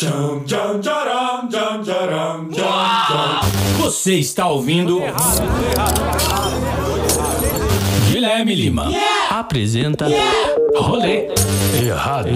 Tcham, 0.00 0.42
tcham, 0.46 0.80
tcharam, 0.80 1.46
tcham, 1.46 1.82
tcharam, 1.82 2.48
tcham, 2.48 2.64
tcham. 2.64 3.40
Você 3.80 4.14
está 4.14 4.48
ouvindo. 4.48 4.98
Guilherme 8.10 8.54
Lima 8.54 8.90
apresenta 9.28 10.06
Rolê 10.74 11.28
Errado. 11.86 12.30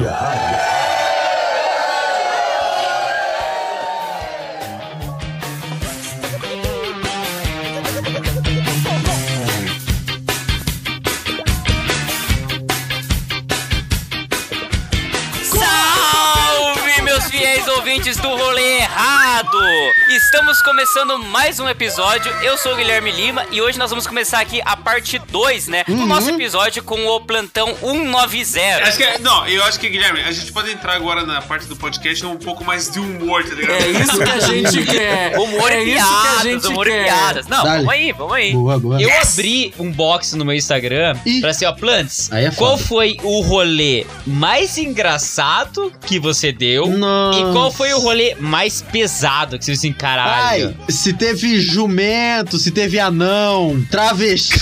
Errado! 19.44 19.93
Estamos 20.14 20.62
começando 20.62 21.18
mais 21.24 21.58
um 21.58 21.68
episódio. 21.68 22.30
Eu 22.40 22.56
sou 22.56 22.74
o 22.74 22.76
Guilherme 22.76 23.10
Lima 23.10 23.44
e 23.50 23.60
hoje 23.60 23.76
nós 23.76 23.90
vamos 23.90 24.06
começar 24.06 24.38
aqui 24.38 24.62
a 24.64 24.76
parte 24.76 25.18
2, 25.18 25.66
né? 25.66 25.82
Do 25.88 26.06
nosso 26.06 26.30
episódio 26.30 26.84
com 26.84 27.04
o 27.08 27.20
plantão 27.20 27.74
190. 27.80 28.84
Acho 28.84 28.96
que, 28.96 29.18
não, 29.20 29.44
eu 29.48 29.64
acho 29.64 29.80
que, 29.80 29.88
Guilherme, 29.88 30.20
a 30.22 30.30
gente 30.30 30.52
pode 30.52 30.70
entrar 30.70 30.94
agora 30.94 31.26
na 31.26 31.42
parte 31.42 31.66
do 31.66 31.74
podcast 31.74 32.24
um 32.26 32.36
pouco 32.36 32.64
mais 32.64 32.88
de 32.88 33.00
humor, 33.00 33.42
tá 33.42 33.56
ligado? 33.56 33.82
É 33.82 33.88
isso 33.90 34.16
que 34.16 34.30
a 34.30 34.38
gente 34.46 34.84
quer. 34.86 35.36
Humor 35.36 35.72
é 35.72 35.82
e 35.84 35.96
isso 35.96 36.06
que 36.06 36.12
a 36.12 36.22
piadas, 36.22 36.42
gente 36.42 36.66
humor 36.68 36.86
e 36.86 36.90
quer. 36.90 37.04
piadas. 37.04 37.46
Não, 37.48 37.64
Dale. 37.64 37.76
vamos 37.78 37.92
aí, 37.92 38.12
vamos 38.12 38.34
aí. 38.34 38.52
Boa, 38.52 38.78
boa. 38.78 39.02
Eu 39.02 39.10
abri 39.20 39.74
um 39.80 39.90
box 39.90 40.36
no 40.36 40.44
meu 40.44 40.54
Instagram 40.54 41.16
Ih. 41.26 41.40
pra 41.40 41.50
assim, 41.50 41.64
ó, 41.64 41.72
Plants, 41.72 42.30
Aí 42.30 42.44
é 42.44 42.50
qual 42.52 42.76
foda. 42.78 42.88
foi 42.88 43.16
o 43.24 43.40
rolê 43.40 44.06
mais 44.24 44.78
engraçado 44.78 45.92
que 46.06 46.20
você 46.20 46.52
deu? 46.52 46.86
Nossa. 46.86 47.40
E 47.40 47.52
qual 47.52 47.72
foi 47.72 47.92
o 47.92 47.98
rolê 47.98 48.36
mais 48.38 48.80
pesado 48.80 49.58
que 49.58 49.64
você 49.64 49.72
assim, 49.72 49.92
caralho? 50.04 50.74
Ai, 50.78 50.92
se 50.92 51.14
teve 51.14 51.58
jumento, 51.60 52.58
se 52.58 52.70
teve 52.70 53.00
anão, 53.00 53.82
travesti, 53.90 54.58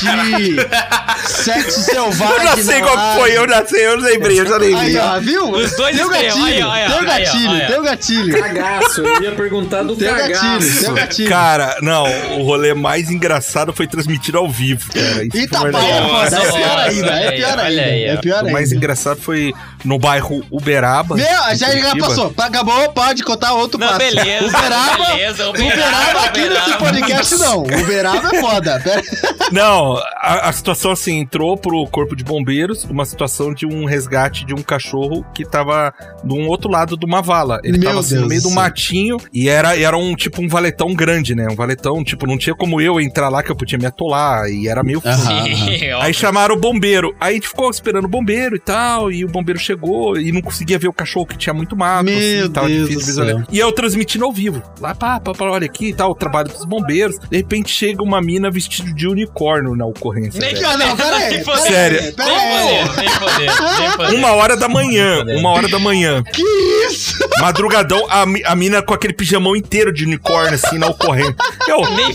sexo 1.27 1.80
selvagem. 1.80 2.36
Eu 2.36 2.42
já 2.44 2.56
sei 2.62 2.80
qual 2.80 3.16
foi, 3.19 3.36
eu 3.36 3.48
já 3.48 3.66
sei, 3.66 3.86
eu 3.86 3.97
lembrei, 3.97 4.39
eu 4.41 4.47
já 4.47 4.56
lembrei. 4.56 4.97
Aí, 4.97 4.98
ó, 4.98 5.19
viu? 5.19 5.50
Os 5.50 5.77
dois 5.77 5.97
tem 5.97 6.05
o 6.05 6.12
extremos, 6.12 6.39
gatilho, 6.41 6.70
aí, 6.70 6.84
ó, 6.86 6.91
tem 6.91 7.03
o 7.03 7.05
gatilho, 7.06 7.50
aí, 7.50 7.62
ó. 7.62 7.66
tem 7.66 7.78
o 7.78 7.83
gatilho. 7.83 8.39
Cagaço, 8.41 9.00
eu 9.00 9.22
ia 9.22 9.33
perguntar 9.33 9.83
do 9.83 9.97
Tem 9.97 10.08
o 10.08 10.14
gatilho, 10.14 10.39
cagaço. 10.39 10.81
tem 10.81 10.91
o 10.91 10.94
gatilho. 10.94 11.28
Cara, 11.28 11.78
não, 11.83 12.05
o 12.38 12.42
rolê 12.44 12.72
mais 12.72 13.11
engraçado 13.11 13.72
foi 13.72 13.86
transmitido 13.88 14.38
ao 14.38 14.48
vivo, 14.48 14.92
cara. 14.92 15.25
Isso 15.25 15.36
Eita, 15.36 15.61
mais 15.61 16.33
é 16.33 16.36
é 16.36 16.53
pior 16.53 16.78
ainda, 16.78 17.11
é 17.11 17.33
pior 17.33 17.59
olha 17.59 17.62
ainda, 17.64 17.83
aí, 17.83 18.05
é 18.05 18.16
pior 18.16 18.44
O 18.44 18.53
mais 18.53 18.66
ainda. 18.69 18.77
engraçado 18.77 19.20
foi 19.20 19.53
no 19.84 19.98
bairro 19.98 20.44
Uberaba. 20.50 21.16
Meu, 21.16 21.27
já, 21.56 21.70
já 21.77 21.97
passou, 21.97 22.33
acabou, 22.36 22.88
pode 22.92 23.22
contar 23.25 23.55
outro 23.55 23.78
Não, 23.78 23.88
passo. 23.88 23.98
beleza, 23.98 24.47
Uberaba, 24.47 25.06
beleza, 25.06 25.31
Uberaba, 25.33 25.61
Uberaba, 25.62 26.25
aqui 26.25 26.48
nesse 26.48 26.78
podcast 26.78 27.34
não, 27.38 27.62
Uberaba 27.62 28.28
é 28.36 28.41
foda. 28.41 28.80
Pera- 28.83 29.02
Não, 29.50 29.97
a, 30.16 30.48
a 30.48 30.52
situação 30.52 30.91
assim, 30.92 31.19
entrou 31.19 31.56
pro 31.56 31.86
corpo 31.86 32.14
de 32.16 32.25
bombeiros 32.25 32.84
uma 32.84 33.05
situação 33.05 33.53
de 33.53 33.66
um 33.66 33.84
resgate 33.84 34.44
de 34.44 34.55
um 34.55 34.62
cachorro 34.62 35.25
que 35.34 35.44
tava 35.44 35.92
de 36.25 36.33
um 36.33 36.47
outro 36.48 36.70
lado 36.70 36.97
de 36.97 37.05
uma 37.05 37.20
vala. 37.20 37.60
Ele 37.64 37.78
Meu 37.78 37.88
tava 37.88 38.00
assim, 38.00 38.10
Deus 38.10 38.22
no 38.22 38.28
meio 38.28 38.42
do 38.42 38.50
matinho 38.50 39.16
e 39.33 39.48
era, 39.48 39.78
era 39.78 39.97
um 39.97 40.14
tipo 40.14 40.42
um 40.42 40.48
valetão 40.48 40.94
grande, 40.94 41.34
né? 41.34 41.47
Um 41.50 41.55
valetão, 41.56 42.03
tipo, 42.05 42.27
não 42.27 42.38
tinha 42.38 42.55
como 42.55 42.80
eu 42.80 43.00
entrar 43.00 43.28
lá 43.28 43.42
que 43.42 43.50
eu 43.50 43.56
podia 43.56 43.78
me 43.78 43.86
atolar 43.86 44.48
e 44.48 44.69
era 44.69 44.83
meio. 44.83 45.00
Sim, 45.03 45.92
ó. 45.92 46.00
Aí 46.03 46.14
chamaram 46.14 46.55
o 46.55 46.58
bombeiro. 46.58 47.14
Aí 47.20 47.33
a 47.33 47.34
gente 47.34 47.48
ficou 47.48 47.70
esperando 47.70 48.05
o 48.05 48.08
bombeiro 48.08 48.56
e 48.56 48.60
tal. 48.60 49.10
E 49.10 49.25
o 49.25 49.28
bombeiro 49.28 49.58
chegou 49.58 50.16
e 50.19 50.33
não 50.33 50.41
conseguia 50.41 50.78
ver 50.78 50.88
o 50.88 50.92
cachorro 50.92 51.27
que 51.27 51.36
tinha 51.36 51.53
muito 51.55 51.77
mato. 51.77 52.05
Meu 52.05 52.16
assim, 52.16 52.48
Deus 52.48 52.66
difícil 52.88 52.94
do 53.00 53.06
visualizar. 53.06 53.38
céu. 53.41 53.47
E 53.50 53.58
eu 53.58 53.72
transmitindo 53.72 54.25
ao 54.25 54.33
vivo. 54.33 54.62
Lá, 54.80 54.94
pá, 54.94 55.19
pá, 55.23 55.33
pá, 55.33 55.45
olha 55.47 55.67
aqui 55.67 55.89
e 55.89 55.95
tal, 55.95 56.11
o 56.11 56.15
trabalho 56.15 56.48
dos 56.48 56.65
bombeiros. 56.65 57.19
De 57.31 57.37
repente 57.37 57.70
chega 57.70 58.03
uma 58.03 58.20
mina 58.20 58.51
vestida 58.51 58.92
de 58.92 59.06
unicórnio 59.09 59.75
na 59.75 59.87
ocorrência. 59.87 60.41
Nem. 60.41 60.62
Ah, 60.65 60.77
não, 60.77 60.97
pera 60.97 61.16
aí, 61.16 61.44
pera 61.44 61.56
aí, 61.56 61.62
Sério. 61.62 62.15
pera 62.15 62.28
Nem 62.28 62.38
aí. 62.38 62.88
poder, 62.88 63.00
nem 63.00 63.19
poder, 63.19 63.81
nem 63.81 63.91
poder. 63.93 64.15
Uma 64.15 64.32
hora 64.32 64.56
da 64.56 64.69
manhã, 64.69 65.25
uma 65.38 65.50
hora 65.50 65.69
da 65.69 65.78
manhã. 65.78 66.22
Que 66.22 66.43
isso? 66.88 67.19
Madrugadão, 67.41 68.06
a, 68.09 68.22
a 68.22 68.55
mina 68.56 68.82
com 68.82 68.94
aquele 68.94 69.12
pijamão 69.12 69.56
inteiro 69.56 69.93
de 69.93 70.05
unicórnio, 70.05 70.55
assim, 70.55 70.78
na 70.78 70.88
ocorrência. 70.88 71.34
Eu, 71.66 71.81
Nem 71.94 72.09
eu, 72.09 72.15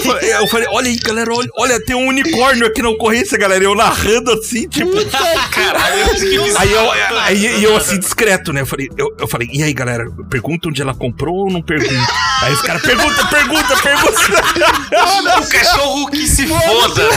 falei, 0.00 0.32
eu 0.34 0.46
falei, 0.46 0.68
olha 0.70 0.88
aí, 0.88 0.96
galera, 0.98 1.32
olha, 1.32 1.48
olha, 1.56 1.84
tem 1.84 1.94
um 1.96 2.08
unicórnio 2.08 2.66
aqui 2.66 2.82
na 2.82 2.90
ocorrência, 2.90 3.38
galera. 3.38 3.64
Eu 3.64 3.74
narrando 3.74 4.32
assim, 4.32 4.68
tipo. 4.68 4.90
Caralho, 5.50 6.14
que 6.14 6.38
bizarro. 6.38 6.56
Aí 6.58 6.72
eu, 6.72 6.90
aí, 7.20 7.60
e 7.60 7.64
eu 7.64 7.76
assim, 7.76 7.98
discreto, 7.98 8.52
né? 8.52 8.60
Eu 8.62 8.66
falei, 8.66 8.88
eu, 8.96 9.14
eu 9.18 9.28
falei, 9.28 9.48
e 9.52 9.62
aí, 9.62 9.72
galera, 9.72 10.04
pergunta 10.28 10.68
onde 10.68 10.80
ela 10.80 10.94
comprou 10.94 11.34
ou 11.46 11.50
não 11.50 11.62
pergunta? 11.62 11.94
aí 12.44 12.52
os 12.52 12.62
caras, 12.62 12.82
pergunta, 12.82 13.26
pergunta, 13.26 13.76
pergunta. 13.76 14.20
O 15.40 15.48
cachorro 15.48 16.10
que 16.10 16.26
se 16.26 16.46
foda. 16.46 17.08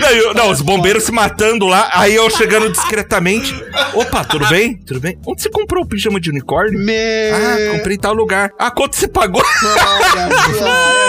não, 0.00 0.08
eu- 0.10 0.34
não, 0.34 0.50
os 0.50 0.60
bombeiros 0.60 1.04
se 1.04 1.12
matando 1.12 1.66
lá, 1.66 1.88
aí 1.92 2.14
eu 2.14 2.28
chegando 2.30 2.70
discretamente. 2.70 3.54
Opa, 3.94 4.24
tudo 4.24 4.46
bem? 4.48 4.76
Tudo 4.76 5.00
bem? 5.00 5.18
Onde 5.26 5.42
você 5.42 5.48
comprou 5.50 5.84
o 5.84 5.86
pijama 5.86 6.20
de 6.20 6.30
unicórnio? 6.30 6.78
Meu. 6.78 7.34
Ah, 7.34 7.76
comprei 7.76 7.96
em 7.96 8.00
tal 8.00 8.14
lugar. 8.14 8.50
Ah, 8.58 8.70
quanto 8.70 8.96
você 8.96 9.06
pagou? 9.08 9.42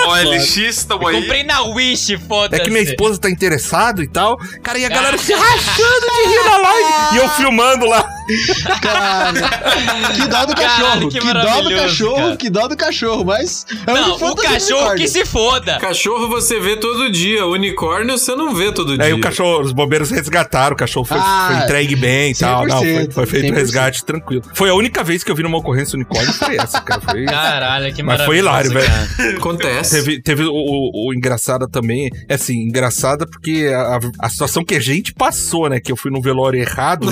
OLX, 0.07 0.86
tamo 0.86 1.07
aí. 1.07 1.22
Comprei 1.22 1.44
na 1.44 1.62
Wish, 1.63 2.18
foda-se. 2.28 2.62
É 2.62 2.66
que 2.66 2.72
minha 2.72 2.84
esposa 2.84 3.19
tá 3.19 3.30
interessado 3.30 4.03
e 4.03 4.07
tal. 4.07 4.38
Cara, 4.63 4.78
e 4.80 4.86
a 4.86 4.90
galera 4.90 5.18
se 5.18 5.34
rachando 5.34 6.06
de 6.24 6.30
rir 6.30 6.44
na 6.46 6.57
live. 6.57 6.90
E 7.13 7.18
eu 7.18 7.30
filmando 7.30 7.86
lá. 7.86 8.07
Cara, 8.81 9.34
que 10.16 10.28
dó 10.28 10.46
do 10.46 10.56
cachorro, 10.56 11.09
que 11.09 11.19
que, 11.19 11.34
dó 11.34 11.62
do 11.62 11.75
cachorro, 11.75 12.16
cara. 12.24 12.38
que 12.38 12.50
dó 12.50 12.68
do 12.68 12.75
cachorro, 12.78 13.14
mas... 13.23 13.65
é 13.87 13.93
Não, 13.93 14.15
o 14.15 14.35
cachorro 14.35 14.95
que 14.95 15.07
se 15.07 15.25
foda. 15.25 15.77
Cachorro 15.79 16.27
você 16.27 16.59
vê 16.59 16.75
todo 16.75 17.09
dia, 17.09 17.45
unicórnio 17.45 18.17
você 18.17 18.35
não 18.35 18.53
vê 18.53 18.71
todo 18.71 18.95
dia. 18.95 19.05
Aí 19.05 19.13
o 19.13 19.21
cachorro, 19.21 19.61
os 19.61 19.71
bombeiros 19.71 20.09
resgataram, 20.09 20.73
o 20.73 20.77
cachorro 20.77 21.05
foi, 21.05 21.17
Ah, 21.19 21.49
foi 21.51 21.63
entregue 21.63 21.95
bem 21.95 22.31
e 22.31 22.35
tal. 22.35 22.65
Não, 22.65 22.77
foi, 22.79 22.87
100%, 22.87 23.11
foi 23.13 23.25
feito 23.25 23.45
o 23.45 23.55
100%. 23.55 23.55
resgate 23.55 24.05
tranquilo. 24.05 24.43
Foi 24.53 24.69
a 24.69 24.73
única 24.73 25.03
vez 25.03 25.23
que 25.23 25.31
eu 25.31 25.35
vi 25.35 25.43
numa 25.43 25.57
ocorrência 25.57 25.95
unicórnio, 25.95 26.33
foi 26.33 26.57
essa, 26.57 26.81
cara. 26.81 27.01
Foi... 27.01 27.25
Caralho, 27.25 27.93
que 27.93 28.03
Mas 28.03 28.19
maravilhoso. 28.19 28.25
foi 28.25 28.37
hilário, 28.37 28.71
velho. 28.71 29.37
Acontece. 29.37 29.95
Teve, 29.95 30.21
teve 30.21 30.43
o, 30.43 30.51
o, 30.53 31.09
o 31.09 31.13
engraçada 31.13 31.67
também, 31.67 32.09
é 32.27 32.35
assim, 32.35 32.55
engraçada 32.55 33.25
porque 33.25 33.71
a, 33.73 33.99
a 34.19 34.29
situação 34.29 34.63
que 34.63 34.75
a 34.75 34.79
gente 34.79 35.13
passou, 35.13 35.69
né? 35.69 35.79
Que 35.79 35.91
eu 35.91 35.97
fui 35.97 36.11
no 36.11 36.21
velório 36.21 36.59
errado. 36.59 37.07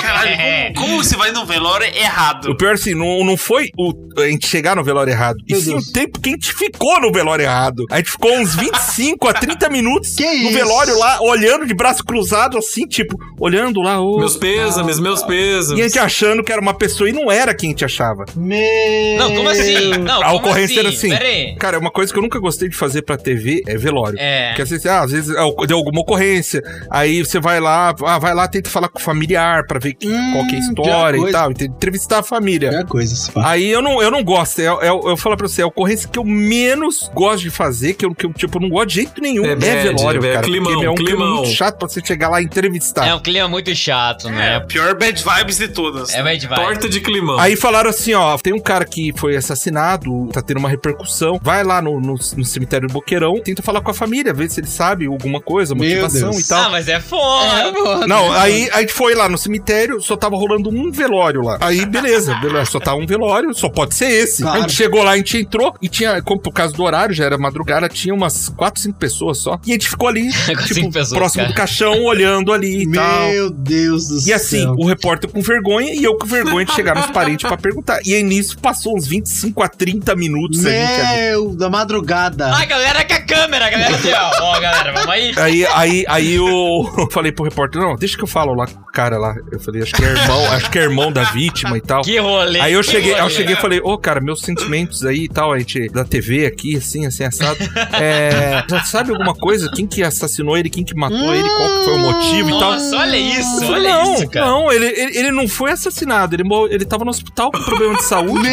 Caralho, 0.00 0.74
como, 0.74 0.90
como 0.90 1.04
você 1.04 1.16
vai 1.16 1.32
no 1.32 1.44
velório 1.46 1.86
errado? 1.86 2.50
o 2.50 2.56
pior 2.56 2.74
assim, 2.74 2.94
não, 2.94 3.24
não 3.24 3.36
foi 3.36 3.70
o, 3.78 3.92
a 4.20 4.26
gente 4.26 4.46
chegar 4.60 4.76
no 4.76 4.84
velório 4.84 5.10
errado, 5.10 5.38
e 5.48 5.52
Meu 5.52 5.60
sim 5.62 5.70
Deus. 5.70 5.88
o 5.88 5.92
tempo 5.92 6.20
que 6.20 6.28
a 6.28 6.32
gente 6.32 6.52
ficou 6.54 7.00
no 7.00 7.10
velório 7.10 7.42
errado. 7.44 7.84
A 7.90 7.96
gente 7.96 8.10
ficou 8.10 8.30
uns 8.38 8.54
25 8.54 9.26
a 9.28 9.32
30 9.32 9.68
minutos 9.70 10.14
Que 10.14 10.24
no 10.24 10.32
isso? 10.50 10.52
velório 10.52 10.98
lá, 10.98 11.18
olhando 11.22 11.66
de 11.66 11.74
braço 11.74 12.04
cruzado, 12.04 12.58
assim, 12.58 12.86
tipo, 12.86 13.16
olhando 13.38 13.80
lá. 13.80 14.00
ô, 14.00 14.18
Meus 14.18 14.36
pêsames, 14.36 14.98
meus 15.00 15.20
E 15.20 15.24
a 15.24 15.26
pêsames. 15.26 15.84
gente 15.84 15.98
achando 15.98 16.44
que 16.44 16.52
era 16.52 16.60
uma 16.60 16.74
pessoa 16.74 17.08
e 17.08 17.12
não 17.12 17.30
era 17.32 17.54
quem 17.54 17.70
a 17.70 17.72
gente 17.72 17.84
achava. 17.86 18.24
Meu... 18.36 19.18
Não, 19.18 19.34
como 19.34 19.48
assim? 19.48 19.90
Não, 19.98 20.20
a 20.20 20.24
como 20.26 20.36
ocorrência 20.38 20.80
era 20.80 20.88
assim. 20.90 21.12
Aí. 21.12 21.56
Cara, 21.56 21.78
uma 21.78 21.90
coisa 21.90 22.12
que 22.12 22.18
eu 22.18 22.22
nunca 22.22 22.38
gostei 22.38 22.68
de 22.68 22.76
fazer 22.76 23.00
pra 23.02 23.16
TV 23.16 23.62
é 23.66 23.76
velório. 23.78 24.18
É. 24.18 24.48
Porque 24.48 24.62
às 24.62 24.70
vezes, 24.70 24.86
ah, 24.86 25.00
às 25.02 25.10
vezes 25.12 25.34
ah, 25.36 25.66
deu 25.66 25.78
alguma 25.78 26.00
ocorrência, 26.02 26.62
aí 26.90 27.24
você 27.24 27.40
vai 27.40 27.60
lá, 27.60 27.94
ah, 28.04 28.18
vai 28.18 28.34
lá, 28.34 28.46
tenta 28.46 28.68
falar 28.68 28.88
com 28.88 28.98
o 28.98 29.02
familiar 29.02 29.64
pra 29.66 29.78
ver 29.78 29.96
Hum, 30.04 30.32
qual 30.32 30.46
que 30.46 30.54
é 30.54 30.58
a 30.58 30.60
história 30.60 31.18
e 31.28 31.32
tal, 31.32 31.50
ent- 31.50 31.62
entrevistar 31.62 32.18
a 32.18 32.22
família. 32.22 32.68
É 32.70 32.84
coisa. 32.84 33.30
Aí 33.44 33.68
eu 33.70 33.80
não, 33.82 34.02
eu 34.02 34.10
não 34.10 34.22
gosto. 34.24 34.49
É, 34.58 34.64
é, 34.64 34.88
eu 34.88 35.16
falo 35.16 35.36
pra 35.36 35.48
você, 35.48 35.60
é 35.60 35.64
a 35.64 35.66
ocorrência 35.66 36.08
que 36.08 36.18
eu 36.18 36.24
menos 36.24 37.10
gosto 37.14 37.42
de 37.42 37.50
fazer, 37.50 37.94
que 37.94 38.04
eu, 38.04 38.14
que 38.14 38.26
eu 38.26 38.32
tipo, 38.32 38.58
não 38.60 38.68
gosto 38.68 38.88
de 38.88 38.94
jeito 38.94 39.20
nenhum. 39.20 39.44
É 39.44 39.52
É, 39.52 39.56
bad, 39.56 39.82
velório, 39.82 40.24
é 40.24 40.32
cara. 40.34 40.44
climão, 40.46 40.82
é 40.82 40.90
um 40.90 40.94
clima 40.94 41.26
muito 41.26 41.48
chato 41.50 41.78
pra 41.78 41.88
você 41.88 42.00
chegar 42.04 42.28
lá 42.28 42.40
e 42.40 42.44
entrevistar. 42.44 43.06
É 43.06 43.14
um 43.14 43.20
clima 43.20 43.48
muito 43.48 43.74
chato, 43.74 44.28
É, 44.28 44.32
né? 44.32 44.56
a 44.56 44.60
pior 44.60 44.94
bad 44.96 45.22
vibes 45.22 45.58
de 45.58 45.68
todas. 45.68 46.14
É, 46.14 46.36
de 46.36 46.46
vai. 46.46 46.58
Torta 46.58 46.88
de 46.88 47.00
climão. 47.00 47.38
Aí 47.38 47.56
falaram 47.56 47.90
assim, 47.90 48.14
ó, 48.14 48.36
tem 48.38 48.52
um 48.52 48.60
cara 48.60 48.84
que 48.84 49.12
foi 49.16 49.36
assassinado, 49.36 50.28
tá 50.32 50.40
tendo 50.42 50.58
uma 50.58 50.68
repercussão, 50.68 51.38
vai 51.42 51.62
lá 51.64 51.80
no, 51.82 52.00
no, 52.00 52.14
no 52.14 52.44
cemitério 52.44 52.88
do 52.88 52.92
Boqueirão, 52.92 53.40
tenta 53.42 53.62
falar 53.62 53.80
com 53.80 53.90
a 53.90 53.94
família, 53.94 54.32
ver 54.32 54.48
se 54.50 54.60
ele 54.60 54.66
sabe 54.66 55.06
alguma 55.06 55.40
coisa, 55.40 55.74
motivação 55.74 56.32
e 56.32 56.44
tal. 56.44 56.64
Ah, 56.64 56.70
mas 56.70 56.88
é 56.88 57.00
foda. 57.00 57.52
É, 57.60 57.72
mano. 57.72 58.06
Não, 58.06 58.32
aí 58.32 58.68
a 58.72 58.80
gente 58.80 58.92
foi 58.92 59.14
lá 59.14 59.28
no 59.28 59.38
cemitério, 59.38 60.00
só 60.00 60.16
tava 60.16 60.36
rolando 60.36 60.70
um 60.70 60.90
velório 60.90 61.42
lá. 61.42 61.58
Aí, 61.60 61.84
beleza, 61.86 62.34
beleza, 62.36 62.66
só 62.70 62.80
tava 62.80 62.96
um 62.98 63.06
velório, 63.06 63.52
só 63.54 63.68
pode 63.68 63.94
ser 63.94 64.10
esse. 64.10 64.39
Claro. 64.40 64.58
A 64.58 64.60
gente 64.62 64.72
chegou 64.72 65.02
lá, 65.02 65.12
a 65.12 65.16
gente 65.16 65.38
entrou 65.38 65.74
e 65.80 65.88
tinha, 65.88 66.20
como 66.22 66.40
por 66.40 66.52
causa 66.52 66.74
do 66.74 66.82
horário, 66.82 67.14
já 67.14 67.24
era 67.24 67.38
madrugada, 67.38 67.88
tinha 67.88 68.14
umas 68.14 68.48
4, 68.48 68.80
5 68.82 68.98
pessoas 68.98 69.38
só. 69.38 69.58
E 69.66 69.70
a 69.70 69.74
gente 69.74 69.88
ficou 69.88 70.08
ali, 70.08 70.30
tipo, 70.66 70.90
pessoas, 70.90 71.18
próximo 71.18 71.42
cara. 71.42 71.52
do 71.52 71.56
caixão, 71.56 72.04
olhando 72.04 72.52
ali 72.52 72.82
e 72.82 72.92
tal. 72.92 73.28
Meu 73.30 73.50
Deus 73.50 74.08
do 74.08 74.20
céu. 74.20 74.30
E 74.30 74.32
assim, 74.32 74.66
o 74.66 74.86
repórter 74.86 75.30
com 75.30 75.40
vergonha 75.40 75.92
e 75.94 76.02
eu 76.02 76.16
com 76.16 76.26
vergonha 76.26 76.64
de 76.64 76.72
chegar 76.72 76.94
nos 76.94 77.06
parentes 77.12 77.46
pra 77.46 77.56
perguntar. 77.56 78.00
E 78.04 78.14
aí 78.14 78.22
nisso 78.22 78.58
passou 78.58 78.96
uns 78.96 79.06
25 79.06 79.62
a 79.62 79.68
30 79.68 80.14
minutos 80.16 80.64
a 80.64 80.68
ali. 80.68 81.20
Meu, 81.20 81.54
da 81.54 81.68
madrugada. 81.70 82.54
Ah, 82.54 82.64
galera 82.64 83.04
com 83.04 83.14
a 83.14 83.20
câmera, 83.20 83.70
galera 83.70 83.96
aqui, 83.96 84.12
ó. 84.12 84.30
Ó, 84.42 84.60
galera, 84.60 84.92
vamos 84.92 85.10
aí. 85.10 85.32
Aí, 85.36 85.66
aí, 85.66 86.04
aí 86.08 86.34
eu 86.34 87.08
falei 87.10 87.32
pro 87.32 87.44
repórter, 87.44 87.80
não, 87.80 87.96
deixa 87.96 88.16
que 88.16 88.22
eu 88.22 88.28
falo 88.28 88.54
lá 88.54 88.66
com 88.66 88.80
o 88.80 88.92
cara 88.92 89.18
lá. 89.18 89.34
Eu 89.50 89.60
falei, 89.60 89.82
acho 89.82 89.94
que 89.94 90.04
é 90.04 90.08
irmão, 90.08 90.52
acho 90.52 90.70
que 90.70 90.78
é 90.78 90.82
irmão 90.82 91.12
da 91.12 91.24
vítima 91.24 91.76
e 91.76 91.80
tal. 91.80 92.02
Que 92.02 92.18
rolê. 92.18 92.60
Aí 92.60 92.72
eu 92.72 92.82
cheguei, 92.82 93.12
rolê. 93.12 93.24
eu 93.24 93.30
cheguei 93.30 93.54
e 93.54 93.58
falei, 93.58 93.80
ô 93.80 93.96
cara, 93.98 94.20
meus 94.30 94.40
sentimentos 94.42 95.04
aí 95.04 95.24
e 95.24 95.28
tal, 95.28 95.52
a 95.52 95.58
gente 95.58 95.88
da 95.88 96.04
TV 96.04 96.46
aqui, 96.46 96.76
assim, 96.76 97.04
assim, 97.06 97.24
assado. 97.24 97.58
É, 98.00 98.62
já 98.68 98.84
sabe 98.84 99.10
alguma 99.10 99.34
coisa? 99.34 99.70
Quem 99.74 99.86
que 99.86 100.02
assassinou 100.02 100.56
ele, 100.56 100.70
quem 100.70 100.84
que 100.84 100.94
matou 100.94 101.34
ele, 101.34 101.48
qual 101.48 101.68
que 101.78 101.84
foi 101.84 101.94
o 101.94 101.98
motivo 101.98 102.48
e 102.48 102.52
tal? 102.58 102.72
Nossa, 102.72 102.96
olha 102.96 103.16
isso, 103.16 103.60
falei, 103.60 103.72
olha 103.74 103.92
não, 104.04 104.14
isso, 104.14 104.28
cara. 104.30 104.46
não, 104.46 104.72
ele, 104.72 104.86
ele, 104.86 105.18
ele 105.18 105.30
não 105.32 105.48
foi 105.48 105.72
assassinado, 105.72 106.34
ele, 106.36 106.44
mor- 106.44 106.70
ele 106.70 106.84
tava 106.84 107.04
no 107.04 107.10
hospital 107.10 107.50
com 107.50 107.58
problema 107.62 107.96
de 107.96 108.04
saúde. 108.04 108.48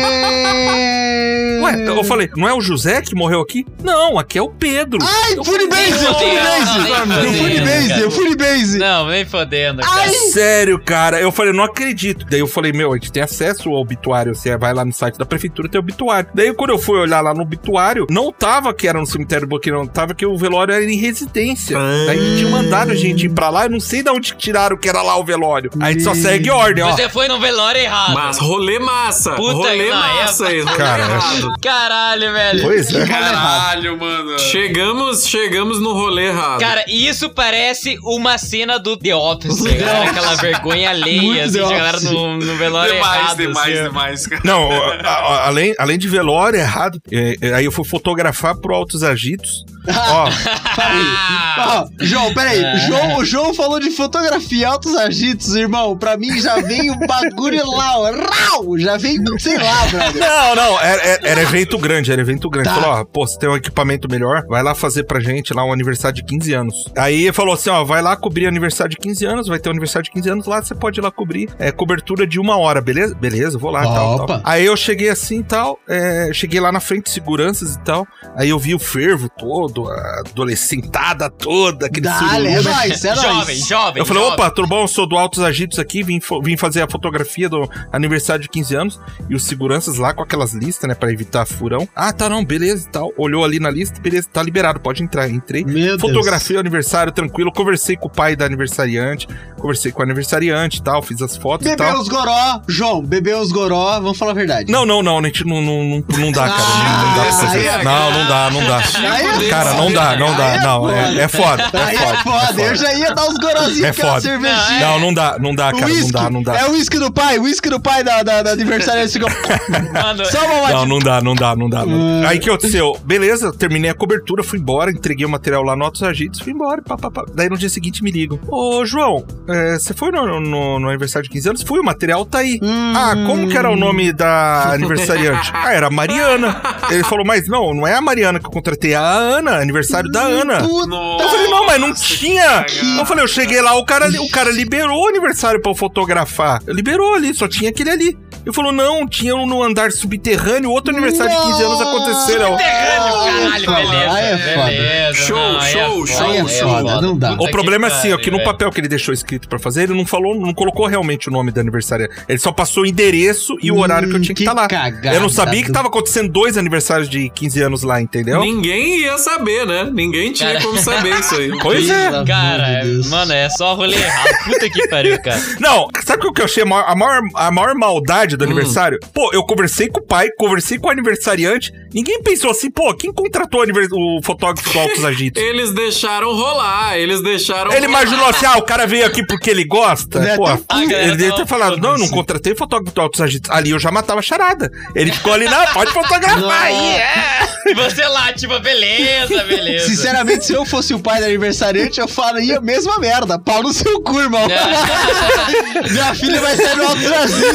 Ué, 1.64 1.88
eu 1.88 2.04
falei, 2.04 2.30
não 2.36 2.48
é 2.48 2.54
o 2.54 2.62
José 2.62 3.02
que 3.02 3.16
morreu 3.16 3.42
aqui? 3.42 3.66
Não, 3.84 4.18
aqui 4.18 4.38
é 4.38 4.42
o 4.42 4.50
Pedro. 4.50 5.00
Ai, 5.02 5.36
Funibase, 5.44 6.04
Não, 6.04 6.14
Funibase! 6.14 7.08
não, 7.08 7.22
nem 7.24 7.32
O 7.32 7.34
Funibase, 7.34 8.04
o 8.06 8.12
Funibase! 8.12 8.78
Não, 8.80 9.08
nem 9.08 9.26
fodendo, 9.26 9.82
cara. 9.82 10.02
Ai, 10.02 10.10
Sério, 10.10 10.80
cara. 10.80 11.20
Eu 11.20 11.32
falei, 11.32 11.54
não 11.54 11.64
acredito. 11.64 12.26
Daí 12.30 12.40
eu 12.40 12.48
falei, 12.48 12.72
meu, 12.72 12.92
a 12.92 12.96
gente 12.96 13.12
tem 13.12 13.24
acesso 13.24 13.70
ao 13.70 13.76
obituário. 13.76 14.36
Você 14.36 14.56
vai 14.58 14.74
lá 14.74 14.84
no 14.86 14.94
site 14.94 15.18
da 15.18 15.26
prefeitura, 15.26 15.68
tem 15.70 15.80
obituário. 15.80 16.30
Daí 16.34 16.54
quando 16.54 16.72
eu 16.72 16.78
fui 16.80 16.98
olhar 17.00 17.22
lá 17.22 17.34
no 17.34 17.42
obituário, 17.42 18.06
não 18.10 18.32
tava 18.32 18.74
que 18.74 18.88
era 18.88 19.00
no 19.00 19.06
cemitério 19.06 19.46
do 19.48 19.50
Boqueirão, 19.50 19.86
tava 19.88 20.14
que 20.14 20.26
o 20.26 20.38
velório 20.38 20.74
era 20.74 20.84
em 20.84 20.98
residência. 20.98 21.78
Daí 22.06 22.38
tinha 22.38 22.50
mandado 22.50 22.92
a 22.92 22.96
gente 22.96 23.26
ir 23.26 23.30
pra 23.30 23.50
lá, 23.50 23.66
eu 23.66 23.70
não 23.70 23.80
sei 23.80 24.04
de 24.04 24.10
onde 24.10 24.34
tiraram 24.36 24.78
que 24.78 24.88
era 24.88 25.02
lá 25.02 25.18
o 25.18 25.24
velório. 25.24 25.72
A 25.80 25.92
gente 25.92 26.04
só 26.04 26.14
segue 26.14 26.50
ordem, 26.50 26.84
ó. 26.84 26.92
Você 26.92 27.10
foi 27.10 27.28
no 27.28 27.40
velório 27.40 27.80
errado. 27.82 28.14
Mas 28.14 28.38
rolê 28.38 28.80
massa. 28.80 29.32
Puta 29.32 29.52
rolê 29.54 29.90
massa 29.90 30.52
é- 30.54 30.64
Cara, 30.78 31.07
errado. 31.10 31.54
Caralho, 31.62 32.34
velho. 32.34 32.62
Pois 32.64 32.94
é. 32.94 33.06
Caralho, 33.06 33.98
mano. 33.98 34.40
Chegamos, 34.40 35.26
chegamos 35.28 35.80
no 35.82 35.94
rolê 35.94 36.28
errado. 36.28 36.60
Cara, 36.60 36.84
isso 36.88 37.30
parece 37.30 37.98
uma 38.04 38.38
cena 38.38 38.78
do 38.78 38.98
The 38.98 39.16
Office, 39.16 39.62
cara. 39.78 40.10
Aquela 40.10 40.36
vergonha 40.36 40.90
alheia, 40.90 41.46
assim, 41.46 41.60
galera 41.60 42.00
no, 42.00 42.38
no 42.38 42.56
velório 42.58 42.94
Demais, 42.94 43.22
errado. 43.22 43.38
demais, 43.38 43.74
assim. 43.74 43.84
demais, 43.88 44.28
cara. 44.28 44.42
Não, 44.44 44.72
a- 44.72 44.96
a- 45.10 45.48
além, 45.48 45.74
além 45.78 45.98
de 45.98 46.08
velório 46.08 46.60
errado, 46.60 47.00
é, 47.12 47.36
é, 47.42 47.54
aí 47.54 47.66
eu 47.66 47.72
fui 47.72 47.86
fotografar 47.86 48.56
pro 48.58 48.74
Altos 48.74 49.04
Agitos. 49.04 49.66
Ó, 49.88 50.30
Ah, 50.80 51.86
Ó, 51.86 51.88
João, 52.06 52.34
peraí. 52.34 52.64
É. 52.64 52.78
João, 52.88 53.18
o 53.18 53.26
João 53.26 53.54
falou 53.54 53.80
de 53.80 53.90
fotografia 53.92 54.68
altos 54.70 54.96
agitos, 54.96 55.56
irmão. 55.56 55.98
Pra 55.98 56.18
mim 56.18 56.40
já 56.40 56.62
veio 56.62 56.94
o 56.94 57.08
bagulho 57.08 57.66
lá. 57.72 58.12
Rau! 58.32 58.78
Já 58.78 58.98
veio, 58.98 59.22
sei 59.40 59.58
lá, 59.58 59.86
brother. 59.88 60.16
Não, 60.22 60.56
não, 60.56 60.80
era, 60.80 61.20
era- 61.24 61.42
evento 61.42 61.78
grande, 61.78 62.12
era 62.12 62.22
evento 62.22 62.50
grande. 62.50 62.70
Tá. 62.70 62.76
Falou, 62.76 62.90
ó, 62.98 63.06
pô, 63.06 63.26
você 63.26 63.38
tem 63.40 63.50
um 63.50 63.56
equipamento 63.56 64.08
melhor, 64.10 64.44
vai 64.48 64.62
lá 64.62 64.76
fazer 64.76 65.04
pra 65.06 65.20
gente 65.20 65.54
lá 65.54 65.64
um 65.64 65.72
aniversário 65.74 66.16
de 66.16 66.24
15 66.24 66.54
anos. 66.54 66.76
Aí 66.98 67.24
ele 67.24 67.34
falou 67.34 67.54
assim, 67.54 67.70
ó, 67.70 67.84
vai 67.84 68.02
lá 68.02 68.16
cobrir 68.16 68.48
aniversário 68.48 68.92
de 68.92 68.98
15 68.98 69.26
anos, 69.26 69.48
vai 69.48 69.60
ter 69.60 69.70
um 69.70 69.72
aniversário 69.72 70.04
de 70.06 70.12
15 70.12 70.30
anos 70.30 70.46
lá, 70.46 70.62
você 70.62 70.76
pode 70.76 71.00
ir 71.00 71.04
lá 71.04 71.12
cobrir. 71.12 71.50
É 71.60 71.72
cobertura 71.72 72.28
de 72.28 72.40
uma 72.40 72.58
hora, 72.58 72.82
beleza? 72.82 73.16
Beleza, 73.16 73.58
vou 73.58 73.72
lá 73.72 73.82
e 73.82 73.88
tal, 73.88 74.26
tal. 74.26 74.42
Aí 74.44 74.66
eu 74.66 74.76
cheguei 74.78 75.10
assim 75.10 75.40
e 75.40 75.44
tal, 75.44 75.80
é, 75.88 76.30
cheguei 76.34 76.60
lá 76.60 76.72
na 76.72 76.80
frente 76.80 77.06
de 77.06 77.12
seguranças 77.12 77.76
e 77.76 77.80
tal, 77.80 78.06
aí 78.36 78.50
eu 78.50 78.60
vi 78.60 78.76
o 78.76 78.80
fervo 78.80 79.30
todo, 79.30 79.77
adolescentada 79.86 81.30
toda, 81.30 81.88
aquele 81.88 82.06
Dale, 82.08 82.48
é 82.48 82.62
nóis, 82.62 83.04
é 83.06 83.16
jovem, 83.16 83.34
nóis. 83.34 83.68
jovem. 83.68 84.00
Eu 84.02 84.06
falei, 84.06 84.24
jovem. 84.24 84.36
opa, 84.40 84.50
tudo 84.52 84.68
bom? 84.68 84.82
Eu 84.84 84.88
sou 84.88 85.08
do 85.08 85.18
Altos 85.18 85.44
Agitos 85.44 85.80
aqui, 85.80 86.04
vim, 86.04 86.20
vim 86.44 86.58
fazer 86.58 86.82
a 86.82 86.88
fotografia 86.90 87.50
do 87.50 87.70
aniversário 87.92 88.42
de 88.42 88.50
15 88.50 88.76
anos. 88.76 89.00
E 89.30 89.36
os 89.36 89.44
seguranças 89.44 89.98
lá 89.98 90.14
com 90.14 90.22
aquelas 90.24 90.54
listas, 90.54 90.88
né, 90.88 90.96
pra 90.96 91.12
evitar 91.12 91.46
furão. 91.46 91.88
Ah, 91.96 92.14
tá, 92.14 92.30
não, 92.30 92.44
beleza 92.44 92.88
e 92.88 92.92
tal. 92.92 93.12
Olhou 93.18 93.44
ali 93.44 93.60
na 93.60 93.70
lista, 93.70 94.00
beleza, 94.00 94.28
tá 94.32 94.42
liberado, 94.42 94.80
pode 94.80 95.04
entrar. 95.04 95.30
Entrei. 95.30 95.64
Meu 95.66 95.98
Deus. 95.98 96.02
Fotografei 96.02 96.56
o 96.56 96.60
aniversário 96.60 97.12
tranquilo, 97.12 97.52
conversei 97.52 97.96
com 97.98 98.08
o 98.08 98.12
pai 98.12 98.36
da 98.36 98.46
aniversariante, 98.46 99.28
conversei 99.58 99.92
com 99.92 100.00
o 100.02 100.04
aniversariante 100.04 100.80
e 100.80 100.84
tal, 100.84 101.02
fiz 101.02 101.22
as 101.22 101.36
fotos 101.36 101.66
e 101.68 101.70
Bebeu 101.72 101.88
tal. 101.94 102.02
os 102.02 102.08
goró, 102.08 102.62
João, 102.68 103.02
bebeu 103.04 103.40
os 103.40 103.52
goró, 103.52 104.00
vamos 104.00 104.18
falar 104.18 104.32
a 104.32 104.36
verdade. 104.36 104.72
Não, 104.72 104.86
não, 104.86 105.02
não, 105.04 105.20
a 105.20 105.24
gente 105.24 105.46
não, 105.46 105.62
não, 105.62 105.84
não, 105.84 106.04
não 106.20 106.32
dá, 106.32 106.48
cara. 106.48 106.54
Ah, 106.60 107.04
não, 107.04 107.16
dá 107.16 107.24
pra 107.24 107.34
fazer. 107.34 107.66
é- 107.66 107.84
Não, 107.84 108.12
não 108.12 108.28
dá, 108.28 108.50
não 108.52 108.66
dá. 108.66 108.78
Aí 109.12 109.26
é 109.26 109.50
Cara, 109.68 109.78
não 109.78 109.92
dá, 109.94 110.16
não 110.18 110.36
dá, 110.38 110.58
não. 110.62 110.90
É, 110.90 111.18
é 111.22 111.28
foda. 111.28 111.70
Aí 111.74 111.96
é 111.96 112.18
foda, 112.24 112.62
eu 112.62 112.76
já 112.76 112.94
ia 112.94 113.14
dar 113.14 113.28
os 113.28 113.38
gorozinhos 113.38 113.84
É 113.84 113.88
é 113.90 113.94
foda. 113.94 114.22
cervejinha. 114.22 114.80
Não, 114.80 115.00
não 115.00 115.14
dá, 115.14 115.38
não 115.40 115.56
dá, 115.56 115.72
cara, 115.74 115.88
não 115.88 116.12
dá, 116.12 116.30
não 116.30 116.44
dá. 116.44 116.56
É 116.58 116.66
o 116.68 116.72
uísque 116.72 116.98
do 117.00 117.12
pai, 117.12 117.38
o 117.40 117.44
uísque 117.44 117.70
do 117.70 117.80
pai 117.80 118.04
da, 118.04 118.24
da, 118.24 118.42
da 118.44 118.52
aniversário. 118.52 119.08
Só 119.10 120.46
uma 120.46 120.70
Não, 120.72 120.86
não 120.86 121.00
dá, 121.00 121.22
não 121.22 121.36
dá, 121.36 121.56
não 121.56 121.70
dá. 121.70 121.86
não. 121.86 122.24
Ah. 122.26 122.30
Aí 122.30 122.40
que 122.40 122.50
aconteceu? 122.50 122.98
Beleza, 123.04 123.52
terminei 123.54 123.90
a 123.90 123.94
cobertura, 123.94 124.44
fui 124.44 124.60
embora, 124.60 124.92
entreguei 124.92 125.26
o 125.26 125.30
material 125.30 125.64
lá 125.64 125.76
no 125.76 125.84
Altos 125.86 126.04
Agitos, 126.04 126.40
fui 126.40 126.54
embora, 126.54 126.82
pá, 126.82 126.98
pá, 126.98 127.10
pá. 127.12 127.26
Daí 127.34 127.50
no 127.50 127.58
dia 127.58 127.70
seguinte 127.70 128.04
me 128.04 128.12
ligam. 128.12 128.40
Ô, 128.48 128.86
João, 128.86 129.26
é, 129.48 129.74
você 129.80 129.94
foi 129.94 130.12
no, 130.12 130.40
no- 130.40 130.80
no 130.80 130.90
aniversário 130.90 131.24
de 131.28 131.30
15 131.34 131.50
anos? 131.50 131.62
Fui, 131.64 131.80
o 131.80 131.84
material 131.84 132.26
tá 132.26 132.40
aí. 132.40 132.60
Hum. 132.62 132.94
Ah, 132.96 133.14
como 133.26 133.48
que 133.48 133.58
era 133.58 133.70
o 133.70 133.76
nome 133.76 134.12
da 134.14 134.72
aniversariante? 134.74 135.52
ah, 135.54 135.74
era 135.74 135.88
a 135.88 135.90
Mariana. 135.92 136.62
Ele 136.90 137.04
falou, 137.04 137.26
mas 137.26 137.48
não, 137.48 137.74
não 137.74 137.88
é 137.88 137.96
a 137.96 138.02
Mariana 138.02 138.40
que 138.40 138.46
eu 138.46 138.52
contratei, 138.52 138.94
é 138.94 138.96
a 138.96 139.02
Ana, 139.02 139.47
aniversário 139.56 140.10
da 140.12 140.22
Ana. 140.22 140.58
Puta. 140.62 140.96
Eu 140.96 141.30
falei, 141.30 141.48
não, 141.48 141.66
mas 141.66 141.80
não 141.82 141.94
tinha. 141.94 142.66
Eu 143.00 143.06
falei, 143.06 143.24
eu 143.24 143.28
cheguei 143.28 143.62
lá, 143.62 143.76
o 143.76 143.86
cara, 143.86 144.10
o 144.22 144.30
cara 144.30 144.52
liberou 144.52 145.04
o 145.04 145.08
aniversário 145.08 145.62
pra 145.62 145.72
eu 145.72 145.76
fotografar. 145.76 146.62
Liberou 146.68 147.14
ali, 147.16 147.34
só 147.34 147.48
tinha 147.48 147.70
aquele 147.70 147.90
ali. 147.90 148.18
Ele 148.46 148.54
falou, 148.56 148.72
não, 148.72 149.06
tinha 149.06 149.36
um 149.36 149.46
no 149.46 149.62
andar 149.62 149.92
subterrâneo, 149.92 150.72
outro 150.72 150.94
aniversário 150.94 151.36
de 151.36 151.42
15 151.48 151.64
anos 151.64 151.82
aconteceram. 151.82 152.48
Subterrâneo, 152.52 153.14
caralho, 153.26 153.66
beleza. 153.90 154.12
Aí 154.14 154.26
é 154.26 154.38
foda. 154.38 154.68
beleza, 154.70 155.14
Show, 155.16 155.36
não, 155.38 155.60
aí 155.60 155.68
é 155.68 155.72
show, 155.74 156.08
é 156.08 156.46
foda, 156.48 157.02
não 157.02 157.18
dá. 157.18 157.34
O 157.34 157.52
problema 157.52 157.88
é 157.88 157.92
assim, 157.92 158.14
ó, 158.14 158.18
que 158.18 158.32
no 158.32 158.42
papel 158.44 158.72
que 158.72 158.80
ele 158.80 158.88
deixou 158.88 159.14
escrito 159.14 159.50
pra 159.50 159.60
fazer, 159.60 159.84
ele 159.84 159.94
não 159.94 160.06
falou, 160.06 160.34
não 160.40 160.54
colocou 160.54 160.86
realmente 160.88 161.28
o 161.28 161.32
nome 161.32 161.52
da 161.52 161.60
aniversária. 161.60 162.10
Ele 162.30 162.40
só 162.40 162.52
passou 162.54 162.84
o 162.84 162.86
endereço 162.86 163.58
e 163.62 163.70
o 163.70 163.80
horário 163.80 164.10
que 164.10 164.16
eu 164.16 164.22
tinha 164.22 164.36
que 164.36 164.44
estar 164.44 164.54
lá. 164.54 164.68
cagada 164.68 165.14
Eu 165.16 165.20
não 165.22 165.30
sabia 165.30 165.62
que 165.62 165.68
do- 165.68 165.74
tava 165.74 165.90
acontecendo 165.90 166.30
dois 166.30 166.58
aniversários 166.58 167.10
de 167.10 167.30
15 167.30 167.62
anos 167.62 167.84
lá, 167.84 168.02
entendeu? 168.02 168.40
Ninguém 168.40 169.02
ia 169.02 169.18
saber, 169.18 169.37
né? 169.66 169.90
Ninguém 169.92 170.32
tinha 170.32 170.54
Cara. 170.54 170.66
como 170.66 170.78
saber 170.80 171.20
isso 171.20 171.36
aí. 171.36 171.48
Pois 171.62 171.90
é. 171.90 172.24
Cara, 172.26 172.82
mano, 173.10 173.34
é 173.34 173.50
só 173.50 173.74
rolê 173.74 173.96
errado. 173.98 174.30
Puta 174.46 174.70
que 174.70 174.88
pariu, 174.88 175.22
cara. 175.22 175.42
Não, 175.60 175.88
sabe 176.06 176.26
o 176.26 176.32
que 176.32 176.42
eu 176.42 176.46
achei 176.46 176.64
a 176.64 176.66
maior, 176.66 176.86
a 176.88 176.96
maior, 176.96 177.22
a 177.36 177.52
maior 177.52 177.76
maldade 177.76 178.38
do 178.38 178.44
aniversário? 178.44 179.00
Pô, 179.14 179.30
eu 179.34 179.44
conversei 179.44 179.88
com 179.90 180.00
o 180.00 180.06
pai, 180.06 180.30
conversei 180.38 180.78
com 180.78 180.88
o 180.88 180.92
aniversariante, 180.92 181.74
ninguém 181.94 182.22
pensou 182.22 182.52
assim, 182.52 182.70
pô, 182.70 182.94
quem 182.94 183.12
contratou 183.12 183.64
o, 183.64 184.22
fotógrafo 184.24 184.72
do 184.72 184.80
Altos 184.80 185.04
Agitos? 185.04 185.42
Eles 185.48 185.74
deixaram 185.74 186.34
rolar, 186.34 186.98
eles 186.98 187.22
deixaram 187.22 187.72
Ele 187.72 187.88
rolar. 187.88 188.02
imaginou 188.02 188.28
assim, 188.28 188.46
ah, 188.46 188.58
o 188.58 188.62
cara 188.62 188.86
veio 188.86 189.06
aqui 189.06 189.26
porque 189.26 189.50
ele 189.50 189.66
gosta. 189.66 190.20
Né, 190.20 190.36
Pô, 190.36 190.46
Ah, 190.48 190.60
galera, 190.70 191.04
ele 191.04 191.18
deve 191.18 191.36
ter 191.36 191.48
falado, 191.48 191.78
não, 191.78 191.92
eu 191.94 191.98
não 191.98 192.10
contratei 192.10 192.56
fotógrafo 192.56 192.94
do 192.94 193.02
Altos 193.02 193.22
Agitos. 193.22 193.50
Ali 193.50 193.72
eu 193.72 193.80
já 193.80 193.92
matava 193.92 194.20
a 194.20 194.24
charada. 194.24 194.72
Ele 194.96 195.12
ficou 195.12 195.34
ali, 195.34 195.46
não, 195.46 195.66
pode 195.74 195.92
fotografar 195.92 196.64
aí, 196.64 196.96
é. 196.96 197.48
Você 197.84 198.06
lá, 198.08 198.34
tipo, 198.34 198.60
beleza, 198.60 199.44
beleza. 199.44 199.88
Sinceramente, 199.88 200.46
se 200.46 200.54
eu 200.54 200.66
fosse 200.66 200.94
o 200.94 201.00
pai 201.00 201.20
do 201.20 201.26
aniversariante, 201.26 202.00
eu 202.00 202.08
faria 202.08 202.58
a 202.58 202.62
mesma 202.62 203.00
merda. 203.00 203.38
Pau 203.40 203.62
no 203.62 203.72
seu 203.74 204.02
cu, 204.02 204.20
irmão. 204.20 204.48
Minha 205.92 206.16
filha 206.16 206.42
vai 206.42 206.56
sair 206.56 206.76
no 206.76 206.84
alto 206.88 207.02
Brasil. 207.02 207.48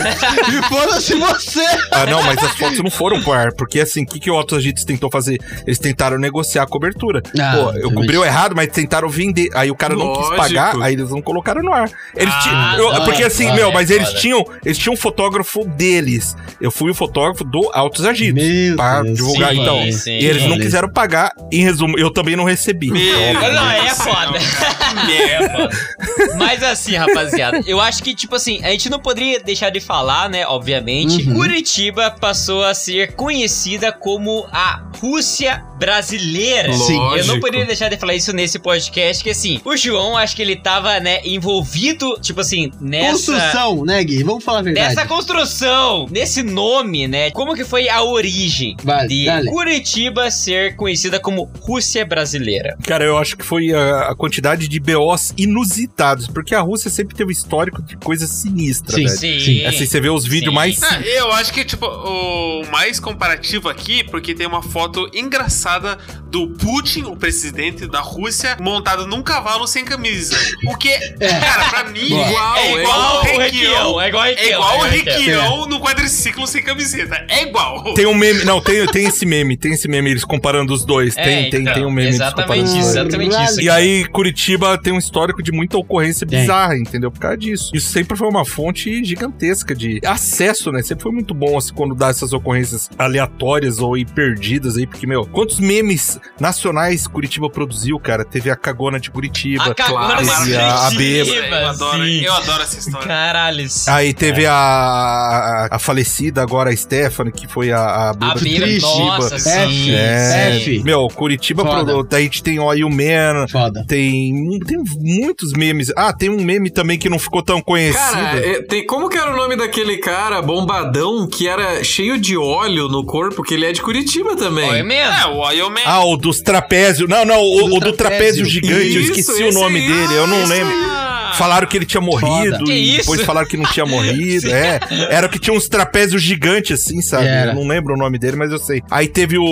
E 0.49 0.69
foda-se 0.69 1.15
você. 1.15 1.65
Ah, 1.91 2.07
não, 2.07 2.23
mas 2.23 2.39
as 2.43 2.53
fotos 2.57 2.79
não 2.81 2.91
foram 2.91 3.21
pro 3.23 3.33
ar, 3.33 3.53
porque 3.53 3.81
assim, 3.81 4.03
o 4.05 4.07
que, 4.07 4.19
que 4.21 4.31
o 4.31 4.35
Altos 4.35 4.59
Agitos 4.59 4.85
tentou 4.85 5.11
fazer? 5.11 5.41
Eles 5.67 5.79
tentaram 5.79 6.19
negociar 6.19 6.63
a 6.63 6.67
cobertura. 6.67 7.23
Ah, 7.39 7.53
Pô, 7.57 7.73
eu 7.79 7.93
cobriu 7.93 8.25
errado, 8.25 8.55
mas 8.55 8.69
tentaram 8.69 9.09
vender. 9.09 9.49
Aí 9.55 9.71
o 9.71 9.75
cara 9.75 9.95
não 9.95 10.07
Lógico. 10.07 10.29
quis 10.31 10.37
pagar, 10.39 10.81
aí 10.83 10.95
eles 10.95 11.11
não 11.11 11.21
colocaram 11.21 11.63
no 11.63 11.73
ar. 11.73 11.91
Eles 12.17 12.33
Ah, 12.35 12.41
tinham. 12.43 12.79
eu- 12.79 12.93
não, 12.95 13.05
porque 13.05 13.25
assim, 13.25 13.47
não, 13.47 13.55
meu, 13.55 13.69
é 13.71 13.73
mas 13.73 13.91
eles 13.91 14.13
tinham. 14.15 14.45
Eles 14.65 14.79
tinham 14.79 14.95
um 14.95 14.97
fotógrafo 14.97 15.65
deles. 15.65 16.37
Eu 16.61 16.71
fui 16.71 16.91
o 16.91 16.95
fotógrafo 16.95 17.45
do 17.45 17.71
Altos 17.73 18.05
Agitos. 18.05 18.43
Meu 18.43 18.77
pra 18.77 19.03
Deus. 19.03 19.17
divulgar. 19.17 19.51
Sim, 19.53 19.61
então. 19.61 19.93
sim. 19.93 20.12
E 20.21 20.25
eles 20.27 20.43
não 20.43 20.51
Beleza. 20.51 20.65
quiseram 20.65 20.93
pagar. 20.93 21.33
Em 21.51 21.63
resumo, 21.63 21.99
eu 21.99 22.11
também 22.13 22.37
não 22.37 22.45
recebi. 22.45 22.91
Meu. 22.91 23.35
Não, 23.53 23.71
é 23.71 23.89
foda. 23.95 24.41
céu, 24.41 24.71
É 25.13 25.49
foda. 25.49 26.37
Mas 26.39 26.63
assim, 26.63 26.95
rapaziada, 26.97 27.61
eu 27.67 27.81
acho 27.81 28.03
que, 28.03 28.15
tipo 28.15 28.35
assim, 28.35 28.61
a 28.63 28.71
gente 28.71 28.89
não 28.91 28.99
poderia 28.99 29.41
deixar 29.41 29.71
de 29.71 29.81
falar, 29.81 30.29
né? 30.29 30.47
Obviamente, 30.47 31.23
Uhum. 31.29 31.35
Curitiba 31.35 32.11
passou 32.11 32.65
a 32.65 32.75
ser 32.75 33.13
conhecida 33.15 33.93
como 33.93 34.47
a 34.53 34.83
Rússia 35.01 35.63
brasileira. 35.79 36.73
Sim. 36.73 36.99
Eu 37.17 37.25
não 37.27 37.41
poderia 37.41 37.67
deixar 37.67 37.89
de 37.89 37.97
falar 37.97 38.15
isso 38.15 38.33
nesse 38.33 38.59
podcast, 38.59 39.23
que 39.23 39.31
assim, 39.31 39.61
o 39.65 39.77
João, 39.77 40.17
acho 40.17 40.35
que 40.37 40.43
ele 40.43 40.57
tava, 40.57 40.99
né, 41.01 41.21
envolvido, 41.25 42.19
tipo 42.21 42.41
assim, 42.41 42.71
nessa. 42.81 43.13
Construção, 43.13 43.85
né, 43.85 44.03
Gui? 44.05 44.23
Vamos 44.23 44.45
falar 44.45 44.61
a 44.61 44.63
verdade. 44.63 44.89
Nessa 44.95 45.07
construção, 45.07 46.07
nesse 46.11 46.43
nome, 46.43 47.07
né? 47.09 47.31
Como 47.31 47.55
que 47.55 47.65
foi 47.65 47.89
a 47.89 48.03
origem? 48.03 48.77
De 49.09 49.25
dale. 49.25 49.51
Curitiba 49.51 50.02
ser 50.31 50.77
conhecida 50.77 51.21
como 51.21 51.51
Rússia 51.61 52.05
brasileira? 52.05 52.77
Cara, 52.87 53.05
eu 53.05 53.19
acho 53.19 53.37
que 53.37 53.45
foi 53.45 53.73
a, 53.73 54.11
a 54.11 54.15
quantidade 54.15 54.69
de 54.69 54.81
BOs 54.81 55.33
inusitados, 55.37 56.27
porque 56.29 56.55
a 56.55 56.61
Rússia 56.61 56.91
sempre 56.91 57.15
teve 57.15 57.29
um 57.29 57.33
histórico 57.33 57.83
de 57.83 57.97
coisas 57.97 58.29
sinistras, 58.31 59.19
Sim. 59.19 59.29
velho. 59.29 59.41
Sim. 59.41 59.67
Assim, 59.67 59.87
você 59.87 60.01
vê 60.01 60.09
os 60.11 60.25
vídeos 60.25 60.51
Sim. 60.51 60.55
mais. 60.55 60.83
Ah, 60.83 61.01
eu 61.01 61.33
acho 61.33 61.53
que, 61.53 61.65
tipo, 61.65 61.87
o 61.87 62.63
mais 62.71 62.99
comparativo 62.99 63.69
aqui, 63.69 64.05
porque 64.05 64.35
tem 64.35 64.47
uma 64.47 64.63
foto 64.63 65.09
engraçada 65.15 65.99
do 66.27 66.49
Putin, 66.49 67.03
o 67.03 67.17
presidente 67.17 67.87
da 67.87 68.01
Rússia, 68.01 68.57
montado 68.61 69.07
num 69.07 69.23
cavalo 69.23 69.67
sem 69.67 69.85
camisa. 69.85 70.37
O 70.67 70.77
que, 70.77 70.91
cara, 71.19 71.69
pra 71.71 71.85
mim, 71.85 72.09
Boa. 72.09 72.27
Igual, 72.29 72.57
é 72.57 72.63
é 72.73 72.81
igual 72.83 73.19
o 73.19 73.23
Requião. 73.23 74.01
é 74.01 74.09
igual 74.09 74.23
o 74.23 74.27
É 74.27 74.31
Requião. 74.31 74.51
igual 74.61 74.81
o 74.81 74.87
é 74.87 74.91
Requião. 74.91 75.17
Requião 75.19 75.67
no 75.67 75.81
quadriciclo 75.81 76.47
sem 76.47 76.63
camiseta. 76.63 77.25
É 77.29 77.43
igual. 77.43 77.95
Tem 77.95 78.07
um 78.07 78.15
meme. 78.15 78.45
Não, 78.45 78.61
tem, 78.61 78.87
tem 78.87 79.07
esse 79.07 79.27
meme, 79.27 79.57
tem 79.57 79.73
esse 79.73 79.82
meme, 79.89 80.11
eles 80.11 80.25
comparando 80.25 80.73
os 80.73 80.85
dois. 80.85 81.17
É, 81.17 81.23
tem, 81.23 81.51
tem, 81.51 81.61
então, 81.63 81.75
tem 81.75 81.85
um 81.85 81.91
meme 81.91 82.09
eles 82.09 82.17
Exatamente 82.17 82.43
comparando 82.43 82.65
os 82.65 82.71
isso, 82.75 82.95
dois. 82.95 82.97
exatamente 82.97 83.45
isso. 83.45 83.61
E 83.61 83.71
aí, 83.71 84.05
Curitiba 84.09 84.79
tem 84.79 84.93
um 84.93 84.99
histórico 84.99 85.43
de 85.43 85.53
muita 85.53 85.77
ocorrência 85.79 86.27
Tem. 86.27 86.41
bizarra, 86.41 86.77
entendeu? 86.77 87.11
Por 87.11 87.21
causa 87.21 87.37
disso. 87.37 87.71
Isso 87.75 87.91
sempre 87.91 88.17
foi 88.17 88.29
uma 88.29 88.45
fonte 88.45 89.05
gigantesca 89.05 89.75
de 89.75 90.01
acesso, 90.05 90.71
né? 90.73 90.83
Sempre 90.83 91.03
foi 91.05 91.13
muito 91.13 91.35
bom, 91.35 91.57
assim, 91.59 91.73
quando 91.75 91.95
dá 91.95 92.09
essas 92.09 92.33
ocorrências 92.33 92.89
aleatórias 92.99 93.79
ou 93.79 93.95
aí 93.95 94.05
perdidas 94.05 94.77
aí, 94.77 94.87
porque, 94.87 95.07
meu, 95.07 95.27
quantos 95.27 95.61
memes 95.61 96.19
nacionais 96.41 97.07
Curitiba 97.07 97.49
produziu, 97.51 97.99
cara? 97.99 98.25
Teve 98.25 98.51
a 98.51 98.57
cagona 98.57 98.99
de 98.99 99.11
Curitiba. 99.11 99.65
A 99.65 99.75
cagona 99.75 100.23
de 100.45 100.57
a, 100.57 100.87
a 100.87 100.91
Curitiba. 100.91 100.99
bêbada. 100.99 101.61
Eu 101.63 101.69
adoro, 101.69 102.05
sim. 102.05 102.21
eu 102.23 102.33
adoro 102.35 102.63
essa 102.63 102.79
história. 102.79 103.07
Caralho. 103.09 103.67
Aí 103.89 104.13
teve 104.15 104.47
a, 104.47 104.53
a, 104.53 105.69
a 105.73 105.79
falecida 105.79 106.43
agora, 106.43 106.71
a 106.71 106.77
Stephanie, 106.77 107.33
que 107.33 107.47
foi 107.47 107.71
a, 107.73 107.79
a 107.79 108.11
A 108.11 108.13
bêbada 108.15 108.41
de 108.41 108.57
triste. 108.57 108.83
nossa, 108.83 109.39
sim. 109.39 109.51
F, 109.73 109.91
É, 109.95 110.57
F. 110.57 110.83
meu, 110.85 111.09
Curitiba, 111.09 111.65
Foda. 111.65 111.93
pro, 111.93 112.03
daí 112.05 112.23
a 112.23 112.25
gente 112.25 112.43
tem 112.43 112.59
o 112.59 112.69
Aí 112.71 112.85
o 112.85 112.91
Man, 112.91 113.47
Foda. 113.49 113.85
tem, 113.87 114.59
tem 114.67 114.79
muitos 114.99 115.53
memes. 115.53 115.93
Ah, 115.97 116.13
tem 116.13 116.31
um 116.31 116.41
meme 116.43 116.71
também 116.71 116.99
que 116.99 117.09
não 117.09 117.19
ficou 117.19 117.43
tão 117.43 117.61
conhecido. 117.61 117.99
Cara, 118.13 118.39
é, 118.39 118.63
tem, 118.63 118.87
como 118.87 119.09
que 119.09 119.19
era 119.19 119.33
o 119.33 119.37
nome 119.37 119.57
daquele 119.57 119.99
cara 119.99 120.41
bombadão 120.41 121.27
que 121.29 121.47
era 121.49 121.83
cheio 121.85 122.19
de 122.19 122.37
óleo 122.37 122.89
no 122.89 123.05
corpo, 123.05 123.43
que 123.43 123.55
ele 123.55 123.67
é 123.67 123.73
de 123.73 123.83
Curitiba 123.83 124.37
também? 124.37 124.69
Olha 124.69 124.85
mesmo. 124.85 125.13
É, 125.15 125.27
o 125.65 125.71
Man. 125.71 125.81
Ah, 125.85 126.05
o 126.05 126.17
dos 126.17 126.41
trapézios. 126.41 127.09
Não, 127.09 127.25
não, 127.25 127.41
o, 127.43 127.69
Do 127.69 127.77
o 127.77 127.81
do 127.81 127.93
trapézio 127.93 128.45
trapézio. 128.45 128.47
gigante, 128.47 128.95
eu 128.95 129.01
Isso, 129.03 129.13
esqueci 129.21 129.43
o 129.45 129.53
nome 129.53 129.79
aí. 129.81 129.87
dele, 129.87 130.15
eu 130.15 130.27
não 130.27 130.43
Isso 130.43 130.53
lembro. 130.53 130.92
Falaram 131.35 131.67
que 131.67 131.77
ele 131.77 131.87
tinha 131.87 132.01
morrido 132.01 132.53
Foda. 132.53 132.65
Que 132.65 132.73
e 132.73 132.91
isso? 132.97 132.99
depois 133.01 133.21
falaram 133.23 133.47
que 133.49 133.57
não 133.57 133.65
tinha 133.71 133.87
morrido. 133.87 134.49
é. 134.53 134.79
Era 135.11 135.29
que 135.29 135.39
tinha 135.39 135.55
uns 135.57 135.69
trapézios 135.69 136.23
gigantes 136.23 136.81
assim, 136.81 137.01
sabe? 137.03 137.27
Era. 137.27 137.53
Eu 137.53 137.55
não 137.57 137.67
lembro 137.67 137.95
o 137.95 137.97
nome 137.97 138.19
dele, 138.19 138.37
mas 138.37 138.51
eu 138.53 138.59
sei. 138.59 138.83
Aí 138.91 139.09
teve 139.09 139.39
o, 139.39 139.45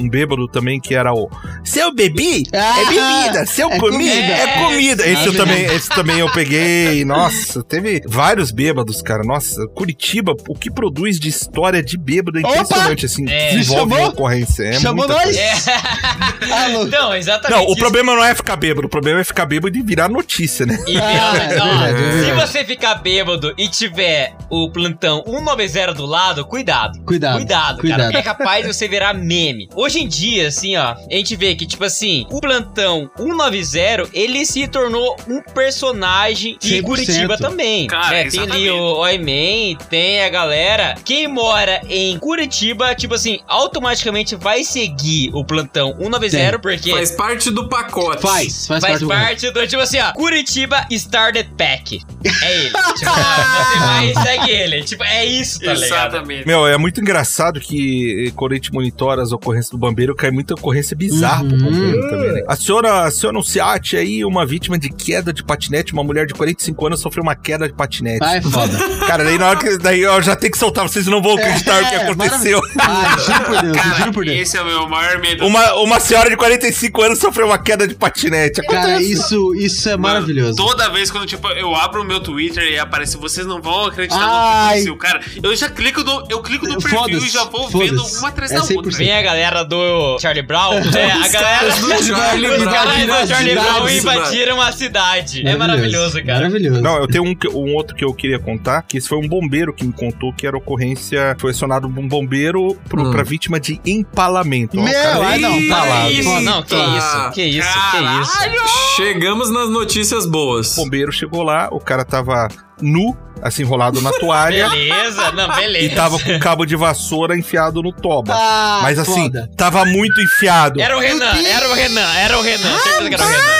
um 0.00 0.08
bêbado 0.08 0.46
também 0.48 0.80
que 0.80 0.94
era 0.94 1.12
o. 1.12 1.28
Se 1.64 1.78
eu 1.80 1.92
bebi, 1.94 2.44
Ah, 2.52 2.80
é 2.80 2.84
bebida. 2.84 3.46
Se 3.46 3.60
eu 3.60 3.70
é 3.70 3.78
comi, 3.78 3.92
comida. 4.08 4.32
é 4.32 4.64
comida. 4.64 5.06
Esse 5.06 5.26
eu 5.26 5.36
também, 5.36 5.64
esse 5.66 5.88
também 5.90 6.18
eu 6.18 6.30
peguei. 6.32 7.04
Nossa, 7.04 7.62
teve 7.62 8.02
vários 8.06 8.50
bêbados, 8.50 9.02
cara. 9.02 9.22
Nossa, 9.22 9.66
Curitiba, 9.68 10.34
o 10.48 10.54
que 10.54 10.70
produz 10.70 11.18
de 11.18 11.28
história 11.28 11.82
de 11.82 11.96
bêbado 11.98 12.38
é 12.38 12.42
Opa! 12.42 12.52
impressionante, 12.60 13.06
assim. 13.06 13.28
É. 13.28 13.50
Desenvolve 13.56 13.90
Chamou? 13.92 13.98
uma 13.98 14.08
ocorrência. 14.08 14.62
É 14.64 14.72
Chamou 14.74 15.06
muita 15.06 15.14
nós? 15.14 15.24
coisa. 15.24 15.40
É. 15.40 16.52
Alô. 16.64 16.84
Então, 16.86 17.14
exatamente. 17.14 17.58
Não, 17.58 17.66
o 17.66 17.70
isso. 17.72 17.78
problema 17.78 18.14
não 18.14 18.24
é 18.24 18.34
ficar 18.34 18.56
bêbado, 18.56 18.86
o 18.86 18.90
problema 18.90 19.20
é 19.20 19.24
ficar 19.24 19.46
bêbado 19.46 19.76
e 19.76 19.82
virar 19.82 20.08
notícia, 20.08 20.64
né? 20.66 20.78
E 20.86 20.92
virar- 20.92 21.17
é 21.18 21.58
é 21.88 22.24
se 22.24 22.32
você 22.32 22.64
ficar 22.64 22.96
bêbado 22.96 23.54
e 23.56 23.68
tiver 23.68 24.34
o 24.50 24.70
plantão 24.70 25.22
190 25.26 25.94
do 25.94 26.06
lado, 26.06 26.44
cuidado. 26.44 27.00
Cuidado. 27.04 27.36
Cuidado, 27.36 27.80
Cuidado. 27.80 28.12
cara. 28.12 28.18
É 28.18 28.22
capaz 28.22 28.66
de 28.66 28.72
você 28.72 28.88
virar 28.88 29.14
meme. 29.14 29.68
Hoje 29.74 30.00
em 30.00 30.08
dia, 30.08 30.48
assim, 30.48 30.76
ó, 30.76 30.94
a 30.94 31.14
gente 31.14 31.36
vê 31.36 31.54
que, 31.54 31.66
tipo 31.66 31.84
assim, 31.84 32.26
o 32.30 32.40
plantão 32.40 33.10
190, 33.16 34.10
ele 34.12 34.44
se 34.44 34.66
tornou 34.68 35.16
um 35.28 35.42
personagem 35.42 36.56
de 36.60 36.76
100%. 36.76 36.82
Curitiba 36.82 37.36
também. 37.36 37.86
Cara, 37.86 38.24
né? 38.24 38.30
Tem 38.30 38.40
ali 38.40 38.70
o 38.70 38.96
Oi-Man, 38.98 39.76
tem 39.88 40.22
a 40.22 40.28
galera. 40.28 40.94
Quem 41.04 41.28
mora 41.28 41.80
em 41.88 42.18
Curitiba, 42.18 42.94
tipo 42.94 43.14
assim, 43.14 43.40
automaticamente 43.46 44.34
vai 44.36 44.64
seguir 44.64 45.30
o 45.34 45.44
plantão 45.44 45.94
190, 45.98 46.58
porque 46.58 46.90
Faz 46.90 47.10
parte 47.12 47.50
do 47.50 47.68
pacote. 47.68 48.22
Faz, 48.22 48.66
faz, 48.66 48.80
Faz 48.80 48.80
parte 48.80 49.00
do 49.00 49.08
parte 49.08 49.50
do, 49.50 49.66
tipo 49.66 49.82
assim, 49.82 49.98
ó, 50.00 50.12
Curitiba 50.12 50.86
Started 51.08 51.50
Pack. 51.56 52.00
É 52.42 52.58
ele. 52.58 52.68
tipo, 52.98 53.10
você 53.10 53.78
vai 53.78 54.10
e 54.10 54.14
segue 54.22 54.50
ele. 54.50 54.82
Tipo, 54.84 55.04
é 55.04 55.24
isso, 55.24 55.58
tá 55.60 55.72
ligado? 55.72 55.84
Exatamente. 55.84 56.46
Meu, 56.46 56.66
é 56.66 56.76
muito 56.76 57.00
engraçado 57.00 57.58
que 57.60 58.30
quando 58.36 58.52
a 58.52 58.54
gente 58.56 58.72
monitora 58.72 59.22
as 59.22 59.32
ocorrências 59.32 59.70
do 59.70 59.78
bombeiro, 59.78 60.14
cai 60.14 60.30
muita 60.30 60.54
ocorrência 60.54 60.94
bizarra 60.96 61.44
pro 61.44 61.56
Uhum. 61.56 61.62
bombeiro 61.64 62.10
também, 62.10 62.32
né? 62.32 62.42
Aciona, 62.46 63.02
aciona 63.04 63.38
um 63.38 63.42
SEAT 63.42 63.96
aí, 63.96 64.24
uma 64.24 64.44
vítima 64.44 64.78
de 64.78 64.90
queda 64.90 65.32
de 65.32 65.42
patinete, 65.42 65.92
uma 65.94 66.04
mulher 66.04 66.26
de 66.26 66.34
45 66.34 66.86
anos 66.86 67.00
sofreu 67.00 67.22
uma 67.22 67.34
queda 67.34 67.66
de 67.66 67.74
patinete. 67.74 68.18
Ah, 68.22 68.36
é 68.36 68.42
foda. 68.42 68.76
Cara, 69.06 69.24
daí 69.24 69.38
na 69.38 69.48
hora 69.48 69.58
que 69.58 69.78
daí 69.78 70.00
eu 70.00 70.20
já 70.22 70.36
tenho 70.36 70.52
que 70.52 70.58
soltar, 70.58 70.86
vocês 70.86 71.06
não 71.06 71.22
vão 71.22 71.36
acreditar 71.36 71.82
o 71.82 71.86
que 71.88 71.94
É, 71.94 72.02
aconteceu. 72.02 72.60
Ah, 72.80 73.16
juro 73.18 73.44
por 73.44 73.62
Deus, 73.62 73.76
Cara, 73.76 73.96
juro 73.98 74.12
por 74.12 74.24
Deus. 74.24 74.38
esse 74.40 74.56
é 74.58 74.62
o 74.62 74.66
meu 74.66 74.88
maior 74.88 75.18
medo. 75.20 75.46
Uma, 75.46 75.74
uma 75.76 76.00
senhora 76.00 76.28
de 76.28 76.36
45 76.36 77.02
anos 77.02 77.18
sofreu 77.18 77.46
uma 77.46 77.58
queda 77.58 77.86
de 77.88 77.94
patinete. 77.94 78.60
Cara, 78.66 79.00
isso, 79.00 79.54
isso 79.54 79.88
é 79.88 79.92
Mano, 79.96 80.02
maravilhoso. 80.14 80.56
Toda 80.56 80.88
vez 80.90 80.97
quando 81.10 81.26
tipo, 81.26 81.46
eu 81.48 81.74
abro 81.74 82.02
o 82.02 82.04
meu 82.04 82.20
Twitter 82.20 82.64
e 82.64 82.78
aparece, 82.78 83.16
vocês 83.16 83.46
não 83.46 83.60
vão 83.62 83.86
acreditar 83.86 84.18
no 84.18 84.24
Ai. 84.26 84.58
que 84.58 84.64
aconteceu. 84.88 84.96
Cara, 84.96 85.20
eu 85.42 85.54
já 85.56 85.68
clico 85.70 86.02
no, 86.02 86.26
eu 86.28 86.40
clico 86.42 86.66
no 86.66 86.80
perfil 86.80 87.18
e 87.18 87.28
já 87.28 87.44
vou 87.44 87.68
vendo 87.68 88.04
uma 88.18 88.28
atrás 88.28 88.50
da 88.50 88.58
É 88.58 88.60
outra. 88.60 88.90
100%. 88.92 88.96
Vem 88.96 89.12
a 89.12 89.22
galera 89.22 89.64
do 89.64 90.18
Charlie 90.20 90.42
Brown, 90.42 90.74
né? 90.80 91.12
A 91.24 91.28
galera 91.28 91.70
do 91.76 91.88
Charlie 92.04 92.48
Os 92.50 92.58
Brown 92.58 92.72
caras 92.72 92.96
do 92.96 93.28
Charlie 93.28 93.52
a 93.58 93.62
Brown 93.62 93.88
cidade. 93.88 93.98
invadiram 93.98 94.60
a 94.60 94.72
cidade. 94.72 95.46
É 95.46 95.56
maravilhoso, 95.56 96.16
cara. 96.24 96.40
Maravilhoso. 96.48 96.80
Não, 96.80 96.96
eu 96.98 97.06
tenho 97.06 97.24
um, 97.24 97.34
que- 97.34 97.48
um 97.48 97.74
outro 97.74 97.94
que 97.94 98.04
eu 98.04 98.12
queria 98.12 98.38
contar, 98.38 98.82
que 98.82 98.96
esse 98.98 99.08
foi 99.08 99.18
um 99.18 99.28
bombeiro 99.28 99.72
que 99.72 99.84
me 99.84 99.92
contou 99.92 100.32
que 100.32 100.46
era 100.46 100.56
ocorrência, 100.56 101.36
foi 101.38 101.50
acionado 101.52 101.86
um 101.86 102.08
bombeiro 102.08 102.76
pro, 102.88 103.02
Hum. 103.08 103.10
pra 103.10 103.22
vítima 103.22 103.60
de 103.60 103.80
empalamento. 103.86 104.76
Meu, 104.76 105.22
ai 105.22 105.38
não, 105.38 105.68
tá 105.68 105.84
lá. 105.84 106.06
Que 106.08 106.22
não, 106.22 106.62
que 106.62 106.74
Ah, 106.74 106.96
isso, 106.98 107.30
que 107.34 107.42
isso, 107.42 107.68
que 107.90 108.22
isso. 108.22 108.96
Chegamos 108.96 109.50
nas 109.50 109.68
notícias 109.70 110.26
boas. 110.26 110.76
O 110.78 110.87
bombeiro 110.88 111.12
chegou 111.12 111.42
lá, 111.42 111.68
o 111.70 111.78
cara 111.78 112.04
tava 112.04 112.48
nu, 112.80 113.14
assim, 113.42 113.62
enrolado 113.62 114.00
na 114.00 114.10
toalha. 114.18 114.68
Beleza, 114.70 115.30
não, 115.32 115.54
beleza. 115.54 115.84
E 115.84 115.94
tava 115.94 116.18
com 116.18 116.38
cabo 116.38 116.64
de 116.64 116.74
vassoura 116.76 117.36
enfiado 117.36 117.82
no 117.82 117.92
toba. 117.92 118.34
Ah, 118.34 118.80
Mas 118.82 118.98
assim, 118.98 119.24
foda. 119.24 119.50
tava 119.56 119.84
muito 119.84 120.20
enfiado. 120.20 120.80
Era 120.80 120.96
o 120.96 121.00
Renan, 121.00 121.36
era 121.46 121.68
o 121.68 121.74
Renan, 121.74 122.14
era 122.16 122.38
o 122.38 122.42
Renan. 122.42 122.78
Certeza 122.78 123.08
que 123.08 123.14
era 123.14 123.24
o 123.24 123.28
Renan. 123.28 123.58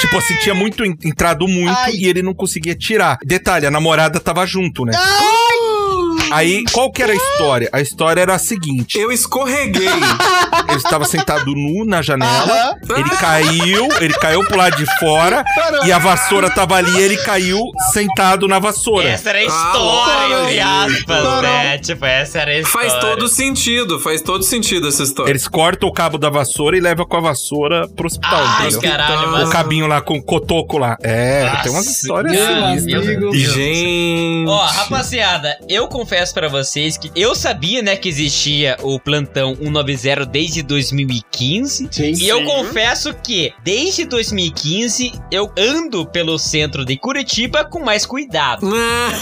Tipo 0.00 0.18
assim, 0.18 0.36
tinha 0.40 0.54
muito 0.54 0.84
en- 0.84 0.96
entrado 1.04 1.46
muito 1.46 1.70
Ai. 1.78 1.92
e 1.94 2.06
ele 2.08 2.20
não 2.20 2.34
conseguia 2.34 2.74
tirar. 2.74 3.16
Detalhe, 3.24 3.66
a 3.66 3.70
namorada 3.70 4.18
tava 4.20 4.44
junto, 4.44 4.84
né? 4.84 4.92
Aí, 6.36 6.64
qual 6.72 6.90
que 6.90 7.02
era 7.02 7.12
a 7.12 7.16
história? 7.16 7.68
A 7.72 7.80
história 7.80 8.20
era 8.20 8.34
a 8.34 8.38
seguinte: 8.38 8.98
Eu 8.98 9.10
escorreguei. 9.12 9.86
ele 10.68 10.76
estava 10.78 11.04
sentado 11.04 11.46
nu 11.54 11.84
na 11.84 12.02
janela, 12.02 12.76
ele 12.96 13.10
caiu, 13.10 13.88
ele 14.00 14.14
caiu 14.14 14.44
pro 14.44 14.56
lado 14.56 14.76
de 14.76 14.86
fora 14.98 15.44
e 15.84 15.92
a 15.92 15.98
vassoura 15.98 16.50
tava 16.50 16.76
ali 16.76 16.90
e 16.96 17.00
ele 17.00 17.16
caiu 17.18 17.60
sentado 17.92 18.48
na 18.48 18.58
vassoura. 18.58 19.08
Essa 19.08 19.30
era 19.30 19.38
a 19.38 19.42
Ah, 19.42 19.44
história, 19.46 20.42
entre 20.42 20.60
aspas, 20.60 21.42
né? 21.42 21.78
Tipo, 21.78 22.04
essa 22.04 22.38
era 22.40 22.50
a 22.52 22.58
história. 22.58 22.90
faz 22.90 23.00
todo 23.00 23.28
sentido, 23.28 24.00
faz 24.00 24.20
todo 24.22 24.42
sentido 24.42 24.88
essa 24.88 25.02
história. 25.02 25.30
Eles 25.30 25.46
cortam 25.48 25.88
o 25.88 25.92
cabo 25.92 26.18
da 26.18 26.30
vassoura 26.30 26.76
e 26.76 26.80
levam 26.80 27.06
com 27.06 27.16
a 27.16 27.20
vassoura 27.20 27.88
pro 27.88 28.06
hospital, 28.06 28.42
Ai, 28.44 28.68
entendeu? 28.68 28.90
caralho, 28.90 29.28
O 29.28 29.32
mas... 29.32 29.48
cabinho 29.50 29.86
lá 29.86 30.00
com 30.00 30.16
o 30.18 30.22
cotoco 30.22 30.78
lá. 30.78 30.96
É, 31.02 31.48
tem 31.62 31.70
umas 31.72 31.86
Nossa, 31.86 31.90
histórias 31.90 32.36
sinistras. 32.36 33.06
né? 33.06 33.30
Gente. 33.34 34.48
Ó, 34.48 34.64
rapaziada, 34.66 35.58
eu 35.68 35.86
confesso 35.88 36.25
pra 36.32 36.48
vocês 36.48 36.96
que 36.96 37.10
eu 37.14 37.34
sabia, 37.34 37.82
né, 37.82 37.96
que 37.96 38.08
existia 38.08 38.76
o 38.82 38.98
plantão 38.98 39.54
190 39.56 40.26
desde 40.26 40.62
2015. 40.62 41.88
Sim. 41.90 42.12
E 42.16 42.28
eu 42.28 42.38
Sim. 42.38 42.44
confesso 42.44 43.14
que, 43.14 43.52
desde 43.62 44.04
2015, 44.04 45.12
eu 45.30 45.50
ando 45.56 46.06
pelo 46.06 46.38
centro 46.38 46.84
de 46.84 46.96
Curitiba 46.96 47.64
com 47.64 47.80
mais 47.80 48.06
cuidado. 48.06 48.66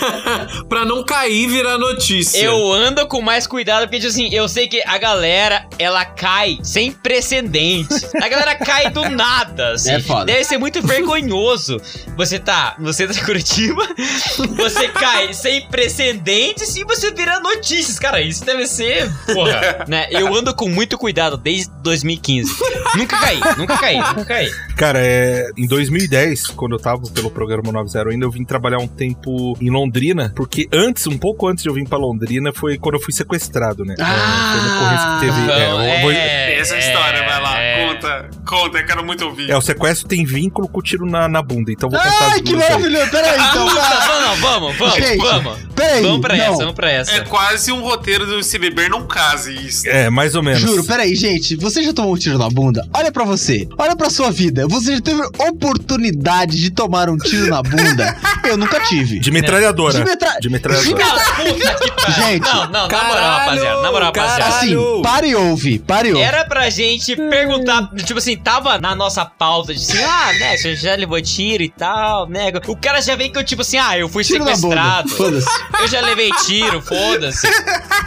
pra 0.69 0.85
não 0.85 1.05
cair 1.05 1.45
e 1.45 1.47
virar 1.47 1.79
notícia. 1.79 2.39
Eu 2.39 2.73
ando 2.73 3.07
com 3.07 3.21
mais 3.21 3.47
cuidado, 3.47 3.83
porque, 3.83 3.99
tipo 3.99 4.11
assim, 4.11 4.33
eu 4.33 4.49
sei 4.49 4.69
que 4.69 4.83
a 4.87 4.99
galera, 4.99 5.67
ela 5.79 6.05
cai 6.05 6.59
sem 6.63 6.93
precedentes. 6.93 8.05
A 8.23 8.29
galera 8.29 8.55
cai 8.55 8.91
do 8.91 9.09
nada, 9.09 9.73
assim. 9.73 9.93
É 9.93 10.01
foda. 10.01 10.27
Deve 10.27 10.45
ser 10.45 10.59
muito 10.59 10.81
vergonhoso. 10.83 11.81
Você 12.17 12.39
tá 12.39 12.77
no 12.79 12.93
centro 12.93 13.15
de 13.15 13.25
Curitiba, 13.25 13.83
você 14.57 14.89
cai 14.89 15.33
sem 15.33 15.67
precedentes 15.69 16.77
e 16.77 16.84
e 16.85 16.97
você 16.97 17.11
vira 17.13 17.41
notícias, 17.41 17.99
cara. 17.99 18.21
Isso 18.21 18.45
deve 18.45 18.67
ser. 18.67 19.11
Porra, 19.33 19.85
né? 19.89 20.07
Eu 20.11 20.35
ando 20.35 20.55
com 20.55 20.69
muito 20.69 20.97
cuidado 20.99 21.37
desde 21.37 21.71
2015. 21.83 22.53
nunca 22.97 23.19
caí, 23.19 23.41
nunca 23.57 23.77
caí, 23.79 23.97
nunca 23.99 24.25
caí. 24.25 24.51
Cara, 24.77 24.99
é, 25.01 25.51
em 25.57 25.67
2010, 25.67 26.49
quando 26.49 26.73
eu 26.77 26.79
tava 26.81 27.03
pelo 27.11 27.31
programa 27.31 27.71
90 27.73 28.11
ainda, 28.11 28.25
eu 28.25 28.31
vim 28.31 28.45
trabalhar 28.45 28.79
um 28.79 28.87
tempo 28.89 29.57
em 29.61 29.71
Londrina, 29.71 30.33
porque 30.37 30.69
antes, 30.73 31.07
um 31.07 31.19
pouco 31.19 31.47
antes 31.49 31.63
de 31.63 31.69
eu 31.69 31.75
vir 31.75 31.89
pra 31.89 31.99
Londrina, 31.99 32.53
foi 32.53 32.77
quando 32.79 32.97
eu 32.97 33.01
fui 33.01 33.13
sequestrado, 33.13 33.85
né? 33.85 33.95
Ah! 34.01 34.55
foi 34.55 34.63
no 34.63 34.75
que 35.15 35.27
teve. 35.27 35.51
é, 35.53 35.65
Então, 35.65 35.83
eu 35.85 36.01
vou- 36.01 36.13
é, 36.13 36.59
Essa 36.59 36.75
é, 36.77 36.79
história, 36.79 37.25
vai 37.27 37.41
lá, 37.43 37.59
é. 37.61 37.87
conta, 37.87 38.31
conta, 38.47 38.79
eu 38.79 38.87
quero 38.87 39.05
muito 39.05 39.25
ouvir. 39.25 39.51
é, 39.51 39.57
o 39.57 39.61
sequestro 39.61 40.09
tem 40.09 40.25
vínculo 40.25 40.69
com 40.69 40.79
o 40.79 40.83
tiro 40.83 41.07
na, 41.07 41.29
na 41.29 41.43
bunda, 41.43 41.71
então 41.73 41.89
eu 41.89 41.93
vou 41.93 42.01
contar 42.01 42.25
Ai, 42.27 42.37
as 42.37 42.41
que 42.41 42.57
maravilhoso. 42.57 43.11
Peraí, 43.11 43.41
então. 43.41 43.69
Puta, 43.69 43.81
vai. 44.29 44.37
vamos, 44.37 44.77
vamos, 44.77 44.77
vamos, 44.79 44.95
Gente, 44.95 45.17
vamos. 45.19 45.59
peraí, 45.75 46.03
Vamos 46.03 46.21
pra 46.21 46.37
não. 46.37 46.45
essa, 46.45 46.57
vamos 46.59 46.75
pra 46.75 46.91
essa. 46.91 47.13
É 47.13 47.21
quase 47.23 47.73
um 47.73 47.81
roteiro 47.81 48.27
do 48.27 48.43
Se 48.43 48.59
Beber 48.59 48.89
Não 48.91 49.07
Case, 49.07 49.53
isso. 49.55 49.89
É, 49.89 50.09
mais 50.11 50.35
ou 50.35 50.43
menos. 50.43 50.61
Juro, 50.61 50.85
peraí, 50.85 51.15
gente. 51.15 51.57
Você 51.57 51.83
já 51.83 51.93
tomou 51.93 52.15
um 52.15 52.17
tiro 52.17 52.39
na 52.39 52.49
bunda? 52.49 52.87
Olha 52.95 53.11
pra 53.13 53.25
você. 53.25 53.69
Olha 53.79 53.95
pra 53.97 54.11
sua 54.11 54.31
vida. 54.31 54.67
Você 54.69 54.97
já 54.97 55.01
teve 55.01 55.23
oportunidade 55.49 56.61
de 56.61 56.71
tomar 56.71 57.09
um 57.09 57.17
tiro 57.17 57.47
na 57.49 57.63
bunda? 57.63 58.17
Eu 58.45 58.57
nunca 58.57 58.81
tive. 58.81 59.19
De 59.19 59.31
metralhadora. 59.31 59.99
De 59.99 60.05
metra- 60.05 60.37
De 60.41 60.51
metralhadora. 60.51 61.05
Ah, 61.05 61.43
puta 61.43 61.75
que 61.75 61.91
pariu. 61.93 62.15
Gente. 62.29 62.45
Não, 62.45 62.55
não, 62.55 62.71
na 62.71 62.71
moral, 62.71 62.89
Caralho, 62.89 63.39
rapaziada. 63.39 63.83
Na 63.83 63.93
moral, 63.93 64.13
rapaziada. 64.15 64.45
Assim, 64.57 64.71
Caralho. 64.75 65.03
para 65.03 65.27
e 65.27 65.35
ouve. 65.35 65.79
Para 65.79 66.09
e 66.09 66.13
ouve. 66.13 66.23
Era 66.25 66.45
pra 66.45 66.69
gente 66.71 67.17
perguntar, 67.17 67.89
tipo 68.05 68.19
assim, 68.19 68.37
tava 68.37 68.79
na 68.79 68.95
nossa 68.95 69.25
pauta 69.25 69.75
de 69.75 69.81
assim, 69.81 70.03
ah, 70.03 70.33
né, 70.35 70.57
você 70.57 70.77
já 70.77 70.95
levou 70.95 71.21
tiro 71.23 71.63
e 71.63 71.69
tal, 71.71 72.29
né? 72.29 72.53
O 72.69 72.77
cara 72.77 73.01
já 73.01 73.17
vem 73.17 73.31
que 73.33 73.39
eu, 73.39 73.45
tipo 73.45 73.63
assim, 73.63 73.79
ah, 73.79 73.99
eu 73.99 74.09
fui 74.15 74.25
Tiro 74.25 74.45
sequestrado. 74.45 75.09
Foda-se. 75.11 75.47
Eu 75.81 75.89
já 75.89 76.01
levei 76.01 76.31
tiro, 76.47 76.81
foda-se. 76.81 77.47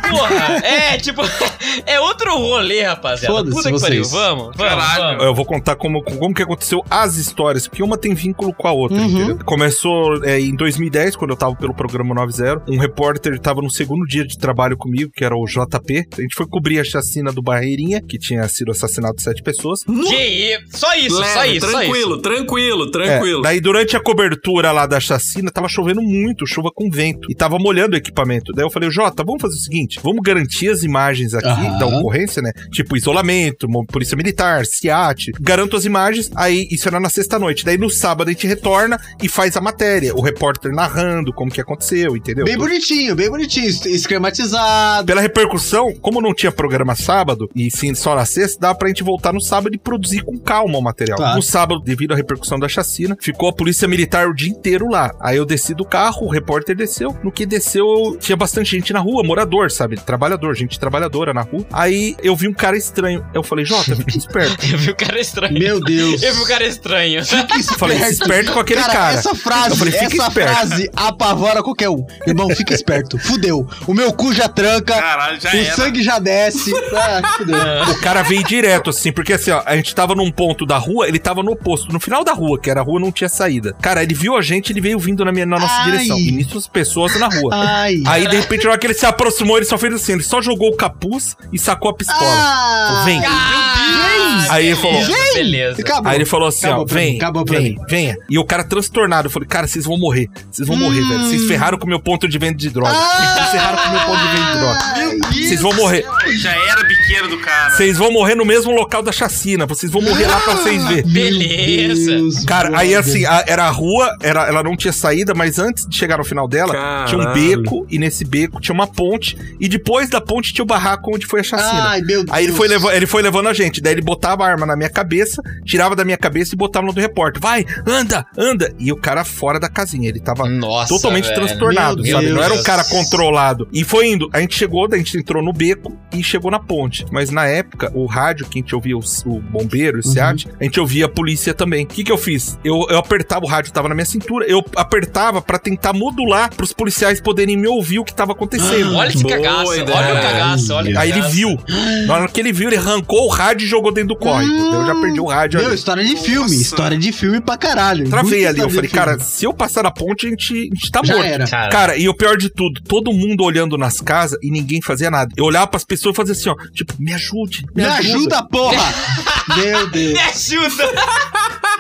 Porra, 0.10 0.58
é, 0.64 0.98
tipo, 0.98 1.22
é 1.86 2.00
outro 2.00 2.34
rolê, 2.36 2.82
rapaziada. 2.84 3.34
Foda-se 3.36 3.56
Puta 3.56 3.68
que 3.70 3.74
vocês. 3.74 3.82
pariu, 3.82 4.04
vamos, 4.06 4.56
vamos, 4.56 4.58
Caralho. 4.58 5.04
vamos. 5.04 5.24
Eu 5.26 5.36
vou 5.36 5.46
contar 5.46 5.76
como, 5.76 6.02
como 6.04 6.34
que 6.34 6.42
aconteceu 6.42 6.84
as 6.90 7.18
histórias, 7.18 7.68
porque 7.68 7.84
uma 7.84 7.98
tem 7.98 8.14
vínculo 8.14 8.54
com 8.54 8.68
a 8.68 8.72
outra, 8.72 8.98
Uhum. 8.98 9.06
entendeu? 9.06 9.40
Começou 9.46 10.24
é, 10.24 10.40
em 10.40 10.56
2010, 10.56 11.16
quando 11.16 11.32
eu 11.32 11.38
tava 11.38 11.56
pelo 11.56 11.74
programa 11.74 12.16
90. 12.16 12.64
Um 12.70 12.78
repórter 12.80 13.38
tava 13.40 13.62
no 13.62 13.70
segundo 13.70 14.06
dia 14.06 14.26
de 14.26 14.38
trabalho 14.38 14.78
comigo, 14.78 15.12
que 15.14 15.24
era 15.26 15.36
o 15.36 15.46
JP. 15.46 16.08
A 16.18 16.22
gente 16.22 16.36
foi 16.36 16.48
cobrir 16.48 16.80
a 16.80 16.84
chacina 16.84 17.32
do 17.32 17.42
Barreirinha, 17.42 18.02
que 18.02 18.18
tinha 18.18 18.48
sido 18.48 18.72
assassinado 18.72 19.22
sete 19.22 19.44
pessoas. 19.44 19.82
Que 19.84 20.16
isso? 20.16 20.78
Só 20.78 20.96
isso, 20.96 21.16
só 21.16 21.22
Leve, 21.42 21.58
isso, 21.58 21.66
só 21.70 21.78
tranquilo, 21.80 22.14
isso. 22.14 22.22
tranquilo, 22.22 22.84
É, 22.88 22.92
tranquilo. 22.92 23.42
daí 23.42 23.60
durante 23.60 23.96
a 23.98 24.00
cobertura 24.00 24.72
lá 24.72 24.86
da 24.86 25.00
chacina, 25.00 25.52
tava 25.52 25.68
chovendo 25.68 25.97
muito, 26.02 26.46
chuva 26.48 26.70
com 26.74 26.90
vento, 26.90 27.28
e 27.30 27.36
tava 27.36 27.58
molhando 27.60 27.94
o 27.96 27.98
equipamento. 27.98 28.52
Daí 28.54 28.66
eu 28.66 28.70
falei, 28.72 28.90
Jota, 28.92 29.24
vamos 29.24 29.42
fazer 29.42 29.56
o 29.56 29.60
seguinte, 29.60 30.00
vamos 30.04 30.22
garantir 30.24 30.70
as 30.70 30.84
imagens 30.84 31.34
aqui 31.34 31.48
Aham. 31.48 31.78
da 31.78 31.86
ocorrência, 31.88 32.42
né? 32.42 32.52
Tipo 32.72 32.96
isolamento, 32.98 33.68
polícia 33.88 34.16
militar, 34.16 34.66
SIAT, 34.66 35.32
garanto 35.40 35.76
as 35.76 35.86
imagens, 35.86 36.30
aí 36.36 36.68
isso 36.72 36.88
era 36.88 37.00
na 37.00 37.10
sexta-noite. 37.10 37.64
Daí 37.66 37.78
no 37.78 37.90
sábado 37.90 38.28
a 38.30 38.32
gente 38.32 38.48
retorna 38.48 39.00
e 39.22 39.28
faz 39.28 39.56
a 39.58 39.62
matéria, 39.62 40.14
o 40.16 40.22
repórter 40.22 40.72
narrando 40.72 41.34
como 41.34 41.52
que 41.52 41.62
aconteceu, 41.62 42.16
entendeu? 42.16 42.46
Bem 42.46 42.58
bonitinho, 42.58 43.16
bem 43.16 43.30
bonitinho. 43.30 43.68
es- 43.68 43.86
Esquematizado. 43.86 45.06
Pela 45.08 45.22
repercussão, 45.22 45.94
como 46.02 46.22
não 46.22 46.34
tinha 46.34 46.52
programa 46.52 46.96
sábado, 46.96 47.50
e 47.56 47.70
sim 47.72 47.94
só 47.96 48.16
na 48.16 48.26
sexta, 48.26 48.60
dá 48.60 48.76
pra 48.76 48.88
gente 48.88 49.04
voltar 49.04 49.34
no 49.34 49.42
sábado 49.42 49.74
e 49.76 49.78
produzir 49.78 50.24
com 50.24 50.38
calma 50.38 50.78
o 50.78 50.82
material. 50.82 51.18
Claro. 51.18 51.36
No 51.36 51.42
sábado, 51.42 51.80
devido 51.82 52.14
à 52.14 52.16
repercussão 52.16 52.60
da 52.60 52.68
chacina, 52.68 53.16
ficou 53.20 53.50
a 53.50 53.54
polícia 53.54 53.88
militar 53.88 54.28
o 54.28 54.34
dia 54.34 54.50
inteiro 54.50 54.88
lá. 54.90 55.12
Aí 55.22 55.38
eu 55.38 55.46
desci 55.46 55.74
do 55.74 55.86
carro, 55.88 56.26
o 56.28 56.32
repórter 56.32 56.76
desceu. 56.76 57.18
No 57.24 57.32
que 57.32 57.46
desceu, 57.46 58.18
tinha 58.20 58.36
bastante 58.36 58.72
gente 58.72 58.94
na 58.94 59.00
rua, 59.00 59.24
morador, 59.24 59.72
sabe? 59.72 59.98
Trabalhador, 59.98 60.56
gente 60.56 60.80
trabalhadora 60.80 61.34
na 61.34 61.42
rua. 61.42 61.66
Aí 61.72 62.16
eu 62.22 62.36
vi 62.36 62.48
um 62.48 62.54
cara 62.54 62.78
estranho. 62.78 63.26
Eu 63.34 63.44
falei, 63.44 63.66
Jota, 63.66 63.96
fica 63.96 64.12
esperto. 64.18 64.66
Eu 64.66 64.78
vi 64.78 64.92
o 64.92 64.96
cara 64.96 65.20
estranho. 65.20 65.54
Meu 65.54 65.80
Deus. 65.80 66.22
Eu 66.22 66.36
vi 66.36 66.42
o 66.42 66.48
cara 66.48 66.66
estranho. 66.66 67.24
Fica 67.26 67.48
Eu 67.58 67.80
falei, 67.80 67.98
fica 67.98 68.10
esperto 68.10 68.52
com 68.54 68.60
aquele 68.60 68.82
cara. 68.84 69.14
Essa 69.18 69.36
frase, 69.36 69.72
Eu 69.72 69.76
falei, 69.78 69.94
fica 69.94 70.06
essa 70.06 70.28
esperto. 70.28 70.54
frase 70.54 70.90
apavora 70.96 71.64
qualquer 71.64 71.90
um. 71.90 72.06
Irmão, 72.26 72.50
fica 72.50 72.74
esperto. 72.74 73.18
Fudeu. 73.20 73.68
O 73.86 73.94
meu 73.94 74.14
cu 74.14 74.34
já 74.34 74.48
tranca. 74.48 74.94
Caralho, 74.94 75.40
já 75.40 75.52
o 75.52 75.56
era. 75.56 75.76
sangue 75.76 76.04
já 76.04 76.20
desce. 76.20 76.72
Ah, 76.94 77.22
fudeu. 77.38 77.58
O 77.92 78.02
cara 78.02 78.22
veio 78.24 78.44
direto, 78.44 78.90
assim, 78.90 79.12
porque 79.12 79.34
assim, 79.34 79.52
ó, 79.52 79.62
a 79.66 79.76
gente 79.76 79.94
tava 79.94 80.16
num 80.16 80.32
ponto 80.32 80.66
da 80.66 80.78
rua, 80.78 81.08
ele 81.08 81.20
tava 81.20 81.42
no 81.44 81.52
oposto, 81.52 81.92
no 81.92 82.00
final 82.00 82.24
da 82.24 82.34
rua, 82.34 82.60
que 82.60 82.70
era 82.70 82.82
a 82.82 82.84
rua 82.84 83.00
não 83.00 83.12
tinha 83.12 83.30
saída. 83.30 83.74
Cara, 83.82 84.04
ele 84.04 84.14
viu 84.14 84.36
a 84.36 84.42
gente, 84.42 84.72
ele 84.72 84.82
veio 84.82 85.00
vindo 85.00 85.24
na, 85.26 85.32
minha, 85.32 85.46
na 85.46 85.60
nossa 85.60 85.77
Direção. 85.86 86.18
E 86.20 86.32
nisso 86.32 86.58
as 86.58 86.68
pessoas 86.68 87.20
na 87.20 87.28
rua. 87.28 87.52
Ai. 87.54 88.02
Aí, 88.06 88.28
de 88.28 88.36
repente, 88.38 88.64
na 88.66 88.72
hora 88.72 88.80
que 88.80 88.88
ele 88.88 88.94
se 88.94 89.06
aproximou, 89.06 89.58
ele 89.58 89.66
só 89.66 89.78
fez 89.78 89.94
assim, 89.94 90.14
ele 90.14 90.24
só 90.24 90.42
jogou 90.42 90.70
o 90.70 90.76
capuz 90.76 91.36
e 91.52 91.58
sacou 91.60 91.92
a 91.92 91.94
pistola. 91.94 92.20
Ah, 92.22 93.04
Vem. 93.06 93.22
Ah, 93.26 94.48
Aí 94.50 94.68
ele 94.68 94.76
falou, 94.76 94.94
beleza, 95.00 95.34
beleza. 95.34 95.82
Acabou. 95.82 96.10
Aí 96.12 96.18
ele 96.18 96.26
falou 96.26 96.48
assim, 96.48 96.66
Acabou 96.68 96.84
ó, 96.84 96.94
vem, 96.94 97.12
mim, 97.12 97.18
acabou 97.18 97.46
pra 97.46 97.60
vem, 97.60 97.72
mim. 97.72 97.78
venha. 97.90 98.18
E 98.30 98.38
o 98.38 98.46
cara 98.46 98.64
transtornado, 98.64 99.28
eu 99.28 99.32
falei, 99.32 99.48
cara, 99.48 99.68
vocês 99.68 99.86
vão 99.86 99.98
morrer. 99.98 100.30
Vocês 100.52 100.68
vão 100.68 100.78
morrer, 100.78 101.02
velho. 101.02 101.20
Vocês 101.26 101.46
ferraram 101.46 101.78
com 101.78 101.86
o 101.86 101.90
meu 101.90 102.00
ponto 102.00 102.28
de 102.28 102.38
venda 102.38 102.56
de 102.58 102.70
droga. 102.70 102.94
Vocês 102.94 103.50
ferraram 103.52 103.78
com 103.78 103.90
o 103.90 103.92
meu 103.92 104.02
ponto 104.02 104.20
de 104.20 104.28
venda 104.28 104.52
de 104.52 104.58
droga. 104.60 105.28
Vocês 105.34 105.62
vão 105.62 105.74
morrer. 105.74 106.06
Já 106.42 106.52
era 106.52 106.84
biqueiro 106.84 107.28
do 107.30 107.38
cara. 107.40 107.70
Vocês 107.72 107.98
vão 107.98 108.12
morrer 108.12 108.36
no 108.36 108.46
mesmo 108.46 108.72
local 108.72 109.02
da 109.02 109.12
chacina. 109.12 109.66
Vocês 109.66 109.92
vão 109.92 110.02
morrer 110.02 110.28
lá 110.28 110.40
pra 110.40 110.54
vocês 110.56 110.84
verem. 110.86 111.04
Beleza. 111.12 112.46
Cara, 112.46 112.78
aí 112.78 112.96
assim, 112.96 113.26
a- 113.26 113.44
era 113.48 113.66
a 113.66 113.70
rua, 113.70 114.16
era, 114.22 114.48
ela 114.48 114.64
não 114.64 114.76
tinha 114.76 114.94
saída, 114.94 115.34
mas 115.34 115.60
antes 115.60 115.67
de 115.74 115.96
chegar 115.96 116.18
no 116.18 116.24
final 116.24 116.48
dela, 116.48 116.74
Caralho. 116.74 117.08
tinha 117.08 117.20
um 117.22 117.34
beco, 117.34 117.88
e 117.90 117.98
nesse 117.98 118.24
beco 118.26 118.60
tinha 118.62 118.74
uma 118.74 118.88
ponte, 118.88 119.38
e 119.60 119.68
depois 119.68 120.10
da 120.10 120.20
ponte 120.22 120.54
tinha 120.54 120.64
o 120.64 120.68
barraco 120.68 121.14
onde 121.16 121.26
foi 121.26 121.40
a 121.42 121.44
chacina. 121.44 121.90
Ai, 121.90 122.02
meu 122.02 122.24
Deus. 122.24 122.36
Aí 122.36 122.46
ele 122.46 122.54
foi, 122.54 122.68
levando, 122.68 122.94
ele 122.94 123.06
foi 123.08 123.22
levando 123.22 123.48
a 123.48 123.54
gente, 123.54 123.82
daí 123.82 123.94
ele 123.94 124.02
botava 124.02 124.46
a 124.46 124.48
arma 124.48 124.66
na 124.66 124.76
minha 124.76 124.90
cabeça, 124.90 125.42
tirava 125.66 125.96
da 125.96 126.04
minha 126.06 126.18
cabeça 126.18 126.54
e 126.54 126.58
botava 126.58 126.86
no 126.86 126.94
do 126.94 127.02
repórter. 127.02 127.42
Vai, 127.42 127.66
anda, 127.86 128.26
anda. 128.38 128.74
E 128.80 128.92
o 128.92 128.98
cara 128.98 129.24
fora 129.24 129.60
da 129.60 129.70
casinha, 129.70 130.10
ele 130.10 130.20
tava 130.20 130.48
Nossa, 130.50 130.94
totalmente 130.94 131.26
velho. 131.26 131.36
transtornado, 131.36 132.02
Meu 132.02 132.12
sabe? 132.14 132.30
Não 132.30 132.42
era 132.42 132.52
um 132.54 132.56
Deus. 132.58 132.66
cara 132.66 132.84
controlado. 132.84 133.68
E 133.72 133.84
foi 133.84 134.08
indo. 134.08 134.30
A 134.34 134.40
gente 134.40 134.56
chegou, 134.56 134.88
a 134.92 134.98
gente 134.98 135.18
entrou 135.18 135.44
no 135.44 135.54
beco 135.54 135.98
e 136.14 136.24
chegou 136.24 136.50
na 136.52 136.60
ponte. 136.60 137.06
Mas 137.12 137.30
na 137.30 137.46
época, 137.46 137.92
o 137.94 138.06
rádio, 138.06 138.46
que 138.48 138.60
a 138.60 138.62
gente 138.62 138.74
ouvia 138.76 138.98
o, 138.98 139.02
o 139.26 139.40
bombeiro, 139.42 140.00
o 140.00 140.04
SEAT, 140.04 140.48
a 140.60 140.64
gente 140.64 140.80
ouvia 140.80 141.06
a 141.06 141.10
polícia 141.10 141.54
também. 141.54 141.84
O 141.86 141.88
que 141.88 142.04
que 142.04 142.12
eu 142.12 142.18
fiz? 142.18 142.58
Eu, 142.64 142.86
eu 142.90 142.98
apertava, 142.98 143.46
o 143.46 143.48
rádio 143.48 143.72
tava 143.72 143.88
na 143.90 143.96
minha 143.96 144.06
cintura, 144.06 144.46
eu 144.48 144.64
apertava 144.76 145.42
pra 145.58 145.60
tentar 145.60 145.94
modular 145.94 146.50
pros 146.56 146.72
policiais 146.72 147.20
poderem 147.20 147.58
me 147.58 147.68
ouvir 147.68 148.00
o 148.00 148.06
que 148.06 148.14
tava 148.14 148.32
acontecendo. 148.32 148.96
Olha 148.96 149.10
esse 149.10 149.24
cagaço, 149.24 149.74
ideia. 149.74 149.98
olha 149.98 150.14
o 150.14 150.22
cagaço, 150.22 150.74
olha 150.74 150.96
o 150.96 151.00
Aí 151.00 151.10
ele 151.12 151.22
viu. 151.24 151.58
Na 152.06 152.14
hora 152.16 152.28
que 152.28 152.40
ele 152.40 152.54
viu, 152.54 152.70
ele 152.70 152.78
arrancou 152.78 153.26
o 153.26 153.30
rádio 153.30 153.66
e 153.66 153.68
jogou 153.68 153.92
dentro 153.92 154.10
do 154.10 154.16
córrego. 154.16 154.52
Daí 154.52 154.80
Eu 154.80 154.86
já 154.86 154.96
perdi 154.96 155.20
o 155.20 155.26
rádio 155.26 155.60
Meu, 155.60 155.68
ali. 155.68 155.76
história 155.76 156.04
de 156.04 156.16
filme. 156.16 156.42
Nossa. 156.50 156.56
História 156.56 156.98
de 156.98 157.12
filme 157.12 157.42
pra 157.42 157.58
caralho. 157.58 158.10
Travei 158.10 158.46
ali, 158.46 158.60
eu 158.60 158.70
falei, 158.70 158.90
cara, 158.90 159.20
se 159.20 159.46
eu 159.46 159.54
passar 159.54 159.84
na 159.84 159.92
ponte, 159.92 160.28
a 160.28 160.30
gente, 160.30 160.54
a 160.54 160.76
gente 160.76 160.92
tá 160.92 161.02
Já 161.04 161.16
morto. 161.16 161.28
era. 161.28 161.48
Cara. 161.48 161.70
Cara, 161.70 161.98
e 161.98 162.08
o 162.08 162.14
pior 162.16 162.38
de 162.38 162.50
tudo, 162.50 162.82
todo 162.82 163.12
mundo 163.12 163.44
olhando 163.44 163.78
nas 163.78 164.00
casas 164.00 164.38
e 164.44 164.52
ninguém 164.52 164.82
fazia 164.82 165.10
nada. 165.10 165.32
Eu 165.36 165.46
olhava 165.46 165.68
pras 165.68 165.84
pessoas 165.84 166.14
e 166.14 166.18
fazia 166.18 166.34
assim, 166.34 166.50
ó, 166.50 166.56
tipo, 166.74 166.94
me 167.00 167.14
ajude, 167.14 167.66
me, 167.76 167.84
Me 167.84 167.90
ajuda, 167.90 168.44
porra! 168.44 168.94
Meu 169.58 169.90
Deus. 169.90 170.14
Me 170.18 170.20
ajuda! 170.20 170.84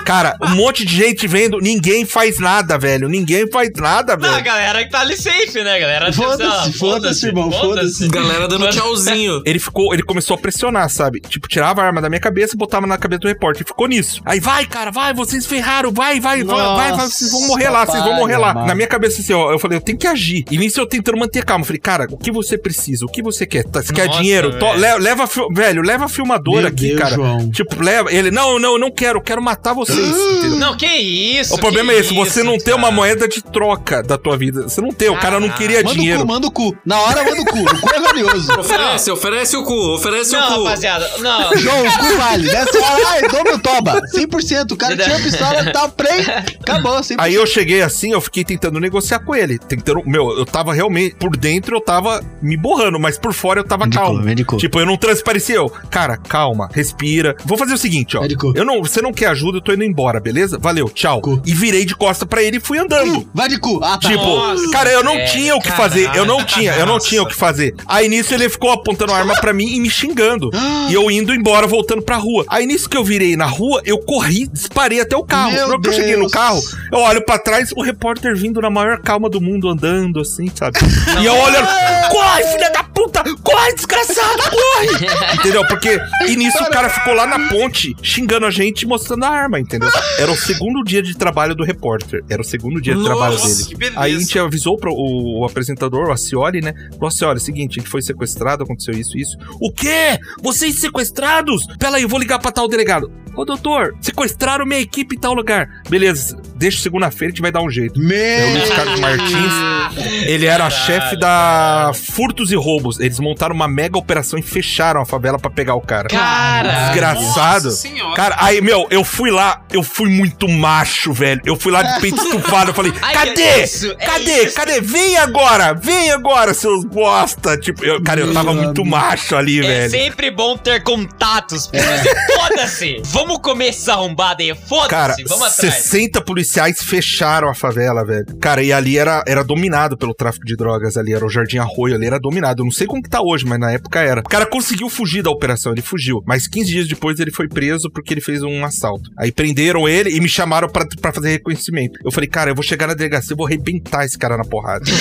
Cara, 0.07 0.37
um 0.41 0.55
monte 0.55 0.85
de 0.85 0.95
gente 0.95 1.27
vendo, 1.27 1.59
ninguém 1.59 2.05
faz 2.05 2.39
nada, 2.39 2.77
velho. 2.77 3.09
Ninguém 3.09 3.49
faz 3.51 3.69
nada, 3.75 4.15
Não, 4.15 4.27
a 4.29 4.31
velho. 4.31 4.43
galera 4.45 4.83
que 4.85 4.89
tá 4.89 5.01
ali 5.01 5.17
safe, 5.17 5.61
né, 5.63 5.79
galera? 5.79 6.13
Foda-se, 6.13 6.69
Ah, 6.69 6.71
foda-se, 6.79 7.25
irmão, 7.27 7.51
foda-se. 7.51 8.07
Galera 8.07 8.47
dando 8.47 8.69
tchauzinho. 8.69 9.41
Ele 9.45 9.59
ficou, 9.59 9.93
ele 9.93 10.03
começou 10.03 10.35
a 10.35 10.37
pressionar, 10.39 10.89
sabe? 10.89 11.19
Tipo, 11.19 11.47
tirava 11.47 11.81
a 11.81 11.85
arma 11.85 12.01
da 12.01 12.07
minha 12.09 12.19
cabeça 12.21 12.55
e 12.55 12.57
botava 12.57 12.87
na 12.87 12.97
cabeça 12.97 13.19
do 13.19 13.27
repórter. 13.27 13.63
E 13.63 13.67
ficou 13.67 13.87
nisso. 13.87 14.21
Aí, 14.25 14.39
vai, 14.39 14.65
cara, 14.65 14.91
vai, 14.91 15.13
vocês 15.13 15.45
ferraram, 15.45 15.91
vai, 15.91 16.19
vai, 16.19 16.43
vai, 16.43 16.55
vai, 16.75 16.91
vai, 16.93 17.07
vocês 17.09 17.31
vão 17.31 17.41
morrer 17.47 17.69
lá, 17.69 17.85
vocês 17.85 17.99
vão 18.01 18.11
Nossa, 18.13 18.21
morrer 18.21 18.37
lá. 18.37 18.53
pai, 18.53 18.65
Na 18.67 18.75
minha 18.75 18.87
cabeça, 18.87 19.21
assim, 19.21 19.33
ó, 19.33 19.51
eu 19.51 19.59
falei, 19.59 19.77
eu 19.77 19.81
tenho 19.81 19.97
que 19.97 20.07
agir. 20.07 20.45
E 20.49 20.57
nisso 20.57 20.79
eu 20.79 20.85
tentando 20.87 21.17
manter 21.17 21.43
calma. 21.43 21.63
Eu 21.63 21.67
falei, 21.67 21.79
cara, 21.81 22.07
o 22.09 22.17
que 22.17 22.31
você 22.31 22.57
precisa? 22.57 23.05
O 23.05 23.09
que 23.09 23.21
você 23.21 23.45
quer? 23.45 23.63
Tá, 23.65 23.81
Você 23.81 23.91
quer 23.93 24.07
Nossa, 24.07 24.19
dinheiro? 24.21 24.57
To- 24.57 24.65
velho. 24.73 24.79
le- 24.97 25.03
leva, 25.03 25.29
velho, 25.51 25.81
leva 25.81 26.05
a 26.05 26.09
filmadora 26.09 26.61
Meu 26.61 26.69
aqui, 26.69 26.87
Deus, 26.87 26.99
cara. 26.99 27.15
João. 27.15 27.49
Tipo, 27.51 27.83
leva. 27.83 28.11
Ele, 28.11 28.31
não, 28.31 28.57
não, 28.59 28.73
eu 28.73 28.79
não 28.79 28.91
quero, 28.91 29.19
eu 29.19 29.23
quero 29.23 29.41
matar 29.41 29.73
vocês. 30.01 30.37
entendeu? 30.37 30.57
Não, 30.59 30.75
que 30.77 30.85
isso? 30.85 31.53
O 31.55 31.57
problema 31.59 31.91
é 31.93 31.97
esse, 31.99 32.13
você 32.13 32.43
não 32.43 32.57
tem 32.57 32.73
uma 32.73 32.91
moeda 32.91 33.27
de 33.27 33.41
troca 33.43 34.01
da 34.03 34.17
tua 34.17 34.37
vida. 34.37 34.63
Você 34.63 34.81
não 34.81 34.89
tem, 34.91 35.09
o 35.09 35.17
cara 35.19 35.39
não 35.39 35.49
queria 35.49 35.83
Manda 35.83 35.93
dinheiro. 35.95 36.19
o 36.19 36.21
cu, 36.23 36.27
manda 36.27 36.47
o 36.47 36.51
cu. 36.51 36.77
Na 36.85 36.99
hora, 37.01 37.23
manda 37.23 37.41
o 37.41 37.45
cu. 37.45 37.59
O 37.59 37.81
cu 37.81 37.89
é 37.95 37.99
curioso. 38.01 38.47
Oferece, 38.59 39.11
oferece 39.11 39.57
o 39.57 39.63
cu, 39.63 39.93
oferece 39.95 40.31
Não, 40.33 40.51
o 40.51 40.55
cu. 40.55 40.63
rapaziada, 40.63 41.09
não. 41.19 41.55
João, 41.57 41.85
o 41.85 41.91
cu 41.99 42.17
vale. 42.17 42.47
Nessa 42.51 42.77
hora, 42.79 43.07
ai, 43.07 43.21
toma 43.29 43.51
o 43.55 43.59
toba. 43.59 44.01
100%. 44.15 44.71
O 44.71 44.75
cara 44.77 44.97
tinha 44.97 45.19
pistola, 45.19 45.71
tá 45.71 45.87
prem, 45.89 46.21
acabou, 46.61 46.99
100%. 46.99 47.15
Aí 47.19 47.33
eu 47.33 47.45
cheguei 47.45 47.81
assim, 47.81 48.11
eu 48.11 48.21
fiquei 48.21 48.43
tentando 48.43 48.79
negociar 48.79 49.19
com 49.19 49.35
ele. 49.35 49.57
Tentando. 49.59 50.01
Meu, 50.05 50.37
eu 50.37 50.45
tava 50.45 50.73
realmente. 50.73 51.15
Por 51.15 51.35
dentro 51.37 51.75
eu 51.77 51.81
tava 51.81 52.23
me 52.41 52.57
borrando, 52.57 52.99
mas 52.99 53.17
por 53.17 53.33
fora 53.33 53.59
eu 53.61 53.63
tava 53.63 53.85
Medicou, 53.85 54.05
calmo. 54.07 54.21
medicou. 54.23 54.59
Tipo, 54.59 54.79
eu 54.79 54.85
não 54.85 54.97
transparecia. 54.97 55.55
Eu, 55.55 55.69
cara, 55.89 56.17
calma, 56.17 56.69
respira. 56.73 57.35
Vou 57.45 57.57
fazer 57.57 57.73
o 57.73 57.77
seguinte, 57.77 58.17
ó. 58.17 58.21
Medicou. 58.21 58.53
Eu 58.55 58.65
não, 58.65 58.81
você 58.81 59.01
não 59.01 59.11
quer 59.13 59.27
ajuda, 59.27 59.57
eu 59.57 59.61
tô 59.61 59.71
indo 59.77 59.91
embora, 59.91 60.19
beleza? 60.19 60.57
Valeu, 60.59 60.89
tchau. 60.89 61.21
Cu. 61.21 61.41
E 61.45 61.53
virei 61.53 61.85
de 61.85 61.95
costa 61.95 62.25
pra 62.25 62.41
ele 62.41 62.57
e 62.57 62.59
fui 62.59 62.77
andando. 62.77 63.27
Vai 63.33 63.47
de 63.47 63.59
cu. 63.59 63.79
Ah, 63.83 63.97
tá. 63.97 64.09
Tipo, 64.09 64.23
Nossa, 64.23 64.69
cara, 64.71 64.91
eu 64.91 65.03
não 65.03 65.13
velho, 65.15 65.31
tinha 65.31 65.55
o 65.55 65.61
que 65.61 65.69
caralho. 65.69 65.89
fazer. 65.89 66.15
Eu 66.15 66.25
não 66.25 66.43
tinha, 66.43 66.73
eu 66.73 66.85
não 66.85 66.99
tinha 66.99 67.21
o 67.23 67.27
que 67.27 67.35
fazer. 67.35 67.75
Aí 67.87 68.07
nisso 68.07 68.33
ele 68.33 68.49
ficou 68.49 68.71
apontando 68.71 69.13
a 69.13 69.17
arma 69.17 69.35
pra 69.35 69.53
mim 69.53 69.67
e 69.75 69.79
me 69.79 69.89
xingando. 69.89 70.49
e 70.89 70.93
eu 70.93 71.09
indo 71.11 71.33
embora, 71.33 71.67
voltando 71.67 72.01
pra 72.01 72.17
rua. 72.17 72.45
Aí 72.47 72.65
nisso 72.65 72.89
que 72.89 72.97
eu 72.97 73.03
virei 73.03 73.35
na 73.35 73.45
rua, 73.45 73.81
eu 73.85 73.97
corri, 73.99 74.47
disparei 74.47 74.99
até 75.01 75.15
o 75.15 75.23
carro. 75.23 75.51
Meu 75.51 75.79
que 75.79 75.89
eu 75.89 75.93
cheguei 75.93 76.15
no 76.15 76.29
carro, 76.29 76.61
eu 76.91 76.99
olho 76.99 77.23
pra 77.23 77.37
trás, 77.37 77.71
o 77.75 77.81
repórter 77.81 78.35
vindo 78.35 78.59
na 78.61 78.69
maior 78.69 78.99
calma 78.99 79.29
do 79.29 79.39
mundo, 79.39 79.69
andando 79.69 80.19
assim, 80.19 80.49
sabe? 80.53 80.77
e 81.21 81.25
eu 81.25 81.33
olhando, 81.35 81.67
corre, 82.09 82.43
filha 82.45 82.69
da 82.71 82.83
puta! 82.83 83.23
Corre, 83.43 83.73
desgraçado, 83.73 84.43
corre! 84.49 85.07
entendeu? 85.35 85.65
Porque, 85.67 85.99
e 86.27 86.35
nisso 86.35 86.61
o 86.63 86.69
cara 86.69 86.89
ficou 86.89 87.13
lá 87.13 87.25
na 87.25 87.47
ponte, 87.49 87.95
xingando 88.01 88.45
a 88.45 88.51
gente, 88.51 88.81
e 88.83 88.87
mostrando 88.87 89.23
a 89.25 89.29
arma, 89.29 89.59
entendeu? 89.67 89.89
Era 90.17 90.31
o 90.31 90.35
segundo 90.35 90.83
dia 90.83 91.03
de 91.03 91.15
trabalho 91.15 91.53
do 91.53 91.63
repórter. 91.63 92.23
Era 92.29 92.41
o 92.41 92.45
segundo 92.45 92.81
dia 92.81 92.95
de 92.95 93.03
trabalho 93.03 93.33
Nossa, 93.33 93.47
dele. 93.47 93.65
que 93.65 93.75
beleza. 93.75 93.99
Aí 93.99 94.15
a 94.15 94.19
gente 94.19 94.39
avisou 94.39 94.77
pro 94.77 94.91
o, 94.91 95.41
o 95.41 95.45
apresentador, 95.45 96.07
o 96.07 96.11
Acioli, 96.11 96.61
né? 96.61 96.73
Falou 96.93 97.07
assim: 97.07 97.25
olha, 97.25 97.37
é 97.37 97.41
o 97.41 97.41
seguinte, 97.41 97.79
a 97.79 97.81
gente 97.81 97.89
foi 97.89 98.01
sequestrado, 98.01 98.63
aconteceu 98.63 98.93
isso, 98.93 99.17
isso. 99.17 99.37
O 99.61 99.71
quê? 99.71 100.17
Vocês 100.41 100.79
sequestrados? 100.79 101.67
Pera 101.77 101.97
aí, 101.97 102.03
eu 102.03 102.09
vou 102.09 102.19
ligar 102.19 102.39
pra 102.39 102.51
tal 102.51 102.67
delegado. 102.67 103.11
Ô, 103.35 103.45
doutor, 103.45 103.95
sequestraram 104.01 104.65
minha 104.65 104.79
equipe 104.79 105.15
em 105.15 105.19
tal 105.19 105.35
lugar. 105.35 105.69
Beleza, 105.87 106.41
deixa 106.55 106.81
segunda-feira, 106.81 107.27
a 107.27 107.35
gente 107.35 107.41
vai 107.41 107.51
dar 107.51 107.61
um 107.61 107.69
jeito. 107.69 107.99
É 107.99 108.03
o 108.03 108.07
Meu. 108.07 108.49
Luiz 108.57 108.69
Carlos 108.71 108.99
Martins. 108.99 110.07
Ele 110.25 110.47
era 110.47 110.67
chefe 110.71 111.15
da 111.19 111.91
Furtos 111.93 112.51
e 112.51 112.55
Roubos. 112.55 112.99
Eles 112.99 113.19
montaram 113.19 113.53
uma 113.53 113.67
mega 113.67 113.95
operação 113.95 114.39
e 114.39 114.41
fecharam 114.41 115.01
a 115.01 115.05
favela 115.05 115.37
pra 115.37 115.51
pegar 115.51 115.75
o 115.75 115.81
cara. 115.81 116.07
Cara. 116.07 116.87
Desgraçado. 116.87 117.65
Nossa 117.65 117.77
senhora. 117.77 118.15
Cara, 118.15 118.35
aí, 118.39 118.59
meu, 118.59 118.87
eu 118.89 119.03
fui 119.03 119.29
lá, 119.29 119.56
eu 119.71 119.83
fui 119.83 120.09
muito 120.09 120.47
macho, 120.47 121.11
velho. 121.13 121.41
Eu 121.45 121.55
fui 121.55 121.71
lá 121.71 121.81
de 121.83 122.01
peito 122.01 122.17
estufado, 122.21 122.71
eu 122.71 122.73
falei, 122.73 122.93
Ai, 123.01 123.13
cadê? 123.13 123.41
é 123.41 123.63
isso, 123.63 123.91
é 123.99 124.05
cadê? 124.05 124.43
isso. 124.45 124.55
Cadê? 124.55 124.81
Vem 124.81 125.17
agora! 125.17 125.73
Vem 125.73 126.11
agora, 126.11 126.53
seus 126.53 126.83
bosta! 126.85 127.57
Tipo, 127.57 127.83
eu- 127.85 128.01
cara, 128.03 128.21
eu 128.21 128.33
tava 128.33 128.53
Meu 128.53 128.63
muito 128.63 128.81
amigo. 128.81 128.95
macho 128.95 129.35
ali, 129.35 129.59
É 129.59 129.87
velho. 129.87 129.91
sempre 129.91 130.31
bom 130.31 130.57
ter 130.57 130.83
contatos. 130.83 131.67
fazer. 131.67 132.15
Foda-se. 132.35 133.01
Vamos 133.05 133.39
comer 133.39 133.67
essa 133.69 133.93
arrombada 133.93 134.41
aí. 134.43 134.53
Cara, 134.89 135.13
Foda-se. 135.13 135.23
Vamos 135.23 135.47
atrás. 135.47 135.75
60 135.75 136.21
policiais 136.21 136.81
fecharam 136.83 137.49
a 137.49 137.53
favela, 137.53 138.05
velho. 138.05 138.25
Cara, 138.39 138.61
e 138.63 138.71
ali 138.71 138.97
era, 138.97 139.23
era 139.27 139.43
dominado 139.43 139.97
pelo 139.97 140.13
tráfico 140.13 140.45
de 140.45 140.55
drogas 140.55 140.97
ali, 140.97 141.13
era 141.13 141.25
o 141.25 141.29
Jardim 141.29 141.57
Arroio, 141.57 141.95
ali 141.95 142.05
era 142.05 142.19
dominado. 142.19 142.61
Eu 142.61 142.65
não 142.65 142.71
sei 142.71 142.87
como 142.87 143.01
que 143.01 143.09
tá 143.09 143.21
hoje, 143.21 143.45
mas 143.45 143.59
na 143.59 143.71
época 143.71 143.99
era. 144.01 144.21
O 144.21 144.29
cara 144.29 144.45
conseguiu 144.45 144.89
fugir 144.89 145.21
da 145.21 145.29
operação, 145.29 145.71
ele 145.71 145.81
fugiu. 145.81 146.21
Mas 146.25 146.47
15 146.47 146.69
dias 146.69 146.87
depois 146.87 147.19
ele 147.19 147.31
foi 147.31 147.47
preso 147.47 147.89
porque 147.91 148.13
ele 148.13 148.21
fez 148.21 148.41
um 148.43 148.63
assalto. 148.65 149.09
Aí 149.17 149.31
prenderam 149.47 149.87
ele 149.87 150.09
e 150.09 150.19
me 150.19 150.27
chamaram 150.27 150.67
pra, 150.67 150.85
pra 151.01 151.13
fazer 151.13 151.29
reconhecimento. 151.29 151.99
Eu 152.03 152.11
falei, 152.11 152.29
cara, 152.29 152.51
eu 152.51 152.55
vou 152.55 152.63
chegar 152.63 152.87
na 152.87 152.93
delegacia, 152.93 153.33
eu 153.33 153.37
vou 153.37 153.45
arrebentar 153.45 154.05
esse 154.05 154.17
cara 154.17 154.35
na 154.35 154.43
porrada. 154.43 154.85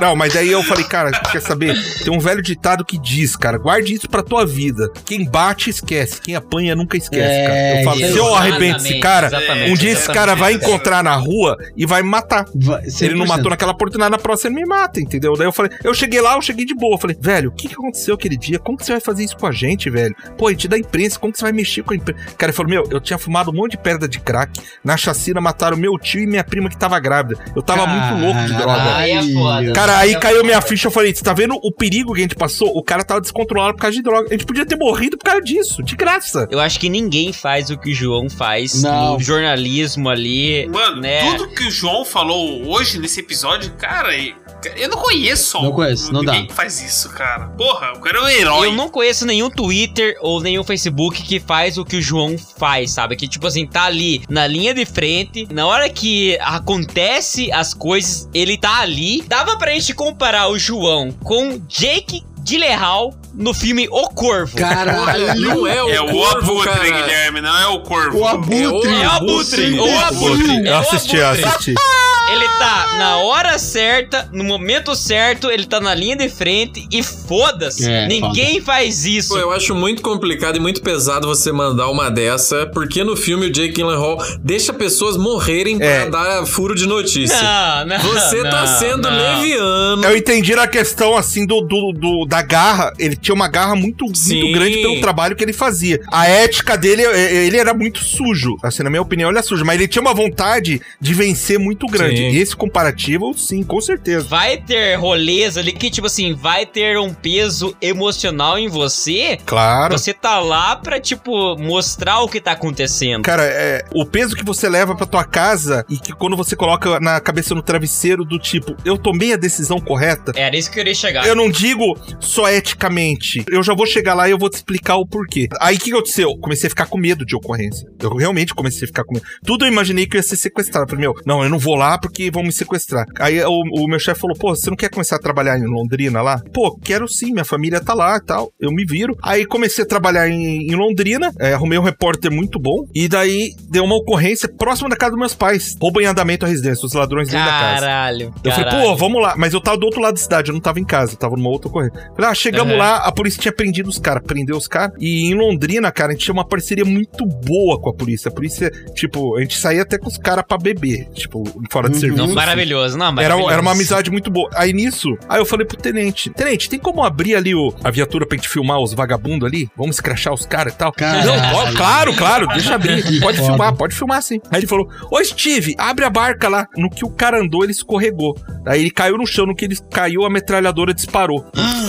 Não, 0.00 0.16
mas 0.16 0.32
daí 0.32 0.50
eu 0.50 0.62
falei, 0.62 0.84
cara, 0.84 1.10
quer 1.10 1.40
saber? 1.40 1.76
Tem 2.02 2.12
um 2.12 2.18
velho 2.18 2.42
ditado 2.42 2.84
que 2.84 2.98
diz, 2.98 3.36
cara, 3.36 3.58
guarde 3.58 3.94
isso 3.94 4.08
pra 4.08 4.22
tua 4.22 4.46
vida. 4.46 4.90
Quem 5.04 5.24
bate, 5.24 5.70
esquece. 5.70 6.20
Quem 6.20 6.34
apanha, 6.34 6.74
nunca 6.74 6.96
esquece, 6.96 7.22
É, 7.22 7.46
cara. 7.46 7.80
Eu 7.80 7.84
falo, 7.84 8.12
se 8.12 8.18
eu 8.18 8.34
arrebento 8.34 8.76
esse 8.78 8.98
cara, 8.98 9.30
um 9.68 9.74
dia 9.74 9.92
esse 9.92 10.10
cara 10.10 10.34
vai 10.34 10.54
encontrar 10.54 11.04
na 11.04 11.14
rua 11.14 11.56
e 11.76 11.84
vai 11.84 12.02
me 12.02 12.08
matar. 12.08 12.46
Vai, 12.54 12.88
Se 12.88 13.04
ele 13.04 13.14
não 13.14 13.26
100%. 13.26 13.28
matou 13.28 13.50
naquela 13.50 13.72
oportunidade, 13.72 14.10
na 14.10 14.18
próxima 14.18 14.50
ele 14.50 14.62
me 14.62 14.66
mata, 14.66 15.00
entendeu? 15.00 15.34
Daí 15.36 15.46
eu 15.46 15.52
falei, 15.52 15.70
eu 15.84 15.94
cheguei 15.94 16.20
lá, 16.20 16.34
eu 16.34 16.42
cheguei 16.42 16.64
de 16.64 16.74
boa. 16.74 16.94
Eu 16.94 16.98
falei, 16.98 17.16
velho, 17.20 17.50
o 17.50 17.52
que, 17.52 17.68
que 17.68 17.74
aconteceu 17.74 18.14
aquele 18.14 18.36
dia? 18.36 18.58
Como 18.58 18.78
que 18.78 18.84
você 18.86 18.92
vai 18.92 19.00
fazer 19.00 19.24
isso 19.24 19.36
com 19.36 19.46
a 19.46 19.52
gente, 19.52 19.90
velho? 19.90 20.14
Pô, 20.38 20.48
a 20.48 20.50
gente 20.50 20.66
da 20.66 20.78
imprensa, 20.78 21.18
como 21.18 21.32
que 21.32 21.38
você 21.38 21.44
vai 21.44 21.52
mexer 21.52 21.82
com 21.82 21.92
a 21.92 21.96
imprensa? 21.96 22.20
O 22.40 22.46
cara 22.48 22.54
falou, 22.54 22.70
meu, 22.70 22.84
eu 22.90 22.98
tinha 22.98 23.18
fumado 23.18 23.50
um 23.50 23.54
monte 23.54 23.72
de 23.72 23.76
pedra 23.76 24.08
de 24.08 24.18
crack. 24.18 24.58
Na 24.82 24.96
chacina 24.96 25.42
mataram 25.42 25.76
meu 25.76 25.98
tio 25.98 26.22
e 26.22 26.26
minha 26.26 26.42
prima 26.42 26.70
que 26.70 26.76
tava 26.78 26.98
grávida. 26.98 27.38
Eu 27.54 27.60
tava 27.62 27.86
muito 27.86 28.24
louco 28.24 28.40
de 28.48 28.54
droga. 28.54 28.78
Caralho. 28.78 28.96
Aí 28.96 29.10
é 29.10 29.32
foda. 29.34 29.72
Cara, 29.74 29.98
aí 29.98 30.14
É 30.14 30.18
caiu 30.18 30.36
foda. 30.36 30.46
minha 30.46 30.60
ficha, 30.62 30.86
eu 30.88 30.90
falei, 30.90 31.14
você 31.14 31.22
tá 31.22 31.34
vendo 31.34 31.54
o 31.62 31.70
perigo 31.70 32.14
que 32.14 32.20
a 32.20 32.22
gente 32.22 32.34
passou? 32.34 32.68
O 32.74 32.82
cara 32.82 33.04
tava 33.04 33.20
descontrolado 33.20 33.74
por 33.74 33.82
causa 33.82 33.94
de 33.94 34.02
droga. 34.02 34.28
A 34.28 34.32
gente 34.32 34.46
podia 34.46 34.64
ter 34.64 34.76
morrido 34.76 35.18
por 35.18 35.24
causa 35.26 35.42
disso, 35.42 35.82
de 35.82 35.94
graça. 35.94 36.48
Eu 36.50 36.58
acho 36.60 36.80
que 36.80 36.88
ninguém 36.88 37.30
faz 37.30 37.68
o 37.68 37.76
que 37.76 37.90
o 37.90 37.94
João 37.94 38.30
faz 38.30 38.82
Não. 38.82 39.12
no 39.14 39.20
jornalismo 39.20 40.08
ali. 40.08 40.66
Mano, 40.68 41.02
né? 41.02 41.36
tudo 41.36 41.50
que 41.54 41.64
o 41.68 41.70
João 41.70 42.06
falou 42.06 42.66
hoje 42.70 42.98
nesse 42.98 43.20
episódio, 43.20 43.70
cara, 43.72 44.16
e- 44.16 44.34
eu 44.76 44.88
não 44.88 44.98
conheço. 44.98 45.60
Não 45.62 45.72
conheço, 45.72 46.12
não 46.12 46.20
ninguém 46.20 46.42
dá. 46.42 46.48
que 46.48 46.54
faz 46.54 46.82
isso, 46.82 47.08
cara. 47.10 47.48
Porra, 47.48 47.92
o 47.92 48.00
cara 48.00 48.18
é 48.18 48.22
um 48.22 48.28
herói. 48.28 48.66
Eu 48.68 48.72
não 48.72 48.88
conheço 48.88 49.24
nenhum 49.26 49.50
Twitter 49.50 50.16
ou 50.20 50.40
nenhum 50.40 50.64
Facebook 50.64 51.22
que 51.22 51.40
faz 51.40 51.78
o 51.78 51.84
que 51.84 51.96
o 51.96 52.02
João 52.02 52.36
faz, 52.38 52.92
sabe? 52.92 53.16
Que, 53.16 53.28
tipo 53.28 53.46
assim, 53.46 53.66
tá 53.66 53.84
ali 53.84 54.22
na 54.28 54.46
linha 54.46 54.74
de 54.74 54.84
frente, 54.84 55.46
na 55.52 55.66
hora 55.66 55.88
que 55.88 56.38
acontece 56.40 57.50
as 57.52 57.74
coisas, 57.74 58.28
ele 58.34 58.56
tá 58.56 58.80
ali. 58.80 59.22
Dava 59.26 59.56
pra 59.56 59.72
gente 59.72 59.94
comparar 59.94 60.48
o 60.48 60.58
João 60.58 61.10
com 61.22 61.58
Jake 61.68 62.22
Gyllenhaal 62.42 63.14
no 63.34 63.52
filme 63.54 63.88
O 63.90 64.08
Corvo. 64.10 64.56
Caralho. 64.56 65.34
Não 65.40 65.66
é 65.66 65.82
o 65.82 65.88
É 65.90 66.00
o 66.00 66.06
corvo, 66.06 66.60
abutre, 66.62 66.70
cara. 66.90 67.02
Guilherme, 67.02 67.40
não 67.40 67.58
é 67.58 67.66
o 67.68 67.80
corvo. 67.80 68.18
O 68.18 68.26
abutre. 68.26 68.60
É 68.60 68.68
o 69.06 69.10
Abutre, 69.10 69.78
o 69.80 69.98
Abutre. 70.00 70.66
Eu 70.66 70.76
assisti, 70.78 71.16
eu 71.16 71.28
assisti. 71.28 71.74
Ele 72.32 72.46
tá 72.60 72.94
na 72.96 73.16
hora 73.16 73.58
certa, 73.58 74.28
no 74.32 74.44
momento 74.44 74.94
certo, 74.94 75.50
ele 75.50 75.66
tá 75.66 75.80
na 75.80 75.92
linha 75.92 76.14
de 76.14 76.28
frente 76.28 76.86
e 76.92 77.02
foda-se. 77.02 77.90
É, 77.90 78.06
Ninguém 78.06 78.60
faz 78.60 79.04
isso. 79.04 79.30
Pô, 79.30 79.38
eu 79.38 79.50
acho 79.50 79.74
muito 79.74 80.00
complicado 80.00 80.54
e 80.56 80.60
muito 80.60 80.80
pesado 80.80 81.26
você 81.26 81.50
mandar 81.50 81.88
uma 81.88 82.08
dessa, 82.08 82.66
porque 82.72 83.02
no 83.02 83.16
filme 83.16 83.46
o 83.46 83.50
Jake 83.50 83.72
Gyllenhaal 83.74 84.16
deixa 84.44 84.72
pessoas 84.72 85.16
morrerem 85.16 85.76
pra 85.76 85.86
É. 85.86 86.08
dar 86.08 86.46
furo 86.46 86.76
de 86.76 86.86
notícia. 86.86 87.42
Não, 87.42 87.86
não. 87.86 87.98
Você 87.98 88.42
tá 88.44 88.60
não, 88.60 88.78
sendo 88.78 89.10
não. 89.10 89.40
leviano. 89.40 90.04
Eu 90.04 90.16
entendi 90.16 90.54
na 90.54 90.68
questão, 90.68 91.16
assim, 91.16 91.44
do, 91.44 91.62
do, 91.62 91.90
do- 91.92 92.26
da 92.28 92.42
garra. 92.42 92.92
Ele 92.96 93.16
tinha 93.20 93.34
uma 93.34 93.48
garra 93.48 93.74
muito, 93.74 94.06
Sim. 94.14 94.40
muito 94.40 94.58
grande 94.58 94.78
pelo 94.78 95.00
trabalho 95.00 95.36
que 95.36 95.44
ele 95.44 95.52
fazia. 95.52 96.00
A 96.10 96.26
ética 96.26 96.76
dele, 96.76 97.04
eh, 97.04 97.46
ele 97.46 97.56
era 97.56 97.74
muito 97.74 98.00
sujo. 98.00 98.56
Assim, 98.62 98.82
na 98.82 98.90
minha 98.90 99.02
opinião, 99.02 99.30
ele 99.30 99.38
é 99.38 99.42
sujo. 99.42 99.64
Mas 99.64 99.76
ele 99.76 99.88
tinha 99.88 100.02
uma 100.02 100.14
vontade 100.14 100.80
de 101.00 101.14
vencer 101.14 101.58
muito 101.58 101.86
grande. 101.86 102.16
Sim. 102.16 102.36
Esse 102.36 102.56
comparativo, 102.56 103.34
sim, 103.34 103.62
com 103.62 103.80
certeza. 103.80 104.26
Vai 104.26 104.56
ter 104.56 104.96
rolês 104.96 105.56
ali 105.56 105.72
que, 105.72 105.90
tipo 105.90 106.06
assim, 106.06 106.34
vai 106.34 106.66
ter 106.66 106.98
um 106.98 107.12
peso 107.12 107.76
emocional 107.80 108.58
em 108.58 108.68
você. 108.68 109.38
Claro. 109.44 109.96
Você 109.98 110.12
tá 110.12 110.38
lá 110.40 110.76
pra, 110.76 111.00
tipo, 111.00 111.56
mostrar 111.58 112.20
o 112.20 112.28
que 112.28 112.40
tá 112.40 112.52
acontecendo. 112.52 113.22
Cara, 113.22 113.44
é, 113.44 113.84
o 113.94 114.04
peso 114.04 114.34
que 114.34 114.44
você 114.44 114.68
leva 114.68 114.94
pra 114.94 115.06
tua 115.06 115.24
casa 115.24 115.84
e 115.88 115.98
que 115.98 116.12
quando 116.12 116.36
você 116.36 116.56
coloca 116.56 116.98
na 117.00 117.20
cabeça 117.20 117.54
no 117.54 117.62
travesseiro 117.62 118.24
do 118.24 118.38
tipo, 118.38 118.76
eu 118.84 118.96
tomei 118.96 119.32
a 119.32 119.36
decisão 119.36 119.78
correta. 119.78 120.32
Era 120.36 120.56
isso 120.56 120.70
que 120.70 120.78
eu 120.78 120.84
queria 120.84 120.94
chegar. 120.94 121.26
Eu 121.26 121.34
não 121.34 121.50
digo 121.50 121.98
só 122.18 122.48
eticamente. 122.48 123.09
Eu 123.50 123.62
já 123.62 123.74
vou 123.74 123.86
chegar 123.86 124.14
lá 124.14 124.28
e 124.28 124.32
eu 124.32 124.38
vou 124.38 124.48
te 124.50 124.54
explicar 124.54 124.96
o 124.96 125.06
porquê. 125.06 125.48
Aí 125.60 125.76
o 125.76 125.78
que 125.80 125.90
aconteceu? 125.92 126.30
Comecei 126.40 126.66
a 126.66 126.70
ficar 126.70 126.86
com 126.86 126.98
medo 126.98 127.24
de 127.24 127.34
ocorrência. 127.36 127.86
Eu 128.00 128.14
realmente 128.16 128.54
comecei 128.54 128.84
a 128.84 128.86
ficar 128.88 129.04
com 129.04 129.14
medo. 129.14 129.26
Tudo 129.44 129.64
eu 129.64 129.68
imaginei 129.72 130.06
que 130.06 130.16
eu 130.16 130.18
ia 130.18 130.22
ser 130.22 130.36
sequestrado. 130.36 130.84
Eu 130.84 130.88
Falei, 130.90 131.00
meu, 131.06 131.14
não, 131.26 131.42
eu 131.42 131.48
não 131.50 131.58
vou 131.58 131.74
lá 131.74 131.98
porque 131.98 132.30
vão 132.30 132.42
me 132.42 132.52
sequestrar. 132.52 133.04
Aí 133.18 133.40
o, 133.44 133.50
o 133.50 133.88
meu 133.88 133.98
chefe 133.98 134.20
falou, 134.20 134.36
pô, 134.36 134.54
você 134.54 134.68
não 134.70 134.76
quer 134.76 134.88
começar 134.90 135.16
a 135.16 135.18
trabalhar 135.20 135.58
em 135.58 135.64
Londrina 135.66 136.20
lá? 136.22 136.40
Pô, 136.52 136.76
quero 136.82 137.06
sim, 137.08 137.32
minha 137.32 137.44
família 137.44 137.80
tá 137.80 137.94
lá 137.94 138.16
e 138.16 138.24
tal. 138.24 138.50
Eu 138.60 138.70
me 138.72 138.84
viro. 138.84 139.16
Aí 139.22 139.44
comecei 139.46 139.84
a 139.84 139.86
trabalhar 139.86 140.28
em, 140.28 140.66
em 140.70 140.74
Londrina, 140.74 141.32
é, 141.38 141.52
arrumei 141.54 141.78
um 141.78 141.82
repórter 141.82 142.30
muito 142.30 142.58
bom. 142.58 142.84
E 142.94 143.08
daí 143.08 143.54
deu 143.68 143.84
uma 143.84 143.96
ocorrência 143.96 144.48
próxima 144.48 144.88
da 144.88 144.96
casa 144.96 145.12
dos 145.12 145.20
meus 145.20 145.34
pais. 145.34 145.76
Roubo 145.80 146.00
em 146.00 146.06
andamento 146.06 146.44
à 146.44 146.48
residência, 146.48 146.84
os 146.86 146.92
ladrões 146.94 147.28
dentro 147.28 147.44
da 147.46 147.52
casa. 147.52 147.80
Caralho. 147.86 148.34
Eu 148.44 148.52
falei, 148.52 148.70
pô, 148.70 148.96
vamos 148.96 149.22
lá. 149.22 149.34
Mas 149.36 149.52
eu 149.54 149.60
tava 149.60 149.76
do 149.78 149.84
outro 149.86 150.00
lado 150.00 150.14
da 150.14 150.20
cidade, 150.20 150.50
eu 150.50 150.54
não 150.54 150.60
tava 150.60 150.80
em 150.80 150.84
casa, 150.84 151.12
eu 151.12 151.16
tava 151.16 151.36
numa 151.36 151.50
outra 151.50 151.70
corrente. 151.70 151.94
Falei, 152.14 152.30
ah, 152.30 152.34
chegamos 152.34 152.72
Uhum. 152.72 152.78
lá, 152.78 152.99
a 153.08 153.12
polícia 153.12 153.40
tinha 153.40 153.52
prendido 153.52 153.88
os 153.88 153.98
caras, 153.98 154.22
prendeu 154.26 154.56
os 154.56 154.66
caras. 154.68 154.94
E 154.98 155.26
em 155.30 155.34
Londrina, 155.34 155.90
cara, 155.92 156.10
a 156.10 156.12
gente 156.12 156.24
tinha 156.24 156.34
uma 156.34 156.46
parceria 156.46 156.84
muito 156.84 157.24
boa 157.26 157.80
com 157.80 157.90
a 157.90 157.94
polícia. 157.94 158.28
A 158.28 158.32
polícia, 158.32 158.70
tipo, 158.94 159.36
a 159.36 159.40
gente 159.40 159.58
saía 159.58 159.82
até 159.82 159.98
com 159.98 160.08
os 160.08 160.16
caras 160.18 160.44
pra 160.46 160.56
beber, 160.58 161.08
tipo, 161.12 161.42
fora 161.70 161.88
de 161.88 161.94
Uhum. 161.94 162.00
serviço. 162.00 162.26
Não, 162.26 162.34
maravilhoso, 162.34 162.96
não, 162.98 163.06
Era, 163.06 163.12
maravilhoso. 163.14 163.50
era 163.52 163.62
uma 163.62 163.72
amizade 163.72 164.10
muito 164.10 164.30
boa. 164.30 164.48
Aí 164.54 164.72
nisso, 164.72 165.08
aí 165.28 165.40
eu 165.40 165.46
falei 165.46 165.66
pro 165.66 165.76
tenente: 165.76 166.30
Tenente, 166.30 166.68
tem 166.68 166.78
como 166.78 167.02
abrir 167.04 167.34
ali 167.34 167.54
o, 167.54 167.74
a 167.82 167.90
viatura 167.90 168.26
pra 168.26 168.36
gente 168.36 168.48
filmar 168.48 168.78
os 168.80 168.92
vagabundos 168.94 169.46
ali? 169.48 169.68
Vamos 169.76 169.96
escrachar 169.96 170.32
os 170.32 170.46
caras 170.46 170.74
e 170.74 170.76
tal? 170.76 170.92
Caralho. 170.92 171.26
Não, 171.26 171.54
ó, 171.56 171.72
claro, 171.72 172.14
claro, 172.14 172.46
deixa 172.48 172.74
abrir. 172.74 173.02
Pode 173.20 173.36
Foda. 173.38 173.48
filmar, 173.48 173.74
pode 173.76 173.94
filmar 173.94 174.22
sim. 174.22 174.40
Aí 174.50 174.60
ele 174.60 174.66
falou: 174.66 174.88
Ô 175.10 175.22
Steve, 175.24 175.74
abre 175.78 176.04
a 176.04 176.10
barca 176.10 176.48
lá. 176.48 176.66
No 176.76 176.88
que 176.90 177.04
o 177.04 177.10
cara 177.10 177.40
andou, 177.40 177.62
ele 177.62 177.72
escorregou. 177.72 178.36
Aí 178.66 178.80
ele 178.80 178.90
caiu 178.90 179.16
no 179.18 179.26
chão, 179.26 179.46
no 179.46 179.54
que 179.54 179.64
ele 179.64 179.76
caiu, 179.90 180.24
a 180.24 180.30
metralhadora 180.30 180.92
disparou. 180.94 181.44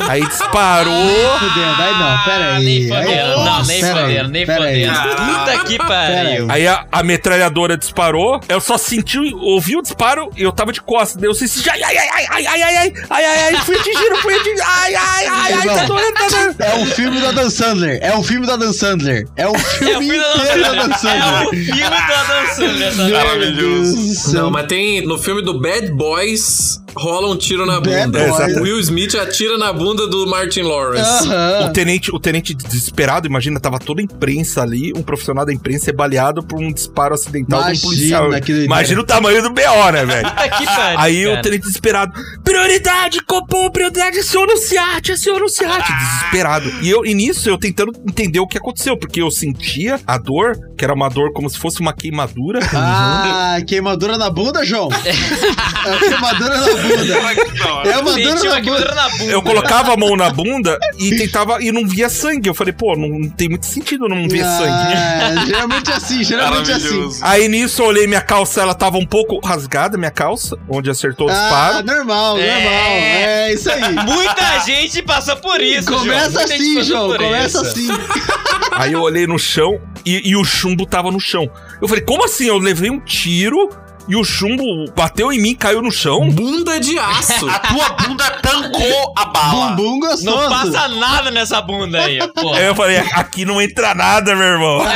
Aí 0.10 0.26
disparou. 0.26 1.01
Fudendo, 1.02 1.82
aí 1.82 1.92
não, 1.94 2.24
pera 2.24 2.46
Ah, 2.52 2.56
aí. 2.58 2.66
nem 2.66 2.88
fodendo, 2.88 3.44
não, 3.46 3.64
nem 3.66 3.82
fodendo, 3.84 4.30
nem 4.30 4.46
fodendo. 4.46 4.94
Puta 4.94 5.64
que 5.66 5.78
pariu. 5.78 6.48
Aí 6.50 6.68
a, 6.68 6.86
a 6.92 7.04
metralhadora 7.04 7.78
disparou, 7.78 8.40
eu 8.48 8.60
só 8.62 8.78
senti, 8.78 9.18
ouvi 9.36 9.76
o 9.78 9.82
disparo 9.82 10.30
e 10.38 10.44
eu 10.44 10.52
tava 10.52 10.72
de 10.72 10.82
costas. 10.82 11.16
Daí 11.22 11.30
eu 11.30 11.34
senti, 11.34 11.70
ai, 11.70 11.82
ai, 11.84 11.98
ai, 11.98 12.08
ai, 12.10 12.28
ai, 12.30 12.46
ai, 12.48 12.62
ai, 12.64 12.78
ai, 12.78 12.94
ai, 13.10 13.26
ai, 13.26 13.56
ai, 13.56 13.62
fui 13.66 13.76
atingido, 13.76 14.16
fui 14.18 14.34
atingido, 14.36 14.62
ai, 14.66 14.96
ai, 14.96 15.28
ai, 15.28 15.54
ai, 15.54 15.66
tá 15.68 15.84
doendo, 15.86 16.14
tá 16.14 16.28
doendo. 16.28 16.56
É 16.60 16.76
um 16.76 16.86
filme 16.86 17.20
do 17.20 17.28
Adam 17.28 17.50
Sandler. 17.50 18.00
É 18.02 18.16
um 18.16 18.24
filme 18.24 18.46
do 18.46 18.52
Adam 18.54 18.74
Sandler. 18.74 19.28
É 19.36 19.48
um 19.48 19.52
É 19.52 19.58
o 19.58 19.60
filme 19.60 20.06
inteiro 20.18 20.66
Adam 20.66 20.80
Adam 20.84 20.98
Sandler. 20.98 21.24
É 21.24 21.42
o 21.42 21.50
filme 21.50 21.82
do 21.82 22.14
Adam 22.14 22.48
Sandler. 22.56 23.12
Maravilhoso. 23.12 24.34
Não, 24.34 24.52
mas 24.52 24.66
tem. 24.68 25.02
No 25.06 25.18
filme 25.18 25.42
do 25.42 25.60
Bad 25.60 25.92
Boys, 25.92 26.81
rola 26.96 27.30
um 27.30 27.38
tiro 27.38 27.66
na 27.66 27.80
bunda. 27.80 28.20
O 28.60 28.64
Will 28.64 28.80
Smith 28.80 29.16
atira 29.16 29.58
na 29.58 29.72
bunda 29.72 30.08
do 30.08 30.28
Martin 30.28 30.62
Lawrence. 30.62 31.28
O 31.66 31.70
tenente, 31.74 32.14
o 32.14 32.20
tenente 32.20 32.54
desesperado, 32.54 33.28
imagina, 33.28 33.60
tava 33.60 33.80
toda 33.80 34.02
a 34.02 34.04
imprensa 34.04 34.62
ali, 34.62 34.92
um 34.96 35.02
profissional 35.02 35.46
da 35.46 35.54
imprensa 35.54 35.90
é 35.90 35.94
baleado 35.94 36.44
por 36.44 36.60
um 36.60 36.72
disparo 36.72 37.14
acidental 37.14 37.60
de 37.60 37.66
um 37.66 37.72
Imagina, 37.72 37.88
policial. 37.88 38.42
que. 38.42 38.52
Imagina 38.66 39.02
o 39.02 39.04
tamanho 39.06 39.42
do 39.42 39.50
BO, 39.50 39.92
né, 39.92 40.06
velho? 40.06 40.30
Puta 40.30 40.50
que 40.50 40.66
pariu. 40.66 41.00
Aí 41.00 41.24
cara. 41.24 41.40
o 41.40 41.42
tenente 41.42 41.62
desesperado, 41.64 42.14
prioridade, 42.44 43.24
Copom, 43.24 43.70
prioridade, 43.70 44.20
aciona 44.20 44.54
o 44.54 44.58
SEAT, 44.58 45.12
aciona 45.12 45.46
o 45.46 45.50
SEAT, 45.50 45.86
desesperado. 45.94 46.72
E 46.82 46.90
eu, 46.90 47.06
e 47.06 47.14
nisso, 47.14 47.50
eu 47.50 47.58
tentando 47.58 47.92
entender 48.08 48.40
o 48.40 48.48
que 48.48 48.58
aconteceu, 48.58 48.98
porque 48.98 49.22
eu 49.22 49.32
sentia 49.32 50.00
a 50.06 50.18
dor, 50.18 50.58
que 50.78 50.84
era 50.84 50.94
uma 50.94 51.10
dor 51.10 51.32
como 51.34 51.50
se 51.50 51.58
fosse 51.58 51.80
uma 51.80 51.94
queimadura. 51.94 52.60
Ah, 52.74 53.58
queimadura 53.68 54.18
na 54.18 54.30
bunda, 54.30 54.66
João? 54.66 54.90
É 55.84 55.98
queimadura 55.98 56.58
na 56.58 56.66
bunda. 56.66 56.81
Olha 56.84 57.46
que 57.46 57.60
da 57.60 57.74
hora. 57.74 57.90
É 57.90 57.98
uma 57.98 58.12
dor 58.18 58.46
na 58.46 58.60
bunda. 58.62 58.96
na 58.96 59.10
bunda. 59.10 59.32
Eu 59.32 59.42
colocava 59.42 59.94
a 59.94 59.98
mão 59.98 60.16
na 60.16 60.30
bunda 60.30 60.78
e 60.98 61.16
tentava, 61.18 61.62
e 61.64 61.72
não 61.72 61.88
via 61.88 62.10
sangue. 62.10 62.50
Eu 62.50 62.54
falei, 62.54 62.74
pô, 62.74 62.96
não 62.96 63.30
tem 63.30 63.50
muito 63.50 63.66
sentido 63.66 64.08
não 64.08 64.28
ver 64.28 64.44
sangue. 64.44 64.94
Ah, 64.96 65.46
geralmente 65.46 65.92
é 65.92 65.94
assim, 65.96 66.24
geralmente 66.24 66.72
é 66.72 66.76
assim. 66.76 67.20
Aí 67.22 67.48
nisso 67.48 67.82
eu 67.82 67.88
olhei 67.88 68.08
minha 68.08 68.22
calça, 68.22 68.62
ela 68.62 68.74
tava 68.74 68.98
um 68.98 69.06
pouco 69.06 69.40
rasgada, 69.46 69.98
minha 69.98 70.12
calça, 70.12 70.58
onde 70.70 70.90
acertou 70.90 71.28
o 71.28 71.32
Ah, 71.32 71.34
disparo. 71.34 71.86
normal, 71.86 72.38
É. 72.38 72.54
normal. 72.54 72.82
É 72.84 73.54
isso 73.54 73.70
aí. 73.72 73.94
Muita 73.94 74.60
gente 74.66 75.02
passa 75.02 75.36
por 75.36 75.60
isso, 75.62 75.90
João. 75.90 76.00
Começa 76.02 76.48
gente 76.48 76.54
assim, 76.54 76.84
João. 76.84 77.16
Começa 77.18 77.62
isso. 77.62 77.66
assim. 77.72 77.88
Aí 78.74 78.94
eu 78.94 79.02
olhei 79.02 79.28
no 79.28 79.38
chão 79.38 79.80
e, 80.06 80.30
e 80.30 80.36
o 80.36 80.44
chumbo 80.44 80.86
tava 80.86 81.12
no 81.12 81.20
chão. 81.20 81.50
Eu 81.82 81.88
falei, 81.88 82.04
como 82.04 82.24
assim? 82.26 82.48
Eu 82.48 82.58
levei 82.58 82.90
um 82.90 83.00
tiro 83.00 83.70
e 84.08 84.16
o 84.16 84.24
chumbo 84.24 84.64
bateu 84.96 85.32
em 85.32 85.40
mim 85.42 85.50
e 85.52 85.56
caiu 85.56 85.82
no 85.82 85.92
chão? 85.92 86.30
Bunda 86.30 86.80
de 86.80 86.98
aço. 87.00 87.48
A 87.50 87.60
tua 87.60 87.90
bunda 87.90 88.30
tancou 88.42 89.14
a 89.18 89.26
bala. 89.26 89.72
Bumbum 89.72 90.00
gostoso. 90.00 90.26
Não 90.26 90.50
passa 90.50 90.88
nada 90.90 91.32
nessa 91.32 91.62
bunda 91.62 92.04
aí, 92.04 92.20
pô. 92.34 92.54
Aí 92.54 92.66
eu 92.66 92.76
falei, 92.76 92.98
aqui 92.98 93.46
não 93.46 93.62
entra 93.62 93.94
nada, 93.96 94.36
meu 94.36 94.46
irmão. 94.48 94.84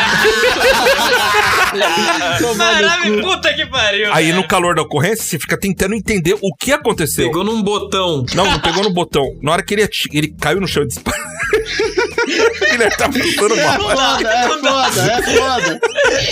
Maravilha, 2.58 3.22
puta 3.24 3.54
que 3.54 3.66
pariu. 3.66 4.14
Aí 4.14 4.28
cara. 4.28 4.38
no 4.42 4.48
calor 4.48 4.76
da 4.76 4.82
ocorrência, 4.82 5.24
você 5.24 5.40
fica 5.40 5.58
tentando 5.60 5.94
entender 5.96 6.36
o 6.42 6.56
que 6.56 6.72
aconteceu. 6.72 7.28
Pegou 7.28 7.44
num 7.44 7.62
botão. 7.62 8.26
Não, 8.34 8.46
não 8.52 8.60
pegou 8.60 8.84
no 8.84 8.92
botão. 8.94 9.24
Na 9.42 9.52
hora 9.54 9.64
que 9.64 9.74
ele, 9.74 9.84
ati- 9.84 10.10
ele 10.14 10.34
caiu 10.40 10.60
no 10.62 10.68
chão 10.68 10.84
e 10.84 10.88
disparou. 10.88 11.35
ele 12.74 12.90
tá 12.92 13.10
passando 13.10 13.56
mal. 13.58 13.90
Foda, 13.90 14.30
é 14.30 14.48
foda, 14.50 15.12
é 15.12 15.38
foda. 15.38 15.80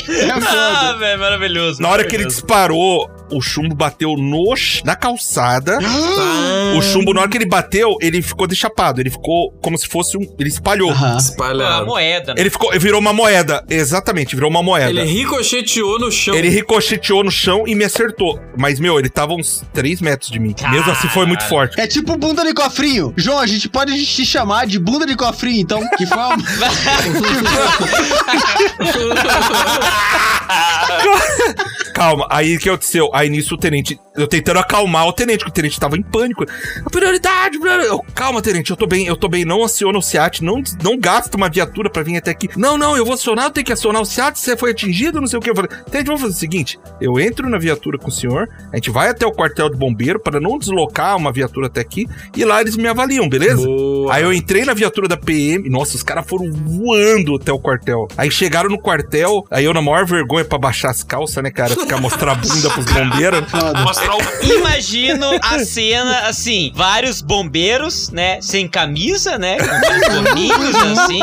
É 0.10 0.32
Ah, 0.32 0.41
foda. 0.41 0.98
velho, 1.00 1.19
maravilhoso. 1.19 1.82
Na 1.82 1.89
hora 1.89 2.04
que 2.06 2.15
ele 2.15 2.26
disparou, 2.26 3.10
o 3.38 3.41
chumbo 3.41 3.76
bateu 3.76 4.15
no, 4.17 4.54
na 4.84 4.96
calçada. 4.96 5.80
Ah, 5.82 6.74
O 6.78 6.82
chumbo, 6.82 7.13
na 7.13 7.22
hora 7.22 7.30
que 7.30 7.38
ele 7.38 7.48
bateu, 7.48 7.96
ele 8.02 8.22
ficou 8.22 8.48
deixapado. 8.48 9.02
Ele 9.02 9.10
ficou 9.10 9.52
como 9.62 9.78
se 9.78 9.88
fosse 9.88 10.17
um. 10.17 10.22
Ele 10.39 10.50
espalhou. 10.50 10.91
Ah, 10.91 11.17
espalhado. 11.19 11.86
moeda. 11.86 12.34
Ele 12.38 12.50
ficou, 12.50 12.72
virou 12.80 13.00
uma 13.00 13.13
moeda. 13.13 13.63
Exatamente, 13.69 14.36
virou 14.36 14.50
uma 14.50 14.63
moeda. 14.63 14.89
Ele 14.89 15.02
Ele... 15.02 15.12
ricocheteou 15.12 16.00
no 16.00 16.12
chão. 16.12 16.36
ricocheteou 16.36 17.24
no 17.24 17.32
chão 17.32 17.63
e 17.67 17.76
me 17.76 17.84
acertou. 17.84 18.39
Mas, 18.58 18.80
meu, 18.80 19.00
ele 19.00 19.10
tava 19.10 19.34
uns 19.34 19.63
3 19.74 20.02
metros 20.02 20.30
de 20.30 20.39
mim. 20.39 20.56
Mesmo 20.69 20.91
assim, 20.91 21.08
foi 21.10 21.26
muito 21.26 21.43
forte. 21.46 21.80
É 21.80 21.88
tipo 21.88 22.15
bunda 22.17 22.43
de 22.43 22.54
cofrinho. 22.54 23.13
João, 23.17 23.39
a 23.39 23.48
gente 23.48 23.67
pode 23.69 23.93
te 24.06 24.26
chamar 24.26 24.65
de 24.67 24.80
bunda 24.80 25.06
de 25.06 25.15
cofrinho, 25.15 25.62
então. 25.62 25.82
Que 25.98 26.06
foi 26.06 26.17
uma... 26.17 26.38
Calma, 31.93 32.28
aí 32.30 32.56
o 32.56 32.60
que 32.60 32.69
aconteceu? 32.69 33.10
Aí 33.13 33.22
nisso 33.29 33.55
o 33.55 33.57
tenente. 33.57 33.99
Eu 34.15 34.27
tentando 34.27 34.59
acalmar 34.59 35.07
o 35.07 35.13
tenente, 35.13 35.43
que 35.43 35.49
o 35.49 35.53
tenente 35.53 35.79
tava 35.79 35.97
em 35.97 36.01
pânico. 36.01 36.45
Prioridade, 36.91 37.59
prioridade. 37.59 37.89
Eu, 37.89 38.03
Calma, 38.13 38.41
tenente, 38.41 38.71
eu 38.71 38.77
tô 38.77 38.86
bem, 38.86 39.05
eu 39.05 39.15
tô 39.15 39.27
bem. 39.27 39.43
Não 39.43 39.63
aciona 39.63 39.97
o 39.97 40.01
SEAT, 40.01 40.43
não, 40.43 40.62
não 40.83 40.97
gasta 40.97 41.36
uma 41.36 41.49
viatura 41.49 41.89
pra 41.89 42.03
vir 42.03 42.17
até 42.17 42.31
aqui. 42.31 42.49
Não, 42.55 42.77
não, 42.77 42.95
eu 42.95 43.05
vou 43.05 43.15
acionar, 43.15 43.45
eu 43.45 43.51
tenho 43.51 43.65
que 43.65 43.73
acionar 43.73 44.01
o 44.01 44.05
SEAT. 44.05 44.39
Você 44.39 44.55
foi 44.55 44.71
atingido, 44.71 45.19
não 45.19 45.27
sei 45.27 45.39
o 45.39 45.41
que. 45.41 45.49
Eu 45.49 45.55
falei, 45.55 45.69
tenente, 45.89 46.07
vamos 46.07 46.21
fazer 46.21 46.33
o 46.33 46.38
seguinte: 46.38 46.79
eu 47.01 47.19
entro 47.19 47.49
na 47.49 47.57
viatura 47.57 47.97
com 47.97 48.07
o 48.07 48.12
senhor, 48.12 48.47
a 48.71 48.75
gente 48.75 48.89
vai 48.89 49.09
até 49.09 49.25
o 49.25 49.31
quartel 49.31 49.69
de 49.69 49.77
bombeiro 49.77 50.19
para 50.19 50.39
não 50.39 50.57
deslocar 50.57 51.17
uma 51.17 51.31
viatura 51.31 51.67
até 51.67 51.81
aqui 51.81 52.07
e 52.36 52.45
lá 52.45 52.62
eles 52.62 52.77
me 52.77 52.88
avaliam, 52.88 53.27
beleza? 53.27 53.65
Boa. 53.65 54.13
Aí 54.13 54.23
eu 54.23 54.33
entrei 54.33 54.65
na 54.65 54.73
viatura 54.73 55.07
da 55.07 55.17
PM, 55.17 55.69
nossa, 55.69 55.95
os 55.95 56.03
caras 56.03 56.25
foram 56.27 56.51
voando 56.51 57.36
até 57.36 57.51
o 57.51 57.59
quartel. 57.59 58.07
Aí 58.17 58.29
chegaram 58.31 58.69
no 58.69 58.79
quartel, 58.79 59.45
aí 59.49 59.65
eu 59.65 59.73
na 59.73 59.81
maior 59.81 60.05
vergonha 60.05 60.45
pra 60.45 60.57
baixar 60.57 60.91
as 60.91 61.03
calças, 61.03 61.43
né, 61.43 61.51
cara? 61.51 61.75
Ficar 61.75 61.99
mostrar 61.99 62.33
a 62.33 62.36
bunda 62.36 62.69
pros 62.69 62.86
bombeiros. 62.86 63.12
Mostrar 63.84 64.15
o 64.15 64.19
Imagino 64.45 65.30
a 65.41 65.60
cena 65.60 66.19
assim: 66.28 66.71
vários 66.76 67.21
bombeiros, 67.21 68.10
né? 68.12 68.39
Sem 68.41 68.67
camisa, 68.67 69.38
né? 69.38 69.58
Com 69.58 69.65
vários 69.65 70.08
gorrinhos, 70.23 70.76
assim. 70.76 71.19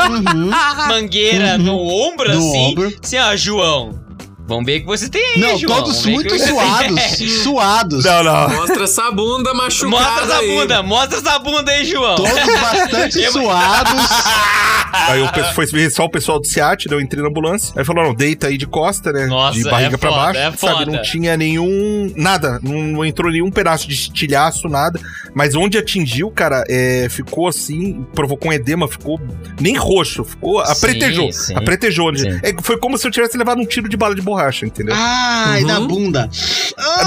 Mangueira 0.87 1.57
no 1.57 1.77
ombro, 1.77 2.31
No 2.31 2.37
assim. 2.39 2.71
ombro. 2.71 2.93
Assim, 3.03 3.17
ó, 3.17 3.35
João. 3.35 3.99
Vamos 4.47 4.65
ver 4.65 4.77
o 4.77 4.81
que 4.81 4.85
você 4.87 5.09
tem 5.09 5.21
aí, 5.35 5.39
Não, 5.41 5.57
João. 5.57 5.75
todos 5.77 6.03
Vamos 6.03 6.13
muito 6.13 6.37
suados. 6.39 7.01
Suados. 7.43 8.05
Não, 8.05 8.23
não. 8.23 8.49
Mostra 8.49 8.83
essa 8.83 9.11
bunda 9.11 9.53
machucada 9.53 10.03
Mostra 10.03 10.23
essa 10.25 10.37
aí. 10.39 10.47
bunda, 10.55 10.83
mostra 10.83 11.17
essa 11.19 11.39
bunda 11.39 11.71
aí, 11.71 11.85
João. 11.85 12.15
Todos 12.15 12.31
bastante 12.61 13.31
suados. 13.31 14.01
Aí 14.93 15.21
o 15.21 15.53
foi 15.53 15.65
só 15.89 16.03
o 16.03 16.09
pessoal 16.09 16.37
do 16.39 16.45
SEAT, 16.45 16.87
daí 16.89 16.97
eu 16.97 17.01
entrei 17.01 17.23
na 17.23 17.29
ambulância. 17.29 17.73
Aí 17.77 17.85
falou: 17.85 18.03
não, 18.03 18.13
deita 18.13 18.47
aí 18.47 18.57
de 18.57 18.67
costa, 18.67 19.11
né? 19.13 19.25
Nossa, 19.25 19.57
de 19.57 19.63
barriga 19.63 19.95
é 19.95 19.97
pra 19.97 20.09
foda, 20.09 20.21
baixo. 20.21 20.39
é 20.39 20.43
sabe? 20.43 20.57
foda. 20.57 20.85
Não 20.91 21.01
tinha 21.01 21.37
nenhum. 21.37 22.11
Nada. 22.15 22.59
Não, 22.61 23.05
entrou 23.05 23.31
nenhum 23.31 23.49
pedaço 23.49 23.87
de 23.87 23.93
estilhaço, 23.93 24.67
nada. 24.67 24.99
Mas 25.33 25.55
onde 25.55 25.77
atingiu, 25.77 26.29
cara, 26.29 26.63
é, 26.67 27.07
ficou 27.09 27.47
assim, 27.47 28.05
provocou 28.13 28.49
um 28.51 28.53
edema, 28.53 28.85
ficou 28.87 29.19
nem 29.61 29.77
roxo, 29.77 30.25
ficou. 30.25 30.59
Apretejou. 30.59 31.31
sim. 31.31 31.55
Apretejou. 31.55 32.09
onde- 32.09 32.21
Sim. 32.21 32.39
É, 32.43 32.53
foi 32.61 32.77
como 32.77 32.97
se 32.97 33.07
eu 33.07 33.11
tivesse 33.11 33.37
levado 33.37 33.61
um 33.61 33.65
tiro 33.65 33.87
de 33.87 33.95
bala 33.95 34.13
de 34.13 34.21
borracha, 34.31 34.65
entendeu? 34.65 34.95
Ai, 34.97 35.61
na 35.63 35.79
bunda. 35.81 36.29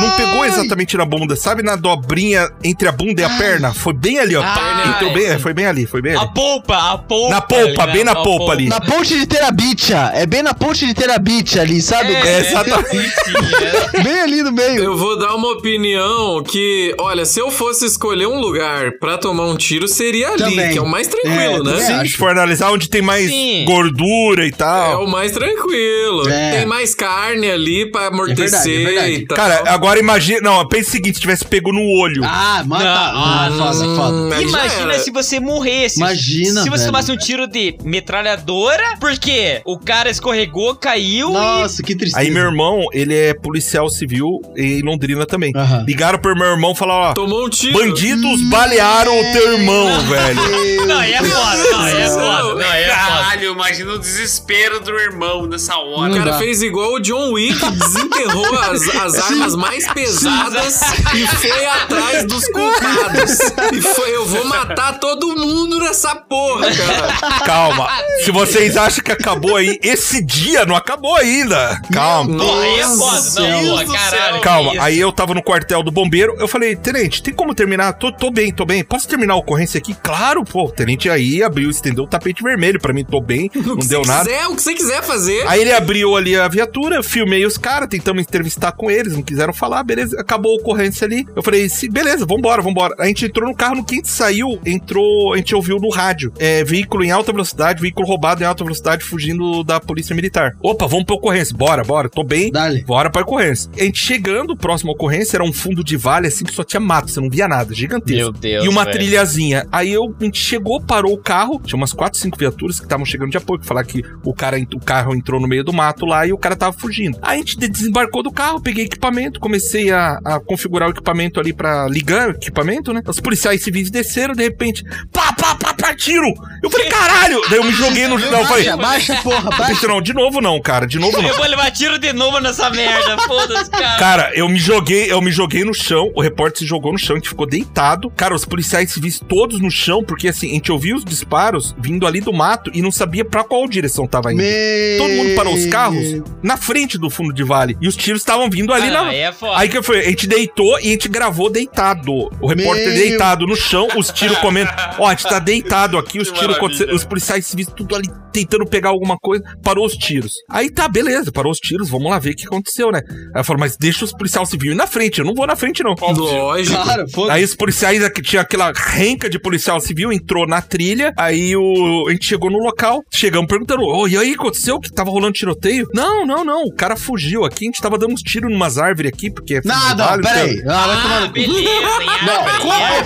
Não 0.01 0.11
pegou 0.17 0.43
Ai. 0.43 0.49
exatamente 0.49 0.97
na 0.97 1.05
bunda, 1.05 1.35
sabe 1.37 1.63
na 1.63 1.77
dobrinha 1.77 2.51
entre 2.63 2.87
a 2.89 2.93
bunda 2.93 3.23
e 3.23 3.25
a 3.25 3.31
perna? 3.31 3.73
Foi 3.73 3.93
bem 3.93 4.19
ali, 4.19 4.37
ó. 4.37 4.43
Ai. 4.45 4.89
Entrou 4.91 5.13
bem, 5.13 5.27
é, 5.27 5.39
foi 5.39 5.53
bem 5.55 5.67
ali, 5.67 5.87
foi 5.87 6.03
bem 6.03 6.15
A 6.15 6.21
ali. 6.23 6.31
polpa, 6.35 6.77
a 6.93 6.99
polpa. 6.99 7.35
Na 7.35 7.41
polpa, 7.41 7.83
ali, 7.83 7.87
né? 7.87 7.93
bem 7.93 8.05
na 8.05 8.13
A 8.13 8.23
polpa 8.23 8.53
ali. 8.53 8.69
Na 8.69 8.81
ponte 8.81 9.19
de 9.19 9.27
Terabitia. 9.27 10.11
É 10.15 10.27
bem 10.27 10.43
na 10.43 10.53
ponte 10.55 10.87
de 10.87 10.95
Terabitia 10.95 11.63
ali, 11.63 11.81
sabe? 11.81 12.13
É, 12.15 12.41
exatamente. 12.41 13.11
sim, 13.25 13.97
é. 13.99 14.03
Bem 14.03 14.21
ali 14.21 14.43
no 14.43 14.53
meio. 14.53 14.83
Eu 14.85 14.97
vou 14.97 15.19
dar 15.19 15.35
uma 15.35 15.49
opinião 15.53 16.43
que, 16.43 16.95
olha, 17.01 17.25
se 17.25 17.41
eu 17.41 17.51
fosse 17.51 17.87
escolher 17.87 18.27
um 18.27 18.39
lugar 18.41 18.93
pra 19.01 19.17
tomar 19.19 19.45
um 19.47 19.57
tiro, 19.57 19.89
seria 19.89 20.29
ali, 20.31 20.39
Também. 20.45 20.73
que 20.73 20.79
é 20.79 20.83
o 20.83 20.87
mais 20.89 21.07
É, 21.09 21.11
tranquilo, 21.11 21.65
também 21.65 21.81
né? 21.89 21.95
acho. 22.01 22.11
Se 22.13 22.17
for 22.17 22.31
analisar 22.31 22.71
onde 22.71 22.89
tem 22.89 23.03
mais 23.03 23.29
Sim. 23.31 23.65
gordura 23.67 24.45
e 24.45 24.49
É 24.49 24.53
tal. 24.53 25.05
o 25.05 25.11
mais 25.11 25.33
tranquilo. 25.33 26.29
É. 26.29 26.51
Tem 26.59 26.67
mais 26.67 26.95
carne 27.14 27.50
ali 27.50 27.90
pra 27.90 28.07
amortecer 28.09 28.44
É 28.44 28.48
verdade, 28.50 28.70
é 28.70 28.85
verdade. 28.85 29.12
e 29.14 29.27
tal. 29.27 29.37
Cara, 29.37 29.62
agora 29.70 29.98
imagina. 29.98 30.40
Não, 30.40 30.66
pensa 30.68 30.88
o 30.88 30.92
seguinte: 30.92 31.14
se 31.14 31.20
tivesse 31.20 31.44
pego 31.44 31.72
no 31.72 31.81
olho. 32.00 32.22
Ah, 32.24 32.62
mata. 32.66 32.85
Não, 32.85 32.90
Ah, 32.92 33.50
foda, 33.57 33.87
Hum, 33.87 33.96
foda. 33.96 34.31
já 34.37 34.42
Imagina 34.42 34.98
se 34.98 35.11
você 35.11 35.40
morresse. 35.40 35.98
Imagina, 35.98 36.62
Se 36.62 36.68
você 36.70 36.79
velho. 36.79 36.87
tomasse 36.87 37.12
um 37.12 37.16
tiro 37.16 37.46
de 37.46 37.77
metralhadora, 37.85 38.96
porque 39.00 39.61
o 39.64 39.79
cara 39.79 40.11
escorregou, 40.11 40.74
caiu 40.74 41.31
Nossa, 41.31 41.83
que 41.83 41.94
tristeza. 41.94 42.20
Aí 42.20 42.31
meu 42.31 42.42
irmão, 42.44 42.87
ele 42.92 43.14
é 43.14 43.35
policial 43.35 43.88
civil 43.88 44.40
em 44.57 44.83
Londrina 44.83 45.27
também. 45.27 45.53
Aham. 45.55 45.85
Ligaram 45.87 46.18
pro 46.18 46.35
meu 46.35 46.46
irmão 46.48 46.72
e 46.72 46.77
falaram: 46.77 47.11
ó. 47.11 47.14
Tomou 47.14 47.46
um 47.46 47.48
tiro. 47.50 47.74
Bandidos 47.79 48.42
balearam 48.50 49.12
o 49.18 49.33
teu 49.33 49.53
irmão, 49.55 50.00
velho. 50.07 50.87
Não, 50.87 50.98
aí 50.98 51.12
é 51.12 51.22
foda, 51.22 51.70
não, 51.72 51.81
aí 51.81 51.96
é 51.96 52.09
foda, 52.09 52.55
não, 52.55 52.62
é 52.62 52.85
foda. 52.88 52.94
Caralho, 52.94 53.53
imagina 53.53 53.92
o 53.92 53.98
desespero 53.98 54.81
do 54.81 54.90
irmão 54.98 55.46
nessa 55.46 55.77
hora. 55.79 56.12
O 56.12 56.16
cara 56.16 56.33
dá. 56.33 56.38
fez 56.38 56.62
igual 56.62 56.94
o 56.94 57.00
John 57.05 57.33
Wick, 57.33 57.61
desenterrou 57.73 58.59
as, 58.61 58.88
as 58.97 59.19
armas 59.19 59.55
mais 59.55 59.87
pesadas 59.93 60.81
e 61.14 61.27
foi 61.27 61.67
atrás 61.67 62.25
dos 62.25 62.47
culpados. 62.49 63.38
E 63.75 63.81
foi, 63.83 64.17
eu 64.17 64.25
vou 64.25 64.47
matar 64.47 64.99
todo 64.99 65.37
mundo 65.37 65.79
nessa 65.81 66.17
porra, 66.17 66.67
cara. 66.73 67.40
Calma. 67.45 67.90
Se 68.25 68.31
vocês 68.31 68.79
acham 68.79 69.05
que 69.05 69.12
acabou 69.12 69.57
aí, 69.57 69.79
esse 69.83 70.25
dia 70.25 70.64
não 70.64 70.75
acabou 70.75 71.14
ainda. 71.17 71.79
Calma. 71.93 72.35
Não, 72.37 72.61
aí 72.61 72.81
é 72.81 72.87
foda, 72.87 73.40
não, 73.40 73.62
Deus 73.77 73.93
caralho. 73.93 74.40
Calma, 74.40 74.73
aí 74.79 74.99
eu 74.99 75.12
tava 75.12 75.35
no 75.35 75.43
quartel 75.43 75.83
do 75.83 75.90
bombeiro, 75.90 76.35
eu 76.38 76.49
falei, 76.49 76.75
tenente, 76.75 77.23
tem 77.23 77.35
como 77.35 77.55
terminar? 77.55 77.93
Tô, 77.93 78.11
tô 78.11 78.31
bem, 78.31 78.51
tô 78.51 78.64
bem. 78.64 78.83
Posso 78.83 79.07
terminar 79.07 79.35
a 79.35 79.37
ocorrência 79.37 79.77
aqui? 79.77 79.95
Claro, 80.03 80.43
pô. 80.43 80.64
O 80.64 80.73
tenente 80.73 81.11
aí 81.11 81.43
abriu, 81.43 81.69
estendeu 81.69 82.05
o 82.05 82.07
tapete 82.07 82.43
vermelho 82.43 82.81
pra 82.81 82.95
mim, 82.95 83.05
tô 83.05 83.21
bem, 83.21 83.51
não 83.55 83.77
deu 83.77 84.01
nada. 84.07 84.25
Quiser, 84.25 84.47
o 84.47 84.57
que 84.57 84.62
você 84.62 84.73
quiser 84.75 85.03
fazer. 85.03 85.47
Aí 85.47 85.61
ele 85.61 85.73
abriu 85.73 86.17
ali 86.17 86.35
a 86.35 86.49
viatura, 86.49 86.93
filmei 87.02 87.44
os 87.44 87.57
caras, 87.59 87.88
tentamos 87.88 88.22
entrevistar 88.22 88.72
com 88.72 88.90
eles, 88.90 89.12
não 89.14 89.22
quiseram 89.22 89.52
falar, 89.52 89.83
beleza, 89.83 90.18
acabou 90.20 90.52
a 90.52 90.61
ocorrência 90.61 91.04
ali. 91.07 91.26
Eu 91.35 91.42
falei, 91.42 91.68
"Se- 91.68 91.88
beleza, 91.88 92.26
vambora, 92.26 92.62
vambora. 92.62 92.94
A 92.98 93.07
gente 93.07 93.24
entrou 93.26 93.48
no 93.48 93.54
carro, 93.54 93.76
no 93.76 93.85
que 93.85 93.94
a 93.94 93.96
gente 93.96 94.09
saiu, 94.09 94.59
entrou, 94.64 95.33
a 95.35 95.37
gente 95.37 95.54
ouviu 95.54 95.78
no 95.78 95.88
rádio, 95.90 96.33
é, 96.38 96.62
veículo 96.64 97.04
em 97.04 97.11
alta 97.11 97.33
velocidade, 97.33 97.80
veículo 97.80 98.07
roubado 98.07 98.42
em 98.42 98.46
alta 98.46 98.62
velocidade, 98.64 99.04
fugindo 99.04 99.62
da 99.64 99.80
polícia 99.80 100.14
militar. 100.14 100.57
Opa, 100.62 100.87
vamos 100.87 101.04
pra 101.04 101.14
ocorrência, 101.14 101.57
bora, 101.57 101.83
bora, 101.83 102.09
tô 102.09 102.22
bem, 102.22 102.50
Dale. 102.50 102.83
bora 102.85 103.11
pra 103.11 103.22
ocorrência. 103.22 103.70
A 103.78 103.83
gente 103.85 103.98
chegando, 103.98 104.57
próxima 104.57 104.92
ocorrência, 104.92 105.37
era 105.37 105.44
um 105.44 105.52
fundo 105.52 105.83
de 105.83 105.96
vale, 105.96 106.26
assim, 106.28 106.44
que 106.44 106.52
só 106.52 106.62
tinha 106.64 106.80
mato, 106.80 107.11
você 107.11 107.20
não 107.20 107.30
via 107.30 107.48
nada, 107.48 107.74
gigantesco. 107.74 108.14
Meu 108.16 108.33
Deus, 108.33 108.64
E 108.64 108.68
uma 108.68 108.85
velho. 108.85 108.96
trilhazinha. 108.98 109.66
Aí 109.72 109.92
eu, 109.92 110.14
a 110.20 110.24
gente 110.24 110.38
chegou, 110.38 110.80
parou 110.80 111.12
o 111.14 111.18
carro, 111.18 111.61
tinha 111.64 111.76
umas 111.76 111.92
4, 111.92 112.18
5 112.18 112.38
viaturas 112.38 112.78
que 112.78 112.85
estavam 112.87 113.04
chegando 113.04 113.30
de 113.30 113.37
apoio, 113.37 113.61
que 113.61 113.66
falaram 113.66 113.87
que 113.88 114.02
o 114.22 114.35
cara, 114.35 114.59
o 114.74 114.80
carro 114.80 115.14
entrou 115.14 115.40
no 115.40 115.48
meio 115.48 115.64
do 115.64 115.72
mato 115.72 116.04
lá 116.07 116.26
e 116.26 116.33
o 116.33 116.38
cara 116.38 116.57
tava 116.57 116.72
fugindo. 116.85 117.18
Aí 117.23 117.37
a 117.37 117.40
gente 117.40 117.57
desembarcou 117.68 118.23
do 118.23 118.31
carro, 118.31 118.61
peguei 118.61 118.85
equipamento, 118.85 119.40
comecei 119.40 119.90
a, 119.90 120.18
a 120.25 120.40
configurar 120.40 120.88
o 120.88 120.92
equipamento 120.92 121.40
ali 121.40 121.53
pra 121.53 121.88
ligar 121.88 122.29
o 122.29 122.33
equipamento, 122.33 122.92
né? 122.92 123.03
Os 123.07 123.20
policiais 123.20 123.62
civis 123.62 123.90
desceram, 123.90 124.35
de 124.35 124.42
repente, 124.42 124.85
pá, 125.11 125.33
pá, 125.33 125.55
pá, 125.55 125.75
pá, 125.75 125.94
tiro! 125.94 126.33
Eu 126.64 126.70
falei, 126.70 126.88
caralho! 126.88 127.40
Daí 127.48 127.59
eu 127.59 127.64
me 127.64 127.72
joguei 127.72 128.07
no... 128.09 128.18
Não, 128.18 128.40
eu 128.40 128.46
falei, 128.46 128.64
Baixa, 128.64 128.77
baixa, 128.77 129.14
porra, 129.22 129.50
baixa. 129.50 129.66
pensei, 129.66 129.88
não, 129.88 130.00
de 130.00 130.12
novo 130.14 130.40
não, 130.40 130.61
cara, 130.61 130.87
de 130.87 130.98
novo 130.98 131.20
não. 131.20 131.29
Eu 131.29 131.37
vou 131.37 131.46
levar 131.46 131.70
tiro 131.70 131.98
de 131.98 132.12
novo 132.12 132.38
nessa 132.40 132.70
merda, 132.70 133.18
foda-se, 133.27 133.70
cara. 133.70 133.98
Cara, 133.98 134.31
eu 134.35 134.48
me 134.48 134.59
joguei, 134.59 135.12
eu 135.12 135.20
me 135.20 135.31
joguei 135.31 135.64
no 135.64 135.74
chão, 135.74 136.11
o 136.14 136.20
repórter 136.22 136.61
se 136.61 136.66
jogou 136.66 136.92
no 136.92 136.98
chão, 136.98 137.16
a 137.16 137.18
gente 137.18 137.29
ficou 137.29 137.46
deitado. 137.46 138.11
Cara, 138.11 138.35
os 138.35 138.44
policiais 138.44 138.90
civis 138.92 139.20
todos 139.20 139.61
no 139.61 139.70
chão, 139.70 140.03
porque 140.03 140.29
assim, 140.29 140.50
a 140.50 140.55
gente 140.55 140.72
ouvia 140.72 140.96
os 140.96 141.05
disparos 141.05 141.74
vindo 141.79 142.07
ali 142.07 142.20
do 142.20 142.33
mato 142.33 142.70
e 142.74 142.81
não 142.81 142.90
sabia 142.90 143.24
pra 143.24 143.44
qual 143.44 143.68
direção 143.68 144.07
tava 144.07 144.33
indo. 144.33 144.42
Meu... 144.42 144.98
Todo 144.98 145.11
mundo 145.12 145.35
parou 145.37 145.55
os 145.55 145.66
carros 145.66 146.22
na 146.42 146.57
frente 146.57 146.96
do 146.98 147.11
fundo 147.11 147.33
de 147.33 147.44
vale. 147.44 147.77
E 147.81 147.87
os 147.88 147.96
tiros 147.96 148.20
estavam 148.22 148.48
vindo 148.48 148.72
ali 148.72 148.88
Ah, 148.88 148.90
na. 148.92 149.09
aí 149.09 149.18
é 149.18 149.33
foda. 149.33 149.59
Aí 149.59 149.68
que 149.68 149.83
foi? 149.83 150.00
A 150.00 150.09
gente 150.09 150.27
deitou 150.27 150.79
e 150.81 150.88
a 150.88 150.90
gente 150.92 151.09
gravou 151.09 151.50
deitado. 151.50 152.12
O 152.40 152.46
repórter 152.46 152.87
Meu- 152.88 152.94
deitado 152.96 153.46
no 153.46 153.57
chão, 153.57 153.88
os 153.96 154.11
tiros 154.11 154.38
comendo. 154.44 154.70
Ó, 154.98 155.07
a 155.07 155.11
gente 155.11 155.24
tá 155.29 155.38
deitado 155.38 155.98
aqui, 155.98 156.18
os 156.20 156.31
tiros 156.31 156.54
maravilha. 156.55 156.67
acontecendo, 156.75 156.95
os 156.95 157.05
policiais 157.05 157.47
civis 157.47 157.67
tudo 157.77 157.95
ali 157.95 158.09
tentando 158.33 158.67
pegar 158.67 158.88
alguma 158.90 159.17
coisa. 159.19 159.45
Parou 159.62 159.87
os 159.87 159.95
tiros. 159.95 160.33
Aí 160.51 160.71
tá, 160.71 160.88
beleza, 160.88 161.31
parou 161.31 161.53
os 161.53 161.59
tiros, 161.59 161.88
vamos 161.88 162.11
lá 162.11 162.19
ver 162.19 162.31
o 162.31 162.37
que 162.37 162.47
aconteceu, 162.47 162.90
né? 162.90 163.01
Aí 163.35 163.40
eu 163.40 163.45
falo, 163.45 163.61
mas 163.61 163.77
deixa 163.77 164.05
os 164.05 164.12
policiais 164.12 164.49
civis 164.49 164.73
ir 164.73 164.75
na 164.75 164.87
frente, 164.87 165.19
eu 165.21 165.25
não 165.25 165.35
vou 165.35 165.47
na 165.47 165.57
frente 165.57 165.83
não. 165.83 165.95
Lógico. 165.95 166.85
Cara, 166.85 167.07
foda 167.09 167.33
Aí 167.33 167.45
os 167.45 167.55
policiais 167.55 168.03
aqui 168.03 168.21
tinha 168.23 168.43
aquela 168.43 168.73
renca 168.75 169.29
de 169.31 169.38
policial 169.38 169.81
civil, 169.81 170.12
entrou 170.12 170.47
na 170.47 170.61
trilha, 170.61 171.12
aí 171.17 171.57
o, 171.57 172.07
a 172.09 172.12
gente 172.12 172.27
chegou 172.27 172.51
no 172.51 172.59
local, 172.59 173.03
chegamos 173.12 173.47
perguntando, 173.49 173.83
ô, 173.83 174.09
e 174.09 174.17
aí, 174.17 174.33
aconteceu 174.35 174.79
que 174.81 174.93
tava 174.93 175.11
rolando 175.11 175.33
tiroteio? 175.33 175.87
Não, 175.95 176.27
não, 176.27 176.45
não, 176.45 176.62
o 176.64 176.75
cara 176.75 176.97
fugiu 176.97 177.45
aqui, 177.45 177.64
a 177.64 177.69
gente 177.69 177.81
tava 177.81 177.97
dando 177.99 178.12
uns 178.14 178.21
tiros 178.23 178.51
numas 178.51 178.79
árvores 178.79 179.11
aqui, 179.14 179.31
porque... 179.31 179.55
é 179.57 179.61
Nada, 179.64 180.05
vale, 180.07 180.23
peraí. 180.23 180.57
então- 180.59 180.73
Ah, 180.75 181.31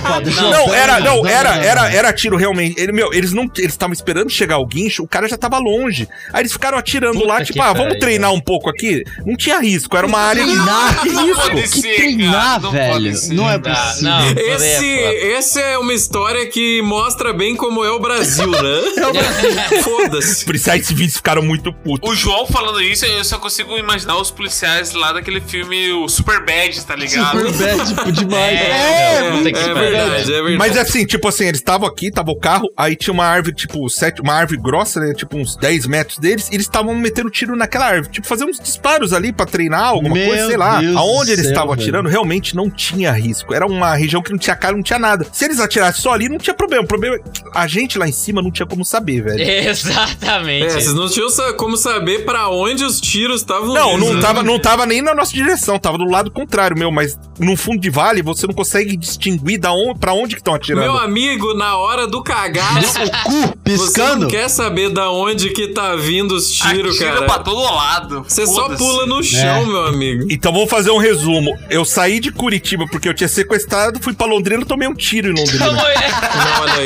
Ah, 0.03 0.19
beleza, 0.21 0.41
Não, 0.41 0.49
em 0.49 0.51
é, 0.51 0.51
Não, 0.51 0.73
era, 0.73 0.99
não, 0.99 1.27
era, 1.27 1.55
não, 1.55 1.61
era, 1.63 1.81
não. 1.81 1.87
era 1.89 2.13
tiro 2.13 2.35
realmente. 2.37 2.79
Ele, 2.79 2.91
meu, 2.91 3.13
eles 3.13 3.31
não, 3.33 3.38
eles 3.57 3.71
estavam 3.73 3.93
esperando 3.93 4.29
chegar 4.29 4.57
o 4.57 4.65
guincho, 4.65 5.03
o 5.03 5.07
cara 5.07 5.27
já 5.27 5.37
tava 5.37 5.57
longe. 5.59 6.07
Aí 6.33 6.41
eles 6.41 6.51
ficaram 6.53 6.77
atirando 6.77 7.15
Puta 7.19 7.27
lá, 7.27 7.43
tipo, 7.43 7.61
ah, 7.61 7.73
vamos 7.73 7.97
treinar 7.99 8.33
um 8.33 8.39
pouco 8.41 8.69
aqui. 8.69 9.03
Não 9.25 9.35
tinha 9.35 9.59
risco, 9.59 9.95
era 9.95 10.05
uma 10.07 10.19
área 10.19 10.43
Treinar? 10.43 11.01
Que 11.01 11.09
Não 11.09 11.25
risco? 11.25 11.41
pode 11.41 11.61
Que 11.61 11.67
ser, 11.81 11.95
treinar, 11.95 12.61
não 12.61 12.71
velho. 12.71 13.15
ser. 13.15 13.33
Não 13.33 13.49
é 13.49 13.57
possível. 13.59 14.03
não, 14.09 14.31
Esse, 14.31 14.65
esse... 14.65 14.85
esse 14.85 15.61
é 15.61 15.77
uma 15.77 15.93
história 15.93 16.45
que 16.47 16.81
mostra 16.81 17.33
bem 17.33 17.55
como 17.55 17.83
é 17.83 17.91
o 17.91 17.99
Brasil, 17.99 18.47
né? 18.49 18.59
Foda-se. 19.83 20.31
Os 20.31 20.43
policiais 20.43 20.85
civis 20.87 21.15
ficaram 21.17 21.41
muito 21.41 21.71
putos. 21.73 22.09
O 22.09 22.15
João 22.15 22.45
falando 22.47 22.81
isso, 22.81 23.05
eu 23.05 23.23
só 23.23 23.37
consigo 23.37 23.77
imaginar 23.77 24.17
os 24.17 24.31
policiais 24.31 24.93
lá 24.93 25.11
daquele 25.13 25.41
filme, 25.41 25.91
o 25.93 26.07
Super 26.07 26.43
Bad, 26.45 26.85
tá 26.85 26.95
ligado? 26.95 27.39
Super 27.51 27.75
bad, 27.77 27.89
tipo, 27.95 28.11
demais. 28.11 28.59
É, 28.69 29.19
É, 29.19 29.27
É 29.27 29.51
pariu. 29.51 29.75
verdade, 29.75 30.21
é 30.33 30.41
verdade. 30.41 30.57
Mas 30.57 30.77
assim, 30.77 31.05
tipo 31.05 31.27
assim, 31.27 31.45
eles 31.45 31.59
estavam 31.59 31.87
aqui, 31.87 32.11
tava 32.11 32.31
o 32.31 32.35
carro, 32.39 32.69
aí 32.75 32.95
tinha 32.95 33.13
uma 33.13 33.25
árvore, 33.29 33.55
tipo, 33.55 33.89
sete, 33.89 34.21
uma 34.21 34.33
árvore 34.33 34.59
grossa, 34.61 34.99
né? 34.99 35.13
Tipo, 35.13 35.37
uns 35.37 35.55
10 35.55 35.87
metros 35.87 36.17
deles, 36.17 36.49
e 36.49 36.55
eles 36.55 36.65
estavam 36.65 36.93
metendo 36.95 37.29
tiro 37.29 37.55
naquela 37.55 37.85
árvore. 37.85 38.11
Tipo, 38.13 38.27
fazer 38.27 38.45
uns 38.45 38.59
disparos 38.59 39.13
ali 39.13 39.31
pra 39.31 39.45
treinar 39.45 39.85
alguma 39.85 40.15
Meu 40.15 40.27
coisa, 40.27 40.47
sei 40.47 40.57
lá. 40.57 40.79
Deus 40.79 40.95
Aonde 40.95 41.31
eles 41.31 41.45
estavam 41.45 41.69
velho. 41.71 41.81
atirando, 41.81 42.09
realmente 42.09 42.55
não 42.55 42.69
tinha 42.69 43.11
risco. 43.11 43.53
Era 43.53 43.65
uma 43.65 43.95
região 43.95 44.21
que 44.21 44.31
não 44.31 44.37
tinha 44.37 44.55
cara, 44.55 44.75
não 44.75 44.83
tinha 44.83 44.99
nada. 44.99 45.25
Se 45.31 45.45
eles 45.45 45.59
atirassem 45.59 46.01
só 46.01 46.13
ali, 46.13 46.27
não 46.29 46.37
tinha 46.37 46.53
problema. 46.53 46.83
O 46.83 46.87
problema 46.87 47.15
é 47.15 47.19
que 47.19 47.41
a 47.53 47.67
gente 47.67 47.97
lá 47.97 48.07
em 48.07 48.11
cima 48.11 48.41
não 48.41 48.51
tinha 48.51 48.65
como 48.65 48.83
saber, 48.83 49.21
velho. 49.21 49.39
Exatamente. 49.69 50.65
É, 50.65 50.69
vocês 50.69 50.93
não 50.93 51.09
tinham 51.09 51.29
como 51.57 51.77
saber 51.77 52.25
pra 52.25 52.49
onde 52.49 52.83
os 52.83 52.99
tiros 52.99 53.41
estavam 53.41 53.73
Não, 53.73 53.97
não 53.97 54.13
né? 54.15 54.21
tava, 54.21 54.43
não 54.43 54.59
tava 54.59 54.85
nem 54.85 55.01
na 55.01 55.13
nossa 55.13 55.33
direção, 55.33 55.77
tava 55.79 55.97
do 55.97 56.05
lado 56.05 56.31
contrário, 56.31 56.77
meu, 56.77 56.91
mas 56.91 57.17
no 57.39 57.55
fundo 57.55 57.79
de 57.79 57.89
vale 57.89 58.21
você 58.21 58.47
não 58.47 58.53
consegue 58.53 58.95
distinguir 58.97 59.59
da 59.59 59.71
onde, 59.71 59.99
pra 59.99 60.13
onde 60.13 60.35
que 60.35 60.41
estão 60.41 60.53
atirando. 60.53 60.83
Meu 60.83 60.97
amigo, 60.97 61.53
na 61.53 61.77
hora 61.77 62.07
do 62.07 62.21
cagaço, 62.23 62.99
Cu, 63.09 63.31
você 63.65 63.83
piscando. 63.85 64.21
não 64.21 64.27
quer 64.27 64.49
saber 64.49 64.89
da 64.89 65.11
onde 65.11 65.49
que 65.49 65.69
tá 65.69 65.95
vindo 65.95 66.35
os 66.35 66.51
tiros, 66.51 66.97
cara. 66.99 67.25
pra 67.25 67.39
todo 67.39 67.61
lado. 67.61 68.25
Você 68.27 68.45
só 68.45 68.75
pula 68.75 69.05
no 69.05 69.23
chão, 69.23 69.65
meu 69.65 69.85
amigo. 69.87 70.27
Então 70.29 70.51
vamos 70.51 70.69
fazer 70.69 70.91
um 70.91 70.97
resumo. 70.97 71.57
Eu 71.69 71.85
saí 71.85 72.19
de 72.19 72.31
Curitiba 72.31 72.85
porque 72.89 73.07
eu 73.07 73.13
tinha 73.13 73.27
sequestrado, 73.27 73.99
fui 74.01 74.13
pra 74.13 74.25
Londrina, 74.25 74.65
tomei 74.65 74.87
um 74.87 74.93
tiro 74.93 75.29
em 75.29 75.33
Londrina. 75.33 75.65
Como 75.65 75.79
é? 75.79 76.09
Não, 76.09 76.61
olha 76.61 76.73
aí. 76.73 76.85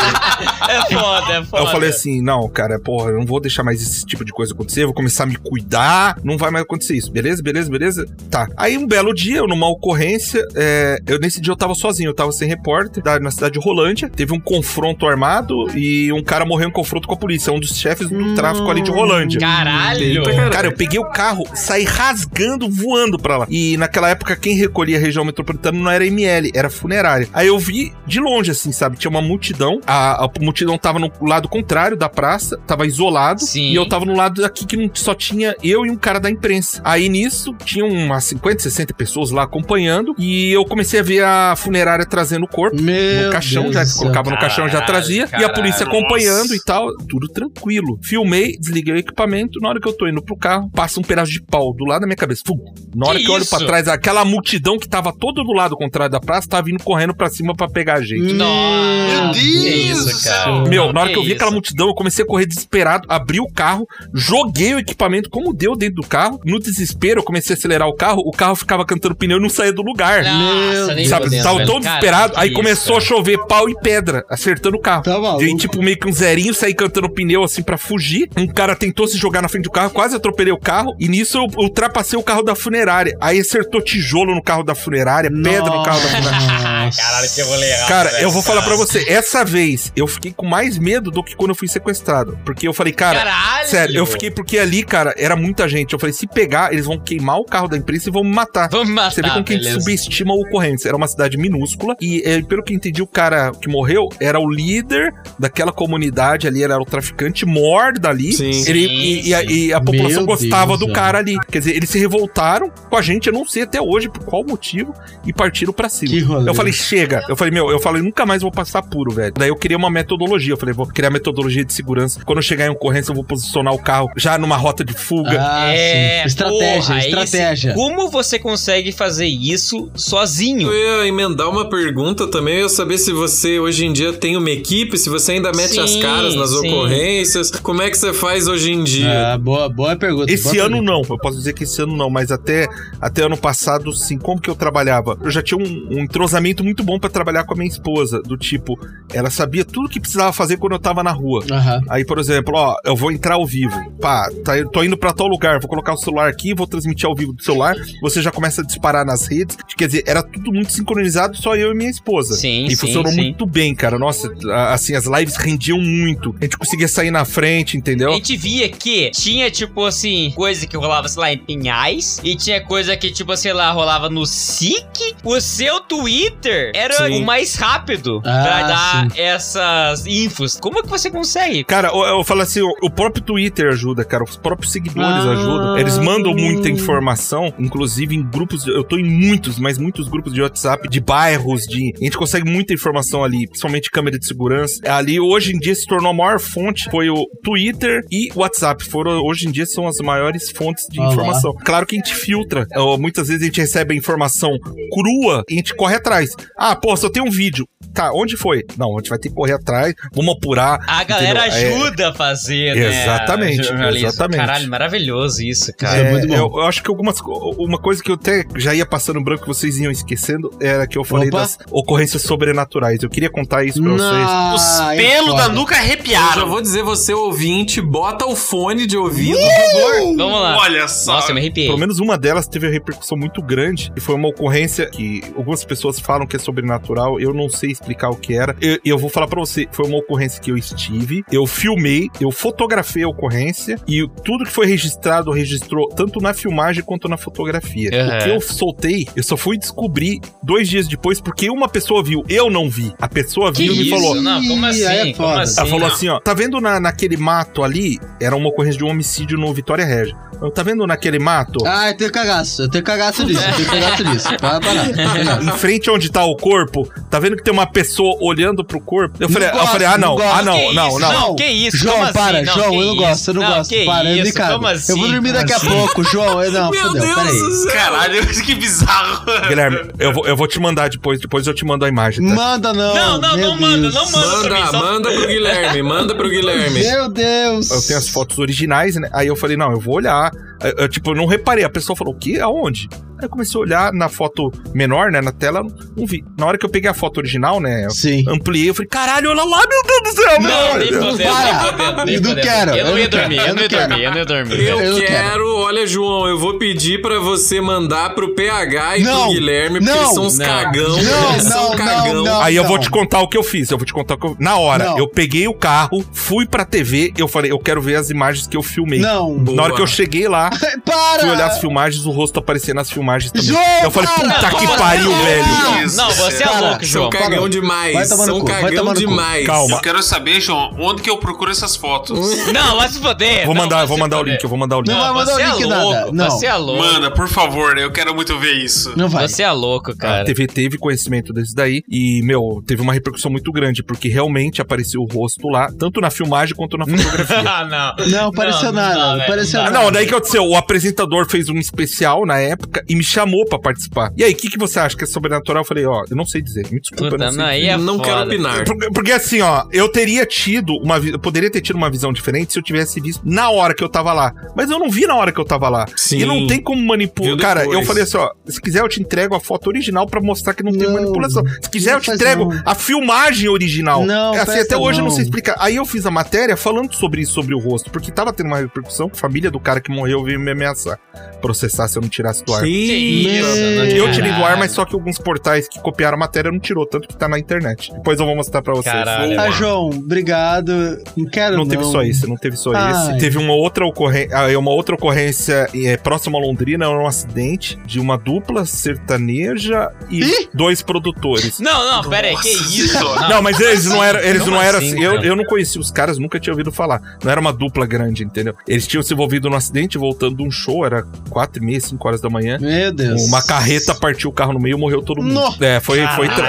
É 0.64 0.82
foda, 0.94 1.34
é 1.34 1.44
foda. 1.44 1.64
eu 1.64 1.68
falei 1.68 1.90
assim, 1.90 2.22
não, 2.22 2.48
cara, 2.48 2.80
porra, 2.80 3.12
eu 3.12 3.20
não 3.20 3.26
vou 3.26 3.40
deixar 3.40 3.64
mais 3.64 3.82
esse 3.82 4.06
tipo 4.06 4.24
de 4.24 4.32
coisa 4.32 4.54
acontecer, 4.54 4.84
eu 4.84 4.88
vou 4.88 4.94
começar 4.94 5.24
a 5.24 5.28
me 5.28 5.36
cuidar, 5.36 6.18
não 6.24 6.38
vai 6.38 6.52
mais 6.52 6.64
acontecer 6.64 6.96
isso, 6.96 7.12
beleza, 7.12 7.44
beleza, 7.44 7.70
beleza? 7.70 8.06
Tá. 8.30 8.48
Aí 8.56 8.78
um 8.78 8.88
belo 8.88 9.14
dia, 9.14 9.38
eu 9.38 9.48
numa 9.48 9.68
ocorrência, 9.70 10.46
é, 10.56 11.00
eu 11.06 11.20
nesse 11.20 11.42
dia 11.42 11.52
eu 11.52 11.58
tava 11.58 11.76
sozinho, 11.76 12.10
eu 12.10 12.16
tava 12.16 12.32
sem 12.32 12.48
repórter, 12.48 13.04
na 13.22 13.32
cidade 13.32 13.54
de 13.54 13.60
Rolândia, 13.60 14.10
teve 14.10 14.34
um 14.34 14.40
confronto 14.40 15.06
armado 15.06 15.68
e 15.78 16.12
um 16.14 16.24
cara 16.24 16.46
morreu 16.46 16.70
em 16.70 16.72
confronto 16.72 17.08
com 17.08 17.14
a 17.14 17.18
polícia, 17.18 17.52
um 17.52 17.60
dos 17.60 17.76
chefes 17.78 18.10
do 18.10 18.36
tráfico 18.36 18.70
ali 18.70 18.82
de 18.82 18.92
Rolândia. 18.92 19.40
Caralho. 19.40 20.24
Caralho. 20.24 20.52
Cara, 20.52 20.68
eu 20.68 20.74
peguei 20.74 21.00
o 21.00 21.10
carro, 21.10 21.44
saí 21.54 21.84
rasgando, 21.84 22.70
voando 22.70 23.18
pra 23.18 23.38
lá. 23.38 23.48
E 23.50 23.78
naquela 23.78 24.10
época, 24.10 24.36
quem 24.36 24.56
recolhia 24.56 24.98
a 24.98 25.00
região 25.00 25.26
metropolitana 25.26 25.78
não 25.78 25.90
era 25.90 26.06
ML, 26.06 26.52
era 26.54 26.70
funerária. 26.70 27.28
Aí 27.34 27.48
eu 27.48 27.58
vi 27.58 27.94
de 28.06 28.20
longe, 28.20 28.52
assim, 28.52 28.72
sabe? 28.72 28.98
Tinha 28.98 29.10
uma 29.10 29.22
multidão. 29.22 29.80
A, 29.86 30.24
a 30.26 30.30
multidão 30.40 30.78
tava 30.78 31.00
no 31.00 31.12
lado 31.22 31.48
contrário 31.48 31.98
da 31.98 32.10
praça, 32.10 32.58
tava 32.68 32.86
isolado. 32.86 33.42
Sim. 33.42 33.72
E 33.72 33.76
eu 33.76 33.88
tava 33.88 34.06
no 34.06 34.16
lado 34.16 34.42
daqui 34.42 34.66
que 34.66 34.90
só 34.94 35.14
tinha 35.14 35.56
eu 35.64 35.86
e 35.86 35.92
um 35.92 35.96
cara 35.96 36.20
da 36.20 36.30
imprensa. 36.30 36.82
Aí 36.84 37.10
nisso, 37.10 37.56
tinha 37.64 37.86
umas 37.86 38.24
50, 38.26 38.64
60 38.64 38.94
pessoas 38.94 39.32
lá 39.32 39.44
acompanhando. 39.44 40.16
E 40.18 40.52
eu 40.52 40.66
comecei 40.66 41.00
a 41.00 41.04
ver 41.04 41.24
a 41.24 41.56
funerária 41.56 42.06
trazendo 42.06 42.44
o 42.44 42.48
corpo. 42.48 42.82
Meu 42.82 43.26
no 43.26 43.32
caixão, 43.32 43.64
Deus 43.70 43.76
já 43.76 44.00
colocava 44.00 44.30
no 44.30 44.38
caixão, 44.38 44.66
já 44.68 44.80
Caralho, 44.80 44.88
trazia. 44.88 45.30
e 45.40 45.44
a 45.44 45.50
polícia 45.50 45.86
caralho, 45.86 45.92
acompanhando 46.04 46.40
nossa. 46.42 46.56
e 46.56 46.64
tal, 46.64 46.88
tudo 47.10 47.28
tranquilo. 47.28 47.98
Filmei, 48.04 48.58
desliguei 48.60 48.94
o 48.94 48.98
equipamento. 48.98 49.60
Na 49.60 49.70
hora 49.70 49.80
que 49.80 49.88
eu 49.88 49.94
tô 49.94 50.08
indo 50.08 50.22
pro 50.22 50.38
carro, 50.38 50.70
passa 50.72 51.00
um 51.00 51.04
pedaço 51.04 51.32
de 51.32 51.42
pau 51.42 51.74
do 51.74 51.86
lado 51.86 52.02
da 52.02 52.08
minha 52.08 52.16
cabeça. 52.18 52.42
Fum. 52.46 52.58
Na 52.96 53.08
hora 53.08 53.18
Que 53.20 53.26
que, 53.26 53.30
eu 53.32 53.36
olho 53.36 53.46
pra 53.46 53.60
trás, 53.60 53.88
aquela 53.88 54.24
multidão 54.26 54.78
que 54.78 54.88
tava 54.88 55.14
todo 55.18 55.44
do 55.44 55.54
lado 55.54 55.76
contrário 55.76 56.12
da 56.12 56.20
praça, 56.20 56.48
tava 56.48 56.64
vindo 56.64 56.84
correndo 56.84 57.16
pra 57.16 57.30
cima 57.30 57.56
pra 57.56 57.68
pegar 57.68 57.96
a 57.96 58.02
gente. 58.02 58.34
Nossa. 58.34 59.24
Meu 59.24 59.32
Deus 59.34 60.06
isso, 60.08 60.24
cara. 60.30 60.62
Meu, 60.68 60.92
na 60.94 61.02
hora 61.02 61.10
que, 61.10 61.18
eu 61.18 61.22
Que 61.22 61.28
vi 61.28 61.34
aquela 61.34 61.50
isso? 61.50 61.54
multidão, 61.56 61.88
eu 61.88 61.94
comecei 61.94 62.24
a 62.24 62.28
correr 62.28 62.46
desesperado, 62.46 63.06
abri 63.10 63.40
o 63.40 63.48
carro, 63.48 63.86
joguei 64.14 64.74
o 64.76 64.80
equipamento 64.80 65.30
como 65.30 65.54
deu 65.54 65.76
dentro 65.76 65.96
do 66.02 66.08
carro. 66.08 66.40
No 66.46 66.60
desespero, 66.60 67.20
eu 67.20 67.24
comecei 67.24 67.56
a 67.56 67.58
acelerar 67.58 67.88
o 67.88 67.96
carro, 67.96 68.22
o 68.26 68.32
carro 68.32 68.56
ficava 68.56 68.86
cantando 68.86 69.16
pneu 69.16 69.38
e 69.38 69.42
não 69.42 69.50
saía 69.50 69.74
do 69.74 69.82
lugar. 69.82 70.24
Nossa, 70.24 70.96
nem 70.96 71.06
Sabe, 71.06 71.30
tava 71.42 71.64
Cara, 71.66 71.80
desesperado, 71.80 72.34
aí 72.36 72.50
isso, 72.50 72.56
começou 72.58 72.94
cara. 72.94 73.04
a 73.04 73.08
chover 73.08 73.38
pau 73.48 73.70
e 73.70 73.76
pedra, 73.80 74.24
acertando 74.30 74.78
o 74.78 74.80
carro. 74.82 75.04
Tá 75.04 75.20
maluco. 75.20 75.40
Dei 75.40 75.56
tipo 75.56 75.82
meio 75.82 75.93
que 75.96 76.08
um 76.08 76.12
zerinho, 76.12 76.54
saí 76.54 76.74
cantando 76.74 77.10
pneu 77.10 77.44
assim 77.44 77.64
pra 77.64 77.78
fugir. 77.78 78.30
Um 78.36 78.48
cara 78.48 78.76
tentou 78.76 79.08
se 79.08 79.18
jogar 79.18 79.42
na 79.42 79.50
frente 79.50 79.64
do 79.64 79.72
carro, 79.72 79.92
quase 79.92 80.16
atropelei 80.16 80.54
o 80.54 80.60
carro. 80.60 80.96
E 81.00 81.08
nisso 81.08 81.38
eu 81.38 81.48
ultrapassei 81.58 82.18
o 82.18 82.24
carro 82.24 82.44
da 82.44 82.56
funerária. 82.56 83.18
Aí 83.20 83.40
acertou 83.40 83.82
tijolo 83.82 84.34
no 84.34 84.42
carro 84.42 84.64
da 84.64 84.76
funerária, 84.76 85.30
pedra 85.30 85.70
no 85.70 85.84
carro 85.84 86.02
da 86.02 86.08
funerária. 86.08 86.64
Nossa. 86.86 87.02
Caralho, 87.02 87.30
que 87.30 87.42
rolê 87.42 87.70
errado. 87.70 87.88
Cara, 87.88 88.10
velho. 88.10 88.24
eu 88.24 88.32
vou 88.32 88.42
falar 88.42 88.62
pra 88.62 88.76
você, 88.76 89.06
essa 89.10 89.44
vez 89.44 89.92
eu 89.96 90.08
fiquei 90.08 90.34
com 90.34 90.46
mais 90.46 90.78
medo 90.78 91.12
do 91.12 91.24
que 91.24 91.36
quando 91.36 91.50
eu 91.50 91.56
fui 91.56 91.68
sequestrado. 91.68 92.38
Porque 92.46 92.68
eu 92.68 92.74
falei, 92.74 92.94
cara, 92.94 93.20
Caralho! 93.20 93.68
sério, 93.68 93.96
eu 93.96 94.06
fiquei 94.06 94.32
porque 94.32 94.58
ali, 94.58 94.84
cara, 94.84 95.14
era 95.18 95.36
muita 95.36 95.68
gente. 95.68 95.94
Eu 95.94 96.00
falei, 96.00 96.14
se 96.14 96.28
pegar, 96.28 96.74
eles 96.74 96.86
vão 96.86 97.00
queimar 97.00 97.38
o 97.38 97.46
carro 97.46 97.68
da 97.68 97.78
imprensa 97.78 98.10
e 98.10 98.12
vão 98.12 98.24
me 98.24 98.34
matar. 98.34 98.70
Vamos 98.70 98.90
matar, 98.90 99.12
Você 99.12 99.22
vê 99.22 99.30
como 99.30 99.44
que 99.44 99.54
a 99.54 99.58
gente 99.58 99.72
subestima 99.74 100.34
a 100.34 100.38
ocorrência. 100.38 100.88
Era 100.88 100.98
uma 100.98 101.08
cidade 101.08 101.38
minúscula 101.38 101.96
e, 102.02 102.22
eh, 102.26 102.42
pelo 102.42 102.64
que 102.64 102.74
eu 102.74 102.78
entendi, 102.78 103.02
o 103.02 103.08
cara 103.08 103.52
que 103.52 103.68
morreu 103.68 104.10
era 104.20 104.40
o 104.40 104.50
líder 104.50 105.14
daquela 105.38 105.72
comunidade 105.72 106.48
ali, 106.48 106.64
ele 106.64 106.72
era 106.72 106.82
o 106.82 106.86
traficante 106.86 107.46
mor 107.46 107.98
dali. 107.98 108.34
Sim. 108.34 108.64
Ele, 108.68 108.88
Sim, 108.88 108.96
e, 108.96 109.28
e 109.28 109.34
a, 109.34 109.40
sim. 109.40 109.48
e 109.48 109.74
a 109.74 109.80
população 109.80 110.18
Meu 110.18 110.26
gostava 110.26 110.78
Deus, 110.78 110.80
do 110.80 110.94
cara 110.94 111.18
ali. 111.20 111.38
Quer 111.52 111.60
dizer, 111.60 111.76
eles 111.76 111.90
se 111.90 112.00
revoltaram 112.00 112.70
com 112.90 112.98
a 112.98 113.02
gente, 113.02 113.28
eu 113.28 113.34
não 113.34 113.48
sei 113.48 113.64
até 113.64 113.82
hoje 113.82 114.10
por 114.10 114.24
qual 114.24 114.44
motivo, 114.44 114.94
e 115.26 115.34
partiram 115.34 115.74
pra 115.74 115.90
cima. 115.90 116.12
Que 116.12 116.20
rolê. 116.20 116.50
Eu 116.50 116.56
falei, 116.56 116.73
chega. 116.74 117.24
Eu 117.30 117.36
falei, 117.36 117.54
meu, 117.54 117.70
eu 117.70 117.80
falei, 117.80 118.02
nunca 118.02 118.26
mais 118.26 118.42
vou 118.42 118.52
passar 118.52 118.82
puro, 118.82 119.12
velho. 119.14 119.34
Daí 119.38 119.50
eu 119.50 119.56
queria 119.56 119.78
uma 119.78 119.90
metodologia. 119.90 120.54
Eu 120.54 120.58
falei, 120.58 120.74
vou 120.74 120.86
criar 120.88 121.10
metodologia 121.10 121.64
de 121.64 121.74
segurança. 121.74 122.22
Quando 122.26 122.40
eu 122.40 122.44
chegar 122.44 122.66
em 122.66 122.70
ocorrência, 122.70 123.12
eu 123.12 123.16
vou 123.16 123.24
posicionar 123.24 123.74
o 123.74 123.80
carro 123.80 124.10
já 124.18 124.38
numa 124.38 124.58
rota 124.58 124.84
de 124.84 124.94
fuga. 124.94 125.38
Ah, 125.40 125.72
É, 125.74 126.22
sim. 126.22 126.28
Estratégia, 126.28 126.82
porra, 126.88 127.00
estratégia. 127.00 127.72
sim. 127.74 127.78
Como 127.78 128.10
você 128.10 128.38
consegue 128.40 128.92
fazer 128.92 129.26
isso 129.28 129.90
sozinho? 129.96 130.72
Eu 130.72 131.02
ia 131.04 131.08
emendar 131.08 131.50
uma 131.50 131.70
pergunta 131.70 132.28
também, 132.28 132.56
eu 132.56 132.62
ia 132.64 132.70
saber 132.70 132.98
se 132.98 133.12
você 133.12 133.60
hoje 133.60 133.86
em 133.86 133.94
dia 133.94 134.14
tem 134.14 134.36
uma 134.38 134.50
equipe, 134.50 134.98
se 134.98 135.10
você 135.10 135.34
ainda 135.34 135.52
mete 135.56 135.80
as 135.80 135.92
Sim, 135.92 136.02
caras 136.02 136.36
nas 136.36 136.50
sim. 136.52 136.58
ocorrências, 136.70 137.52
como 137.52 137.82
é 137.82 137.90
que 137.90 137.98
você 137.98 138.14
faz 138.14 138.48
hoje 138.48 138.72
em 138.72 138.84
dia? 138.84 139.34
Ah, 139.34 139.38
boa, 139.38 139.70
boa 139.70 139.96
pergunta. 139.96 140.32
Esse 140.32 140.44
boa 140.56 140.66
ano 140.66 140.76
pergunta. 140.78 140.92
não, 140.92 141.02
eu 141.10 141.18
posso 141.18 141.38
dizer 141.38 141.54
que 141.54 141.64
esse 141.64 141.82
ano 141.82 141.96
não, 141.96 142.10
mas 142.10 142.32
até, 142.32 142.68
até 143.00 143.24
ano 143.24 143.38
passado, 143.38 143.92
sim. 143.94 144.18
Como 144.18 144.40
que 144.42 144.50
eu 144.50 144.56
trabalhava? 144.56 145.18
Eu 145.22 145.30
já 145.32 145.42
tinha 145.42 145.58
um, 145.58 145.88
um 145.92 146.00
entrosamento 146.04 146.63
muito 146.64 146.84
bom 146.84 147.00
pra 147.00 147.10
trabalhar 147.10 147.44
com 147.44 147.54
a 147.54 147.58
minha 147.58 147.70
esposa, 147.70 148.22
do 148.22 148.38
tipo, 148.38 148.80
ela 149.14 149.30
sabia 149.30 149.64
tudo 149.66 149.90
que 149.90 150.00
precisava 150.00 150.32
fazer 150.34 150.58
quando 150.58 150.74
eu 150.74 150.80
tava 150.80 151.04
na 151.04 151.12
rua. 151.12 151.44
Aham. 151.52 151.82
Aí, 151.90 152.06
por 152.06 152.18
exemplo, 152.20 152.54
ó, 152.56 152.76
eu 152.86 152.96
vou 152.96 153.12
entrar 153.12 153.36
ao 153.36 153.46
vivo. 153.46 153.74
Pá, 154.00 154.30
tá, 154.44 154.54
tô 154.72 154.84
indo 154.84 154.98
pra 154.98 155.14
tal 155.14 155.28
lugar, 155.28 155.60
vou 155.60 155.70
colocar 155.70 155.94
o 155.94 155.98
celular 155.98 156.30
aqui, 156.30 156.54
vou 156.54 156.68
transmitir 156.68 157.08
ao 157.08 157.16
vivo 157.16 157.34
do 157.34 157.44
celular. 157.44 157.76
Você 158.02 158.22
já 158.22 158.32
começa 158.32 158.62
a 158.62 158.66
disparar 158.66 159.06
nas 159.06 159.28
redes. 159.28 159.58
Quer 159.78 159.88
dizer, 159.88 160.04
era 160.08 160.22
tudo 160.24 160.52
muito 160.52 160.72
sincronizado, 160.72 161.36
só 161.38 161.56
eu 161.56 161.72
e 161.72 161.76
minha 161.76 161.90
esposa. 161.90 162.36
Sim, 162.36 162.66
E 162.66 162.72
sim, 162.72 162.76
funcionou 162.88 163.12
sim. 163.12 163.22
muito 163.22 163.46
bem, 163.46 163.74
cara. 163.76 163.98
Nossa, 164.00 164.30
assim, 164.70 164.96
as 164.96 165.06
lives 165.06 165.36
rendiam 165.36 165.80
muito. 165.80 166.36
A 166.40 166.46
gente 166.46 166.58
conseguia 166.58 166.88
sair 166.88 167.12
na 167.12 167.26
frente, 167.26 167.78
entendeu? 167.78 168.10
A 168.12 168.16
gente 168.16 168.36
via 168.38 168.70
que 168.70 169.12
tinha, 169.12 169.50
tipo 169.52 169.84
assim, 169.86 170.32
coisa 170.36 170.66
que 170.66 170.78
rolava, 170.78 171.08
sei 171.08 171.22
lá, 171.22 171.34
em 171.34 171.38
pinhais. 171.38 172.20
E 172.24 172.36
tinha 172.36 172.62
coisa 172.62 172.96
que, 172.96 173.12
tipo, 173.12 173.36
sei 173.36 173.54
lá, 173.54 173.72
rolava 173.72 174.10
no 174.10 174.26
SIC. 174.26 175.16
O 175.24 175.40
seu 175.42 175.80
Twitter 175.82 176.53
era 176.74 176.94
Sim. 177.08 177.22
o 177.22 177.26
mais 177.26 177.56
rápido 177.56 178.18
Ah, 178.26 178.44
pra 178.44 178.64
dar 178.64 179.10
sim. 179.12 179.22
essas 179.22 180.06
infos. 180.08 180.58
Como 180.60 180.80
é 180.80 180.82
que 180.82 180.88
você 180.90 181.10
consegue? 181.10 181.64
Cara, 181.64 181.90
eu, 181.90 182.18
eu 182.18 182.24
falo 182.24 182.42
assim, 182.42 182.62
o, 182.62 182.70
o 182.84 182.90
próprio 182.90 183.24
Twitter 183.24 183.68
ajuda, 183.70 184.04
cara. 184.04 184.24
Os 184.24 184.38
próprios 184.38 184.72
seguidores 184.72 185.26
Ah. 185.26 185.32
ajudam. 185.32 185.78
Eles 185.78 185.98
mandam 185.98 186.34
muita 186.34 186.70
informação, 186.70 187.54
inclusive 187.60 188.16
em 188.16 188.24
grupos. 188.24 188.64
de- 188.64 188.72
Eu 188.72 188.84
tô 188.84 188.98
em 188.98 189.04
muitos, 189.04 189.60
mas 189.60 189.78
muitos 189.78 190.08
grupos 190.08 190.34
de 190.34 190.42
WhatsApp, 190.42 190.88
de 190.90 191.00
bairros, 191.00 191.62
de. 191.64 191.94
A 192.00 192.04
gente 192.04 192.18
consegue 192.18 192.50
muita 192.50 192.74
informação 192.74 193.24
ali, 193.24 193.48
principalmente 193.48 193.90
câmera 193.92 194.18
de 194.18 194.26
segurança. 194.26 194.80
Ali, 194.86 195.20
hoje 195.20 195.54
em 195.56 195.60
dia, 195.60 195.74
se 195.76 195.86
tornou 195.86 196.12
a 196.12 196.14
maior 196.14 196.40
fonte. 196.40 196.90
Foi 196.90 197.10
o 197.10 197.26
Twitter 197.44 198.02
e 198.12 198.30
o 198.36 198.40
WhatsApp. 198.40 198.84
Foram, 198.84 199.22
hoje 199.24 199.48
em 199.48 199.52
dia, 199.52 199.66
são 199.66 199.88
as 199.88 199.98
maiores 199.98 200.50
fontes 200.52 200.86
de 200.90 201.00
Ah 201.00 201.04
lá. 201.06 201.12
informação. 201.14 201.54
Claro 201.64 201.86
que 201.86 201.96
a 201.96 202.00
gente 202.00 202.16
filtra. 202.16 202.66
Muitas 203.00 203.28
vezes 203.28 203.42
a 203.44 203.46
gente 203.46 203.62
recebe 203.62 203.94
a 203.94 203.98
informação 203.98 204.52
crua 204.92 205.44
e 205.50 205.54
a 205.54 205.58
gente 205.58 205.76
corre 205.76 205.96
atrás. 205.96 206.30
Ah, 206.58 206.76
pô, 206.76 206.96
só 206.96 207.10
tem 207.10 207.22
um 207.24 207.30
vídeo. 207.30 207.68
Tá, 207.94 208.12
onde 208.14 208.36
foi? 208.36 208.64
Não, 208.78 208.94
a 208.96 208.98
gente 209.00 209.10
vai 209.10 209.20
ter 209.20 209.30
que 209.30 209.36
correr 209.36 209.54
atrás, 209.54 209.94
vamos 210.14 210.36
apurar. 210.36 210.80
A 210.88 211.04
galera 211.04 211.48
entendeu? 211.48 211.70
É, 211.70 211.74
ajuda 211.84 212.10
a 212.10 212.14
fazer, 212.14 212.76
né? 212.76 213.04
Exatamente, 213.04 213.60
exatamente. 213.98 214.38
Caralho, 214.40 214.70
maravilhoso 214.70 215.44
isso, 215.44 215.72
cara. 215.78 215.98
É 215.98 216.02
É, 216.08 216.12
muito 216.12 216.28
bom. 216.28 216.34
Eu, 216.34 216.52
eu 216.56 216.62
acho 216.64 216.82
que 216.82 216.90
algumas 216.90 217.20
uma 217.58 217.78
coisa 217.78 218.02
que 218.02 218.10
eu 218.10 218.16
até 218.16 218.46
já 218.56 218.74
ia 218.74 218.86
passando 218.86 219.22
branco 219.24 219.42
que 219.44 219.48
vocês 219.48 219.78
iam 219.78 219.92
esquecendo 219.92 220.50
era 220.60 220.88
que 220.88 220.98
eu 220.98 221.04
falei 221.04 221.30
Opa. 221.30 221.40
das 221.40 221.60
ocorrências 221.70 222.24
sobrenaturais. 222.24 223.04
Eu 223.04 223.10
queria 223.10 223.30
contar 223.30 223.64
isso 223.64 223.82
pra 223.82 223.92
vocês. 223.92 224.12
Não, 224.12 224.56
Os 224.56 224.80
é 224.92 224.96
pelos 224.96 225.36
da 225.36 225.50
nuca 225.50 225.76
Eu 225.76 225.78
já 225.78 225.84
arrepiaram. 225.84 226.48
vou 226.48 226.62
dizer, 226.62 226.84
você 226.84 227.14
ouvinte, 227.14 227.80
bota 227.82 228.26
o 228.26 228.36
fone 228.36 228.88
de 228.88 228.98
ouvido, 228.98 229.38
por 229.38 229.82
favor. 229.82 230.18
Vamos 230.18 230.42
lá. 230.42 230.58
Olha 230.58 230.88
só. 230.88 231.14
Nossa, 231.14 231.30
eu 231.32 231.36
me 231.36 231.42
arrepiei. 231.42 231.68
Pelo 231.68 231.78
menos 231.78 232.00
uma 232.00 232.18
delas 232.18 232.48
teve 232.48 232.66
uma 232.66 232.74
repercussão 232.74 233.18
muito 233.18 233.42
grande 233.42 233.92
e 233.96 234.00
foi 234.02 234.16
uma 234.16 234.30
ocorrência 234.30 234.90
que 234.90 235.22
algumas 235.36 235.64
pessoas 235.64 236.00
falam 236.00 236.26
que 236.34 236.38
é 236.38 236.40
sobrenatural. 236.40 237.20
Eu 237.20 237.34
não 237.34 237.48
sei 237.48 237.72
explicar 237.72 238.10
o 238.10 238.16
que 238.16 238.36
era. 238.36 238.56
Eu, 238.60 238.80
eu 238.84 238.98
vou 238.98 239.10
falar 239.10 239.28
pra 239.28 239.40
você, 239.40 239.68
foi 239.72 239.86
uma 239.86 239.98
ocorrência 239.98 240.42
que 240.42 240.52
eu 240.52 240.58
estive, 240.58 241.24
eu 241.32 241.46
filmei, 241.46 242.10
eu 242.20 242.32
fotografei 242.32 243.04
a 243.04 243.08
ocorrência 243.08 243.78
e 243.88 244.08
tudo 244.24 244.46
que 244.46 244.52
foi 244.52 244.66
registrado 244.66 245.32
registrou 245.32 245.90
tanto 245.90 246.20
na 246.20 246.34
filmagem 246.34 246.84
quanto 246.84 247.08
na 247.08 247.18
fotografia. 247.18 247.90
O 247.90 248.24
que 248.24 248.30
eu 248.30 248.42
soltei, 248.42 249.08
eu 249.16 249.24
só 249.24 249.38
fui 249.38 249.58
descobrir 249.58 250.20
dois 250.42 250.68
dias 250.68 250.88
depois 250.88 251.22
porque 251.22 251.50
uma 251.50 251.70
pessoa 251.70 252.04
viu, 252.04 252.24
eu 252.28 252.50
não 252.50 252.70
vi. 252.70 252.92
A 253.00 253.08
pessoa 253.08 253.52
Que 253.52 253.64
viu 253.64 253.76
e 253.76 253.78
me 253.84 253.90
falou. 253.90 254.16
Não, 254.16 254.48
como 254.48 254.66
Ih, 254.66 254.70
assim? 254.70 255.10
é 255.10 255.14
como 255.14 255.30
assim? 255.30 255.60
Ela 255.60 255.70
falou 255.70 255.88
assim, 255.88 256.08
ó, 256.10 256.20
tá 256.20 256.34
vendo 256.34 256.60
na, 256.60 256.80
naquele 256.80 257.18
mato 257.18 257.64
ali? 257.64 258.00
Era 258.20 258.36
uma 258.36 258.50
ocorrência 258.50 258.80
de 258.80 258.84
um 258.84 258.90
homicídio 258.90 259.38
no 259.38 259.54
Vitória 259.54 259.86
Regia. 259.86 260.16
Tá 260.54 260.62
vendo 260.62 260.86
naquele 260.86 261.20
mato? 261.20 261.60
Ah, 261.66 261.90
eu 261.90 261.98
tenho 261.98 262.12
cagaço. 262.12 262.64
Eu 262.64 262.70
tenho 262.70 262.84
cagaço 262.84 263.24
nisso. 263.26 263.42
Eu 263.42 263.56
tenho 263.56 263.70
cagaço 263.70 264.04
nisso. 264.04 264.28
Para, 264.38 264.60
para. 264.60 265.44
em 265.44 265.58
frente 265.58 265.90
onde 265.90 266.12
tá 266.12 266.23
o 266.32 266.36
corpo, 266.38 266.88
tá 267.10 267.20
vendo 267.20 267.36
que 267.38 267.44
tem 267.44 267.54
uma 267.54 267.66
pessoa 267.66 268.18
olhando 268.22 268.64
pro 268.64 268.80
corpo? 268.80 269.18
Eu 269.20 269.30
falei, 269.30 269.50
Não 269.52 269.58
eu 269.60 269.68
falei 269.68 269.88
gosto, 269.88 269.96
ah, 269.96 269.98
não, 269.98 270.08
não 270.10 270.16
gosto. 270.16 270.36
ah, 270.38 270.42
não, 270.44 270.54
Que 270.58 270.74
não, 270.74 270.88
isso? 270.90 271.00
não. 271.00 271.14
Não, 271.14 271.36
que 271.36 271.46
isso? 271.46 271.78
João, 271.78 271.94
Como 271.96 272.06
assim? 272.06 272.14
para, 272.14 272.42
Não, 272.44 272.54
João, 272.54 272.70
que 272.72 272.76
eu 272.78 272.86
não 272.86 272.96
gosto, 272.96 273.28
eu 273.28 273.34
não, 273.34 273.42
Não, 273.42 273.50
gosto. 273.58 273.70
que 273.70 273.86
para, 273.86 274.10
eu 274.12 274.24
isso? 274.26 274.34
Como 274.38 274.68
assim? 274.68 274.92
Eu 274.92 274.98
vou 274.98 275.08
dormir 275.10 275.34
daqui 275.34 275.54
a 275.54 275.58
assim? 275.58 275.68
pouco, 275.70 276.04
João. 276.04 276.44
Eu 276.44 276.52
não, 276.52 276.70
Meu 276.72 276.82
fodeu, 276.88 277.02
Deus 277.02 277.16
peraí. 277.16 277.40
do 277.40 277.52
céu. 277.52 277.72
Caralho, 277.74 278.28
que 278.44 278.56
bizarro. 278.56 279.26
Guilherme, 279.48 279.80
eu 280.00 280.14
vou, 280.14 280.26
eu 280.28 280.36
vou 280.36 280.48
te 280.48 280.60
mandar 280.60 280.90
depois, 280.90 281.20
depois 281.20 281.48
eu 281.48 281.54
te 281.54 281.66
mando 281.66 281.86
a 281.86 281.90
imagem, 281.90 282.28
tá? 282.28 282.34
Manda 282.36 282.74
não. 282.74 282.94
Não, 282.96 283.22
não, 283.22 283.38
não 283.38 283.60
manda, 283.60 283.90
não 283.92 284.12
manda. 284.12 284.40
pra 284.42 284.56
mim, 284.56 284.60
Manda, 284.62 284.72
só- 284.72 284.80
manda 284.80 285.12
pro 285.12 285.28
Guilherme, 285.28 285.82
manda 285.84 286.16
pro 286.16 286.30
Guilherme. 286.30 286.80
Meu 286.84 287.10
Deus. 287.10 287.72
Eu 287.72 287.82
tenho 287.82 288.00
as 288.00 288.10
fotos 288.10 288.38
originais, 288.40 288.96
né? 288.96 289.10
Aí 289.14 289.28
eu 289.28 289.36
falei, 289.36 289.58
não, 289.58 289.72
eu 289.72 289.80
vou 289.80 289.96
olhar. 289.96 290.32
Eu, 290.62 290.72
eu, 290.84 290.90
tipo, 290.90 291.12
eu 291.12 291.16
não 291.16 291.26
reparei. 291.26 291.64
A 291.64 291.70
pessoa 291.70 291.96
falou, 291.96 292.14
o 292.14 292.18
quê? 292.18 292.40
Aonde? 292.42 292.90
Comecei 293.28 293.60
a 293.60 293.62
olhar 293.64 293.94
na 293.94 294.10
foto 294.10 294.52
menor, 294.74 295.12
né? 295.12 295.22
Na 295.22 295.32
tela, 295.32 295.62
não 295.96 296.06
vi. 296.06 296.24
Na 296.38 296.46
hora 296.46 296.58
que 296.58 296.66
eu 296.66 296.70
peguei 296.70 296.90
a 296.90 296.94
foto 296.94 297.18
original, 297.18 297.60
né? 297.60 297.86
Eu 297.86 297.92
Sim. 297.92 298.24
ampliei, 298.28 298.70
eu 298.70 298.74
falei, 298.74 298.88
caralho, 298.90 299.30
olha 299.30 299.44
lá, 299.44 299.60
meu 299.68 299.84
Deus 299.84 300.16
do 300.16 300.22
céu, 300.22 300.42
Não, 300.42 300.74
meu 300.74 300.78
nem 300.78 300.90
Deus. 300.92 301.22
Para. 301.22 302.06
nem 302.06 302.16
Eu 302.16 302.22
não 302.22 302.30
fodendo. 302.30 302.48
quero, 302.48 302.72
Eu 302.72 302.78
eu 302.78 302.86
não 302.92 303.00
ia 303.00 303.08
dormir, 303.08 303.38
eu 303.38 303.56
não 303.56 303.62
ia 303.62 303.70
dormir, 303.70 304.04
eu 304.04 304.12
não 304.12 304.18
ia 304.18 304.26
dormir. 304.26 304.62
Eu, 304.68 304.78
quero, 304.78 305.06
quero. 305.08 305.56
olha, 305.58 305.88
João, 305.88 306.28
eu 306.28 306.38
vou 306.38 306.58
pedir 306.58 307.02
pra 307.02 307.20
você 307.20 307.60
mandar 307.62 308.14
pro 308.16 308.34
PH 308.36 308.98
e 308.98 309.04
Não, 309.04 309.24
pro 309.26 309.34
Guilherme, 309.34 309.80
porque 309.80 309.98
eles 309.98 310.10
são 310.14 310.26
uns 310.26 310.38
não. 310.38 310.46
cagão. 310.46 310.90
Não, 311.04 311.32
eles 311.32 311.44
são 311.44 311.70
não, 311.70 311.76
cagão. 311.78 312.24
não. 312.24 312.42
Aí 312.42 312.56
eu 312.56 312.64
vou 312.66 312.78
te 312.78 312.90
contar 312.90 313.20
o 313.22 313.28
que 313.28 313.38
eu 313.38 313.44
fiz. 313.44 313.70
Eu 313.72 313.78
vou 313.78 313.86
te 313.86 313.94
contar 313.94 314.16
o 314.16 314.18
que 314.18 314.28
eu... 314.28 314.36
Na 314.40 314.58
hora, 314.58 314.94
eu 314.98 315.08
peguei 315.08 315.48
o 315.48 315.54
carro, 315.54 316.04
fui 316.12 316.46
pra 316.46 316.66
TV, 316.66 317.14
eu 317.18 317.28
falei, 317.28 317.52
eu 317.52 317.60
quero 317.60 317.82
ver 317.82 317.96
as 317.96 318.10
imagens 318.10 318.48
que 318.48 318.58
eu 318.58 318.64
filmei. 318.64 319.00
Não. 319.00 319.38
Na 319.38 319.64
hora 319.64 319.74
que 319.76 319.82
eu 319.82 319.88
cheguei 319.88 320.28
lá, 320.28 320.50
Para. 320.86 321.22
fui 321.22 321.30
olhar 321.30 321.48
as 321.48 321.60
filmagens, 321.60 322.06
o 322.06 322.12
rosto 322.12 322.40
aparecia 322.40 322.74
nas 322.74 322.90
filmagens 322.92 323.13
também. 323.32 323.48
João, 323.48 323.84
eu 323.84 323.92
falei, 323.92 324.10
puta 324.10 324.50
que 324.58 324.66
Não, 324.66 324.76
pariu, 324.78 325.10
não, 325.10 325.24
velho. 325.24 325.46
Não, 325.48 325.84
Isso, 325.84 325.98
não, 325.98 326.12
você 326.12 326.44
é 326.44 326.48
para. 326.48 326.60
louco, 326.60 326.80
São 326.86 326.88
João. 326.90 327.10
Parou. 327.10 327.30
cagão 327.30 327.50
demais. 327.50 327.94
Vai 327.94 328.08
tomar 328.08 328.28
no 328.28 328.36
São 328.38 328.46
cagão 328.46 328.86
no 328.86 328.94
demais. 328.94 329.46
Calma. 329.46 329.76
Eu 329.76 329.82
quero 329.82 330.04
saber, 330.04 330.42
João, 330.42 330.76
onde 330.80 331.02
que 331.02 331.10
eu 331.10 331.18
procuro 331.18 331.52
essas 331.52 331.76
fotos? 331.76 332.18
Não, 332.54 332.78
vai 332.78 332.90
se 332.90 333.00
foder. 333.00 333.46
Vou 333.46 333.56
mandar, 333.56 333.86
vou 333.86 333.98
mandar 333.98 334.20
o 334.20 334.24
link, 334.24 334.44
eu 334.44 334.50
vou 334.50 334.58
mandar 334.58 334.78
o 334.78 334.82
link. 334.82 334.92
Não 334.92 335.00
vai 335.00 335.14
mandar 335.14 335.32
o 335.34 335.36
você 335.36 335.44
link 335.46 335.64
é 335.64 335.68
nada, 335.68 335.84
louco, 335.84 336.16
não. 336.16 336.30
Você 336.30 336.46
é 336.46 336.56
louco. 336.56 336.82
Manda, 336.84 337.12
por 337.12 337.28
favor, 337.28 337.78
eu 337.78 337.92
quero 337.92 338.14
muito 338.16 338.38
ver 338.40 338.54
isso. 338.54 338.94
Não 338.98 339.10
vai. 339.10 339.28
Você 339.28 339.44
é 339.44 339.52
louco, 339.52 339.92
A 339.92 339.96
cara. 339.96 340.26
TV 340.26 340.48
teve 340.48 340.78
conhecimento 340.78 341.32
desse 341.34 341.54
daí 341.54 341.84
e, 341.90 342.22
meu, 342.24 342.64
teve 342.66 342.82
uma 342.82 342.94
repercussão 342.94 343.32
muito 343.32 343.52
grande, 343.52 343.84
porque 343.84 344.08
realmente 344.10 344.62
apareceu 344.62 345.02
o 345.02 345.06
rosto 345.06 345.48
lá, 345.48 345.70
tanto 345.78 346.00
na 346.02 346.10
filmagem 346.10 346.56
quanto 346.56 346.78
na 346.78 346.86
fotografia. 346.86 347.44
Ah, 347.54 347.66
não. 347.66 348.06
Não, 348.08 348.32
pareceu 348.32 348.72
nada, 348.72 348.96
não 348.98 349.16
velho, 349.18 349.28
pareceu 349.28 349.62
dá. 349.62 349.68
Ah, 349.68 349.72
não, 349.72 349.92
daí 349.92 350.06
que 350.08 350.14
aconteceu, 350.14 350.44
o 350.46 350.56
apresentador 350.56 351.28
fez 351.30 351.50
um 351.50 351.58
especial 351.58 352.26
na 352.26 352.40
época 352.40 352.84
e 352.88 352.96
me 352.96 353.03
chamou 353.04 353.46
pra 353.46 353.60
participar. 353.60 354.12
E 354.18 354.24
aí, 354.24 354.34
o 354.34 354.36
que, 354.36 354.50
que 354.50 354.58
você 354.58 354.80
acha 354.80 354.96
que 354.96 355.04
é 355.04 355.08
sobrenatural? 355.08 355.62
Eu 355.64 355.68
falei, 355.68 355.86
ó, 355.86 356.04
eu 356.10 356.16
não 356.16 356.26
sei 356.26 356.42
dizer, 356.42 356.68
me 356.72 356.80
desculpa, 356.80 357.12
Puta, 357.12 357.16
eu 357.16 357.20
não 357.20 357.26
não, 357.26 357.34
sei 357.34 357.44
aí 357.44 357.68
é 357.68 357.78
não 357.78 358.00
quero 358.00 358.24
opinar. 358.24 358.64
Porque, 358.66 358.90
porque 358.92 359.12
assim, 359.12 359.42
ó, 359.42 359.66
eu 359.72 359.90
teria 359.90 360.26
tido 360.26 360.74
uma 360.78 360.98
eu 360.98 361.20
poderia 361.20 361.50
ter 361.52 361.62
tido 361.62 361.76
uma 361.76 361.90
visão 361.90 362.14
diferente 362.14 362.54
se 362.54 362.60
eu 362.60 362.64
tivesse 362.64 363.00
visto 363.02 363.22
na 363.26 363.50
hora 363.50 363.74
que 363.74 363.84
eu 363.84 363.90
tava 363.90 364.14
lá. 364.14 364.34
Mas 364.56 364.70
eu 364.70 364.80
não 364.80 364.90
vi 364.90 365.06
na 365.06 365.16
hora 365.16 365.32
que 365.32 365.40
eu 365.40 365.46
tava 365.46 365.70
lá. 365.70 365.86
Sim. 365.96 366.20
E 366.20 366.26
não 366.26 366.48
tem 366.48 366.62
como 366.62 366.84
manipular. 366.86 367.38
Cara, 367.38 367.66
eu 367.66 367.84
falei 367.84 368.04
assim, 368.04 368.18
ó, 368.18 368.32
se 368.46 368.62
quiser 368.62 368.82
eu 368.82 368.90
te 368.90 369.02
entrego 369.02 369.36
a 369.36 369.40
foto 369.40 369.68
original 369.68 370.08
pra 370.08 370.22
mostrar 370.22 370.54
que 370.54 370.64
não, 370.64 370.72
tem 370.72 370.84
Não. 370.84 370.94
manipulação. 370.94 371.44
Se 371.62 371.70
quiser 371.70 371.92
Não 371.92 371.98
eu 371.98 372.02
te 372.02 372.12
entrego 372.12 372.54
não. 372.54 372.62
a 372.66 372.76
filmagem 372.76 373.50
original. 373.50 374.06
Não, 374.06 374.34
é 374.34 374.40
assim, 374.40 374.60
até 374.60 374.78
hoje 374.78 375.00
eu 375.00 375.04
não 375.04 375.10
não. 375.10 375.16
sei 375.16 375.26
explicar. 375.26 375.56
Aí 375.60 375.76
eu 375.76 375.86
fiz 375.86 376.06
a 376.06 376.12
matéria 376.12 376.56
falando 376.56 376.94
sobre 376.94 377.22
isso, 377.22 377.34
sobre 377.34 377.54
o 377.56 377.60
rosto, 377.60 377.90
porque 377.92 378.12
tava 378.12 378.32
tendo 378.34 378.48
uma 378.48 378.58
repercussão. 378.58 379.10
A 379.12 379.16
família 379.18 379.50
do 379.52 379.60
cara 379.60 379.80
que 379.82 379.92
morreu 379.92 380.24
veio 380.24 380.40
me 380.40 380.52
ameaçar, 380.52 381.00
processar 381.42 381.88
se 381.88 381.98
eu 381.98 382.02
não 382.02 382.10
tirasse 382.10 382.44
do 382.44 382.54
ar. 382.54 382.64
Que 382.64 382.68
isso, 382.96 383.60
não 383.78 383.86
Eu 383.86 384.12
tirei 384.12 384.32
do 384.32 384.44
ar, 384.44 384.58
mas 384.58 384.72
só 384.72 384.86
que 384.86 384.94
alguns 384.94 385.18
portais 385.18 385.68
que 385.68 385.80
copiaram 385.80 386.16
a 386.16 386.20
matéria 386.20 386.52
não 386.52 386.60
tirou, 386.60 386.86
tanto 386.86 387.08
que 387.08 387.16
tá 387.16 387.28
na 387.28 387.38
internet. 387.40 387.92
Depois 387.94 388.20
eu 388.20 388.26
vou 388.26 388.36
mostrar 388.36 388.62
pra 388.62 388.74
vocês. 388.74 388.94
Caralho. 388.94 389.40
Ah, 389.40 389.50
João, 389.52 389.90
obrigado. 389.90 391.02
Não 391.16 391.26
quero 391.30 391.58
Não 391.58 391.64
não. 391.64 391.70
teve 391.70 391.84
só 391.86 392.02
esse, 392.04 392.28
não 392.28 392.36
teve 392.36 392.56
só 392.58 392.72
Ai. 392.74 392.92
esse. 392.92 393.18
Teve 393.20 393.38
uma 393.38 393.54
outra 393.54 393.86
ocorrência, 393.86 394.60
uma 394.60 394.72
outra 394.72 394.96
ocorrência 394.96 395.68
é, 395.74 395.98
próxima 395.98 396.38
a 396.38 396.42
Londrina, 396.42 396.90
um 396.90 397.06
acidente 397.08 397.78
de 397.86 398.00
uma 398.00 398.18
dupla 398.18 398.66
sertaneja 398.66 399.92
e 400.10 400.24
Ih! 400.24 400.50
dois 400.54 400.82
produtores. 400.82 401.60
Não, 401.60 401.86
não, 401.92 402.10
pera 402.10 402.28
aí, 402.28 402.36
que 402.38 402.50
isso? 402.50 403.04
Não, 403.30 403.42
mas 403.42 403.60
eles 403.60 403.86
não 403.86 404.04
eram, 404.04 404.20
eles 404.20 404.42
Como 404.42 404.56
não 404.56 404.62
eram 404.62 404.78
assim, 404.80 404.94
assim. 404.94 405.04
Eu, 405.04 405.22
eu 405.22 405.36
não 405.36 405.44
conhecia 405.46 405.80
os 405.80 405.92
caras, 405.92 406.18
nunca 406.18 406.40
tinha 406.40 406.54
ouvido 406.54 406.72
falar. 406.72 407.02
Não 407.24 407.32
era 407.32 407.40
uma 407.40 407.54
dupla 407.54 407.86
grande, 407.86 408.24
entendeu? 408.24 408.56
Eles 408.68 408.88
tinham 408.88 409.04
se 409.04 409.14
envolvido 409.14 409.50
num 409.50 409.56
acidente 409.56 409.98
voltando 409.98 410.38
de 410.38 410.44
um 410.44 410.52
show, 410.52 410.86
era 410.86 411.04
quatro 411.30 411.62
e 411.62 411.66
meia, 411.66 411.80
cinco 411.80 412.08
horas 412.08 412.22
da 412.22 412.30
manhã. 412.30 412.58
Meu 412.60 412.70
Deus. 412.92 413.22
Uma 413.24 413.42
carreta 413.44 413.94
partiu 413.96 414.30
o 414.30 414.34
carro 414.34 414.54
no 414.54 414.60
meio 414.60 414.78
e 414.78 414.80
morreu 414.80 415.02
todo 415.02 415.22
mundo. 415.22 415.34
No- 415.34 415.66
É, 415.66 415.80
foi. 415.80 416.06
foi 416.16 416.28
é. 416.28 416.30
Pera 416.30 416.48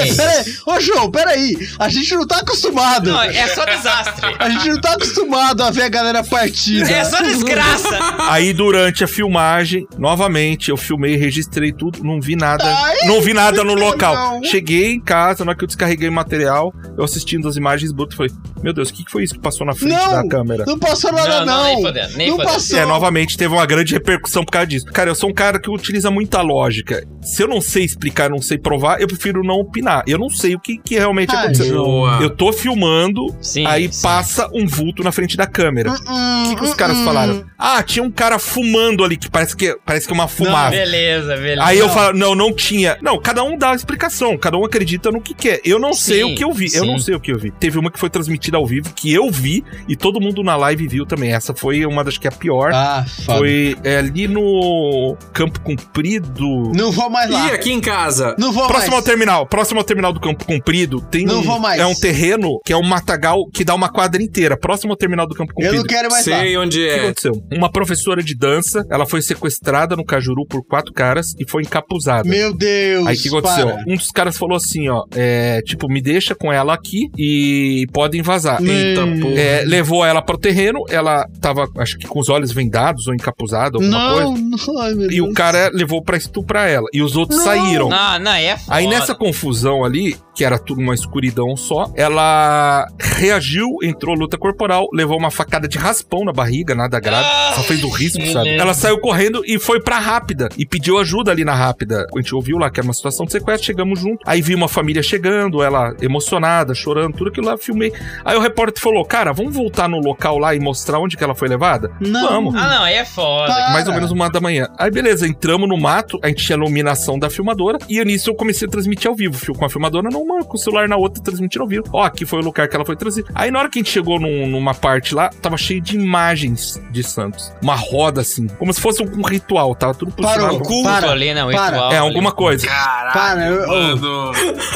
aí, 0.00 0.14
pera 0.16 0.30
aí. 0.32 0.44
Ô, 0.66 0.80
João, 0.80 1.10
pera 1.10 1.30
aí. 1.30 1.56
A 1.78 1.88
gente 1.88 2.14
não 2.14 2.26
tá 2.26 2.38
acostumado. 2.38 3.10
Não, 3.12 3.22
é 3.22 3.48
só 3.48 3.64
desastre. 3.64 4.34
A 4.38 4.48
gente 4.50 4.68
não 4.70 4.80
tá 4.80 4.92
acostumado 4.92 5.62
a 5.62 5.70
ver 5.70 5.82
a 5.82 5.88
galera 5.88 6.22
partida. 6.24 6.90
É 6.90 7.04
só 7.04 7.20
desgraça. 7.22 7.98
Aí 8.30 8.52
durante 8.52 9.04
a 9.04 9.08
filmagem, 9.08 9.86
novamente, 9.98 10.70
eu 10.70 10.76
filmei, 10.76 11.16
registrei 11.16 11.72
tudo, 11.72 12.02
não 12.04 12.20
vi 12.20 12.36
nada. 12.36 12.64
Ai, 12.64 13.06
não 13.06 13.20
vi 13.20 13.32
nada 13.32 13.62
no 13.64 13.74
não. 13.74 13.82
local. 13.86 14.40
Cheguei 14.44 14.92
em 14.92 15.00
casa, 15.00 15.44
na 15.44 15.50
hora 15.50 15.58
que 15.58 15.64
eu 15.64 15.68
descarreguei 15.68 16.08
o 16.08 16.12
material, 16.12 16.72
eu 16.96 17.04
assistindo 17.04 17.48
as 17.48 17.56
imagens 17.56 17.92
brutas, 17.92 18.16
falei, 18.16 18.32
meu 18.62 18.72
Deus, 18.72 18.90
o 18.90 18.94
que 18.94 19.04
que 19.04 19.10
foi 19.10 19.24
isso 19.24 19.34
que 19.34 19.40
passou 19.40 19.66
na 19.66 19.74
frente 19.74 19.92
Não, 19.92 20.10
da 20.22 20.28
câmera? 20.28 20.64
não 20.66 20.78
passou 20.78 21.12
nada, 21.12 21.44
Não, 21.44 21.46
não. 21.46 21.56
não, 21.56 21.64
nem 21.74 21.82
fodendo, 21.82 22.16
nem 22.16 22.28
não 22.30 22.36
passou. 22.36 22.78
É, 22.78 22.86
novamente 22.86 23.36
teve 23.36 23.52
uma 23.54 23.66
grande 23.66 23.92
repercussão 23.94 24.44
por 24.44 24.52
causa 24.52 24.66
disso. 24.66 24.86
Cara, 24.86 25.10
eu 25.10 25.14
sou 25.14 25.30
um 25.30 25.34
cara 25.34 25.41
que 25.60 25.70
utiliza 25.70 26.10
muita 26.10 26.40
lógica. 26.42 27.04
Se 27.22 27.42
eu 27.42 27.48
não 27.48 27.60
sei 27.60 27.84
explicar, 27.84 28.30
não 28.30 28.40
sei 28.40 28.58
provar, 28.58 29.00
eu 29.00 29.06
prefiro 29.06 29.42
não 29.42 29.56
opinar. 29.56 30.02
Eu 30.06 30.18
não 30.18 30.28
sei 30.28 30.54
o 30.54 30.60
que, 30.60 30.78
que 30.78 30.94
realmente 30.96 31.34
Ai, 31.34 31.44
aconteceu. 31.46 31.84
Boa. 31.84 32.18
Eu 32.22 32.30
tô 32.30 32.52
filmando, 32.52 33.26
Sim, 33.40 33.66
aí 33.66 33.92
sim. 33.92 34.02
passa 34.02 34.48
um 34.52 34.66
vulto 34.66 35.02
na 35.02 35.12
frente 35.12 35.36
da 35.36 35.46
câmera. 35.46 35.90
Hum, 35.90 36.42
O 36.44 36.48
que, 36.50 36.56
que 36.56 36.64
os 36.64 36.74
caras 36.74 36.98
falaram? 37.00 37.44
Ah, 37.58 37.82
tinha 37.82 38.02
um 38.02 38.10
cara 38.10 38.38
fumando 38.38 39.04
ali, 39.04 39.16
que 39.16 39.30
parece 39.30 39.56
que, 39.56 39.76
parece 39.84 40.06
que 40.06 40.12
é 40.12 40.14
uma 40.14 40.28
fumaça. 40.28 40.70
Beleza, 40.70 41.36
beleza. 41.36 41.64
Aí 41.64 41.78
eu 41.78 41.88
falo, 41.88 42.16
não, 42.16 42.34
não 42.34 42.52
tinha. 42.52 42.98
Não, 43.00 43.20
cada 43.20 43.42
um 43.42 43.56
dá 43.56 43.70
a 43.72 43.74
explicação, 43.74 44.36
cada 44.36 44.56
um 44.58 44.64
acredita 44.64 45.10
no 45.10 45.20
que 45.20 45.34
quer. 45.34 45.60
Eu 45.64 45.78
não 45.78 45.92
sei 45.92 46.18
Sim, 46.22 46.32
o 46.32 46.34
que 46.34 46.44
eu 46.44 46.52
vi, 46.52 46.66
eu 46.74 46.84
não 46.84 46.98
sei 46.98 47.14
o 47.14 47.20
que 47.20 47.32
eu 47.32 47.38
vi. 47.38 47.50
Teve 47.50 47.78
uma 47.78 47.90
que 47.90 47.98
foi 47.98 48.10
transmitida 48.10 48.56
ao 48.56 48.66
vivo, 48.66 48.92
que 48.94 49.12
eu 49.12 49.30
vi, 49.30 49.64
e 49.88 49.96
todo 49.96 50.20
mundo 50.20 50.42
na 50.42 50.56
live 50.56 50.86
viu 50.88 51.06
também. 51.06 51.32
Essa 51.32 51.54
foi 51.54 51.84
uma 51.86 52.02
das 52.04 52.18
que 52.18 52.26
é 52.26 52.30
a 52.30 52.32
pior. 52.32 52.72
Ah, 52.74 53.04
foda. 53.24 53.38
foi 53.38 53.76
é, 53.84 53.98
ali 53.98 54.26
no 54.28 55.16
Campo 55.32 55.60
Comprido. 55.60 56.72
Não 56.74 56.90
vou 56.92 57.08
mais 57.10 57.30
lá. 57.30 57.48
E 57.48 57.52
aqui 57.52 57.72
em 57.72 57.80
casa? 57.80 58.34
Não 58.38 58.52
vou 58.52 58.66
Próximo 58.66 58.92
ao 58.94 58.98
mais. 59.00 59.04
terminal, 59.04 59.46
próximo 59.46 59.80
ao 59.80 59.84
terminal 59.84 60.12
do 60.12 60.20
Campo 60.20 60.44
Comprido, 60.44 61.00
tem 61.10 61.24
Não 61.24 61.40
um, 61.40 61.42
vou 61.42 61.58
mais. 61.58 61.80
é 61.80 61.86
um 61.86 61.94
terreno 61.94 62.58
que 62.64 62.72
é 62.72 62.76
um 62.76 62.82
matagal 62.82 63.46
que 63.52 63.64
dá 63.64 63.74
uma 63.74 63.88
quadra 63.88 64.22
inteira, 64.22 64.56
próximo 64.56 64.92
ao 64.92 64.96
terminal 64.96 65.26
do 65.26 65.34
Campo 65.34 65.52
Eu 65.52 65.54
Comprido. 65.54 65.76
não 65.76 65.84
quero 65.84 66.10
mais 66.10 66.26
lá. 66.26 66.38
Sei 66.40 66.56
onde 66.56 66.78
O 66.78 66.82
que 66.82 66.88
é. 66.88 67.04
aconteceu? 67.04 67.32
Uma 67.52 67.70
professora 67.70 68.22
de 68.22 68.34
dança, 68.36 68.84
ela 68.90 69.06
foi 69.06 69.22
sequestrada 69.22 69.96
no 69.96 70.04
Cajuru 70.04 70.46
por 70.46 70.64
quatro 70.64 70.92
caras 70.92 71.34
e 71.38 71.48
foi 71.48 71.62
encapuzada. 71.62 72.28
Meu 72.28 72.54
Deus. 72.54 73.06
Aí 73.06 73.16
o 73.16 73.20
que 73.20 73.28
aconteceu? 73.28 73.66
para. 73.68 73.84
Um 73.88 73.96
dos 73.96 74.08
caras 74.10 74.36
falou 74.36 74.56
assim, 74.56 74.88
ó, 74.88 75.04
é, 75.14 75.60
tipo, 75.62 75.88
me 75.88 76.00
deixa 76.00 76.34
com 76.34 76.52
ela 76.52 76.74
aqui 76.74 77.08
e 77.18 77.86
podem 77.92 78.22
vazar. 78.22 78.62
Eita 78.62 79.06
porra. 79.06 79.34
É, 79.40 79.64
levou 79.64 80.04
ela 80.04 80.22
pro 80.22 80.38
terreno, 80.38 80.80
ela 80.88 81.26
tava, 81.40 81.68
acho 81.78 81.98
que 81.98 82.06
com 82.06 82.18
os 82.20 82.28
olhos 82.28 82.52
vendados 82.52 83.06
ou 83.06 83.14
encapuzada, 83.14 83.76
alguma 83.78 84.12
coisa. 84.14 84.24
Não, 84.30 84.36
não, 84.36 84.78
ai, 84.80 84.94
meu 84.94 85.06
E 85.06 85.08
Deus. 85.16 85.21
O 85.22 85.32
cara 85.34 85.70
levou 85.72 86.02
pra 86.02 86.16
estuprar 86.16 86.68
ela. 86.68 86.86
E 86.92 87.02
os 87.02 87.16
outros 87.16 87.38
Não. 87.38 87.44
saíram. 87.44 87.88
Não, 87.88 88.18
não, 88.18 88.32
é 88.32 88.56
foda. 88.56 88.76
Aí 88.76 88.86
nessa 88.86 89.14
confusão 89.14 89.84
ali, 89.84 90.16
que 90.34 90.44
era 90.44 90.58
tudo 90.58 90.80
uma 90.80 90.94
escuridão 90.94 91.56
só, 91.56 91.90
ela 91.94 92.86
reagiu, 93.00 93.66
entrou 93.82 94.14
luta 94.14 94.38
corporal, 94.38 94.86
levou 94.92 95.18
uma 95.18 95.30
facada 95.30 95.68
de 95.68 95.78
raspão 95.78 96.24
na 96.24 96.32
barriga, 96.32 96.74
nada 96.74 96.98
grave, 97.00 97.26
Ah, 97.26 97.52
só 97.56 97.62
fez 97.62 97.82
o 97.84 97.88
risco, 97.88 98.24
sabe? 98.32 98.50
Deus. 98.50 98.60
Ela 98.62 98.74
saiu 98.74 98.98
correndo 98.98 99.42
e 99.46 99.58
foi 99.58 99.80
pra 99.80 99.98
rápida 99.98 100.48
e 100.56 100.64
pediu 100.66 100.98
ajuda 100.98 101.30
ali 101.30 101.44
na 101.44 101.54
rápida. 101.54 102.06
A 102.14 102.18
gente 102.20 102.34
ouviu 102.34 102.58
lá 102.58 102.70
que 102.70 102.80
era 102.80 102.86
uma 102.86 102.94
situação 102.94 103.26
de 103.26 103.32
sequestro, 103.32 103.66
chegamos 103.66 104.00
junto. 104.00 104.18
Aí 104.26 104.40
vi 104.40 104.54
uma 104.54 104.68
família 104.68 105.02
chegando, 105.02 105.62
ela 105.62 105.94
emocionada, 106.00 106.74
chorando, 106.74 107.14
tudo 107.16 107.28
aquilo 107.30 107.46
lá, 107.46 107.56
filmei. 107.58 107.92
Aí 108.24 108.36
o 108.36 108.40
repórter 108.40 108.82
falou: 108.82 109.04
"Cara, 109.04 109.32
vamos 109.32 109.54
voltar 109.54 109.88
no 109.88 109.98
local 109.98 110.38
lá 110.38 110.54
e 110.54 110.60
mostrar 110.60 110.98
onde 110.98 111.16
que 111.16 111.24
ela 111.24 111.34
foi 111.34 111.48
levada?" 111.48 111.90
Não. 112.00 112.28
Vamos. 112.28 112.54
Ah, 112.54 112.68
não, 112.68 112.84
aí 112.84 112.94
é 112.94 113.04
foda. 113.04 113.52
Para. 113.52 113.72
Mais 113.72 113.86
ou 113.88 113.94
menos 113.94 114.10
uma 114.10 114.30
da 114.30 114.40
manhã. 114.40 114.66
Aí 114.78 114.90
beleza, 114.90 115.26
entramos 115.26 115.68
no 115.68 115.76
mato, 115.76 116.18
a 116.22 116.28
gente 116.28 116.44
tinha 116.44 116.56
a 116.56 116.60
iluminação 116.60 117.18
da 117.18 117.28
filmadora, 117.28 117.78
e 117.88 118.02
nisso 118.04 118.30
eu 118.30 118.34
comecei 118.34 118.66
a 118.66 118.70
transmitir 118.70 119.08
ao 119.08 119.14
vivo. 119.14 119.34
Fio 119.34 119.54
com 119.54 119.64
a 119.64 119.70
filmadora 119.70 120.08
numa, 120.24 120.44
com 120.44 120.56
o 120.56 120.58
celular 120.58 120.88
na 120.88 120.96
outra, 120.96 121.22
transmitindo 121.22 121.62
ao 121.62 121.68
vivo. 121.68 121.84
Ó, 121.92 122.02
aqui 122.02 122.24
foi 122.24 122.40
o 122.40 122.42
lugar 122.44 122.68
que 122.68 122.76
ela 122.76 122.84
foi 122.84 122.96
trazida. 122.96 123.28
Aí 123.34 123.50
na 123.50 123.58
hora 123.58 123.68
que 123.70 123.78
a 123.78 123.80
gente 123.82 123.90
chegou 123.90 124.18
num- 124.20 124.46
numa 124.46 124.74
parte 124.74 125.14
lá, 125.14 125.28
tava 125.40 125.56
cheio 125.56 125.80
de 125.80 125.96
imagens 125.96 126.80
de 126.90 127.02
Santos. 127.02 127.52
Uma 127.62 127.74
roda 127.74 128.20
assim, 128.20 128.46
como 128.58 128.72
se 128.72 128.80
fosse 128.80 129.02
um 129.02 129.22
ritual, 129.22 129.74
tava 129.74 129.94
tudo 129.94 130.12
Parou. 130.12 130.26
posicionado. 130.48 130.62
Culto 130.68 130.88
Para, 130.88 131.10
ali, 131.10 131.34
né? 131.34 131.44
Um 131.44 131.50
para. 131.52 131.64
ritual 131.76 131.92
É, 131.92 131.96
ali. 131.98 132.06
alguma 132.06 132.32
coisa. 132.32 132.66
Caralho, 132.66 133.12
Para, 133.12 133.46
eu- 133.48 133.66
mano. 133.68 134.32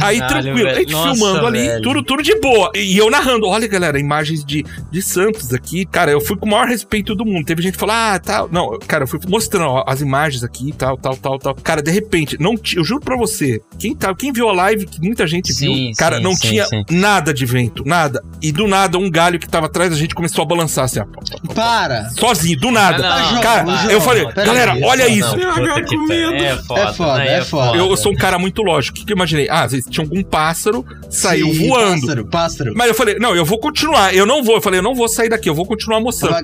Aí 0.00 0.18
Caralho, 0.20 0.42
tranquilo, 0.44 0.68
a 0.68 0.74
gente. 0.74 0.92
Nossa, 0.92 1.14
filmando 1.14 1.46
ali, 1.46 1.66
velho. 1.66 1.82
tudo, 1.82 2.02
tudo 2.02 2.22
de 2.22 2.38
boa. 2.40 2.70
E 2.74 2.96
eu 2.96 3.10
narrando, 3.10 3.46
olha 3.46 3.66
galera, 3.66 3.98
imagens 3.98 4.44
de, 4.44 4.64
de 4.90 5.02
Santos 5.02 5.52
aqui. 5.52 5.84
Cara, 5.86 6.10
eu 6.10 6.20
fui 6.20 6.36
com 6.36 6.46
o 6.46 6.50
maior 6.50 6.66
respeito 6.68 7.14
do 7.14 7.24
mundo. 7.24 7.44
Teve 7.44 7.62
gente 7.62 7.72
que 7.72 7.78
falou, 7.80 7.94
ah, 7.96 8.18
tal. 8.18 8.48
Não, 8.50 8.78
cara, 8.86 9.04
eu 9.04 9.08
fui 9.08 9.18
mostrando 9.28 9.66
ó, 9.66 9.84
as 9.86 10.00
imagens 10.00 10.44
aqui, 10.44 10.72
tal, 10.72 10.96
tal, 10.96 11.16
tal, 11.16 11.38
tal. 11.38 11.54
Cara, 11.56 11.82
de 11.82 11.90
repente, 11.90 12.36
não 12.40 12.54
eu 12.76 12.84
juro 12.84 13.00
pra 13.00 13.16
você, 13.16 13.60
quem, 13.78 13.94
tá, 13.94 14.14
quem 14.14 14.32
viu 14.32 14.48
a 14.48 14.52
live, 14.58 14.86
que 14.86 15.00
muita 15.00 15.26
gente 15.26 15.52
Sim, 15.52 15.86
viu, 15.86 15.92
cara, 15.96 16.16
sim, 16.16 16.22
não 16.22 16.34
sim, 16.34 16.48
tinha 16.48 16.64
sim. 16.66 16.84
nada 16.90 17.32
de 17.32 17.46
vento, 17.46 17.84
nada. 17.86 18.22
E 18.42 18.52
do 18.52 18.66
nada, 18.68 18.98
um 18.98 19.10
galho 19.10 19.38
que 19.38 19.48
tava 19.48 19.66
atrás 19.66 19.90
da 19.90 19.96
gente 19.96 20.14
começou 20.14 20.42
a 20.42 20.46
balançar 20.46 20.84
assim, 20.84 21.00
ó. 21.00 21.54
Para. 21.54 22.10
Sozinho, 22.10 22.58
do 22.58 22.70
nada. 22.70 23.06
Ah, 23.08 23.32
não, 23.32 23.40
cara, 23.40 23.64
não, 23.64 23.84
eu 23.84 23.92
não, 23.98 24.00
falei, 24.00 24.24
não, 24.24 24.32
pera 24.32 24.46
galera, 24.46 24.72
aí, 24.72 24.82
olha 24.82 25.08
Não, 25.08 25.14
isso. 25.14 25.30
puta 25.30 25.82
que 25.82 25.96
com 25.96 26.06
pariu. 26.06 26.30
medo. 26.32 26.44
É 26.44 26.56
foda, 26.56 26.80
É 26.80 26.92
foda, 26.92 27.18
né? 27.18 27.38
é 27.38 27.44
foda. 27.44 27.76
Eu, 27.78 27.90
eu 27.90 27.96
sou 27.96 28.12
um 28.12 28.16
cara 28.16 28.38
muito 28.38 28.62
lógico. 28.62 28.96
O 28.96 29.00
que, 29.00 29.06
que 29.06 29.12
eu 29.12 29.16
imaginei? 29.16 29.48
Ah, 29.48 29.62
às 29.64 29.72
vezes 29.72 29.86
tinha 29.90 30.04
algum 30.04 30.22
pássaro, 30.22 30.84
saiu 31.10 31.52
Sim, 31.52 31.68
voando. 31.68 32.00
Pássaro, 32.00 32.26
pássaro. 32.26 32.72
Mas 32.76 32.88
eu 32.88 32.94
falei, 32.94 33.18
não, 33.18 33.34
eu 33.34 33.44
vou 33.44 33.58
continuar. 33.58 34.14
Eu 34.14 34.26
não 34.26 34.42
vou. 34.42 34.56
Eu 34.56 34.60
falei, 34.62 34.78
eu 34.78 34.84
não 34.84 34.94
vou 34.94 35.08
sair 35.08 35.28
daqui, 35.28 35.48
eu 35.48 35.54
vou 35.54 35.66
continuar 35.66 36.00
mostrando. 36.00 36.36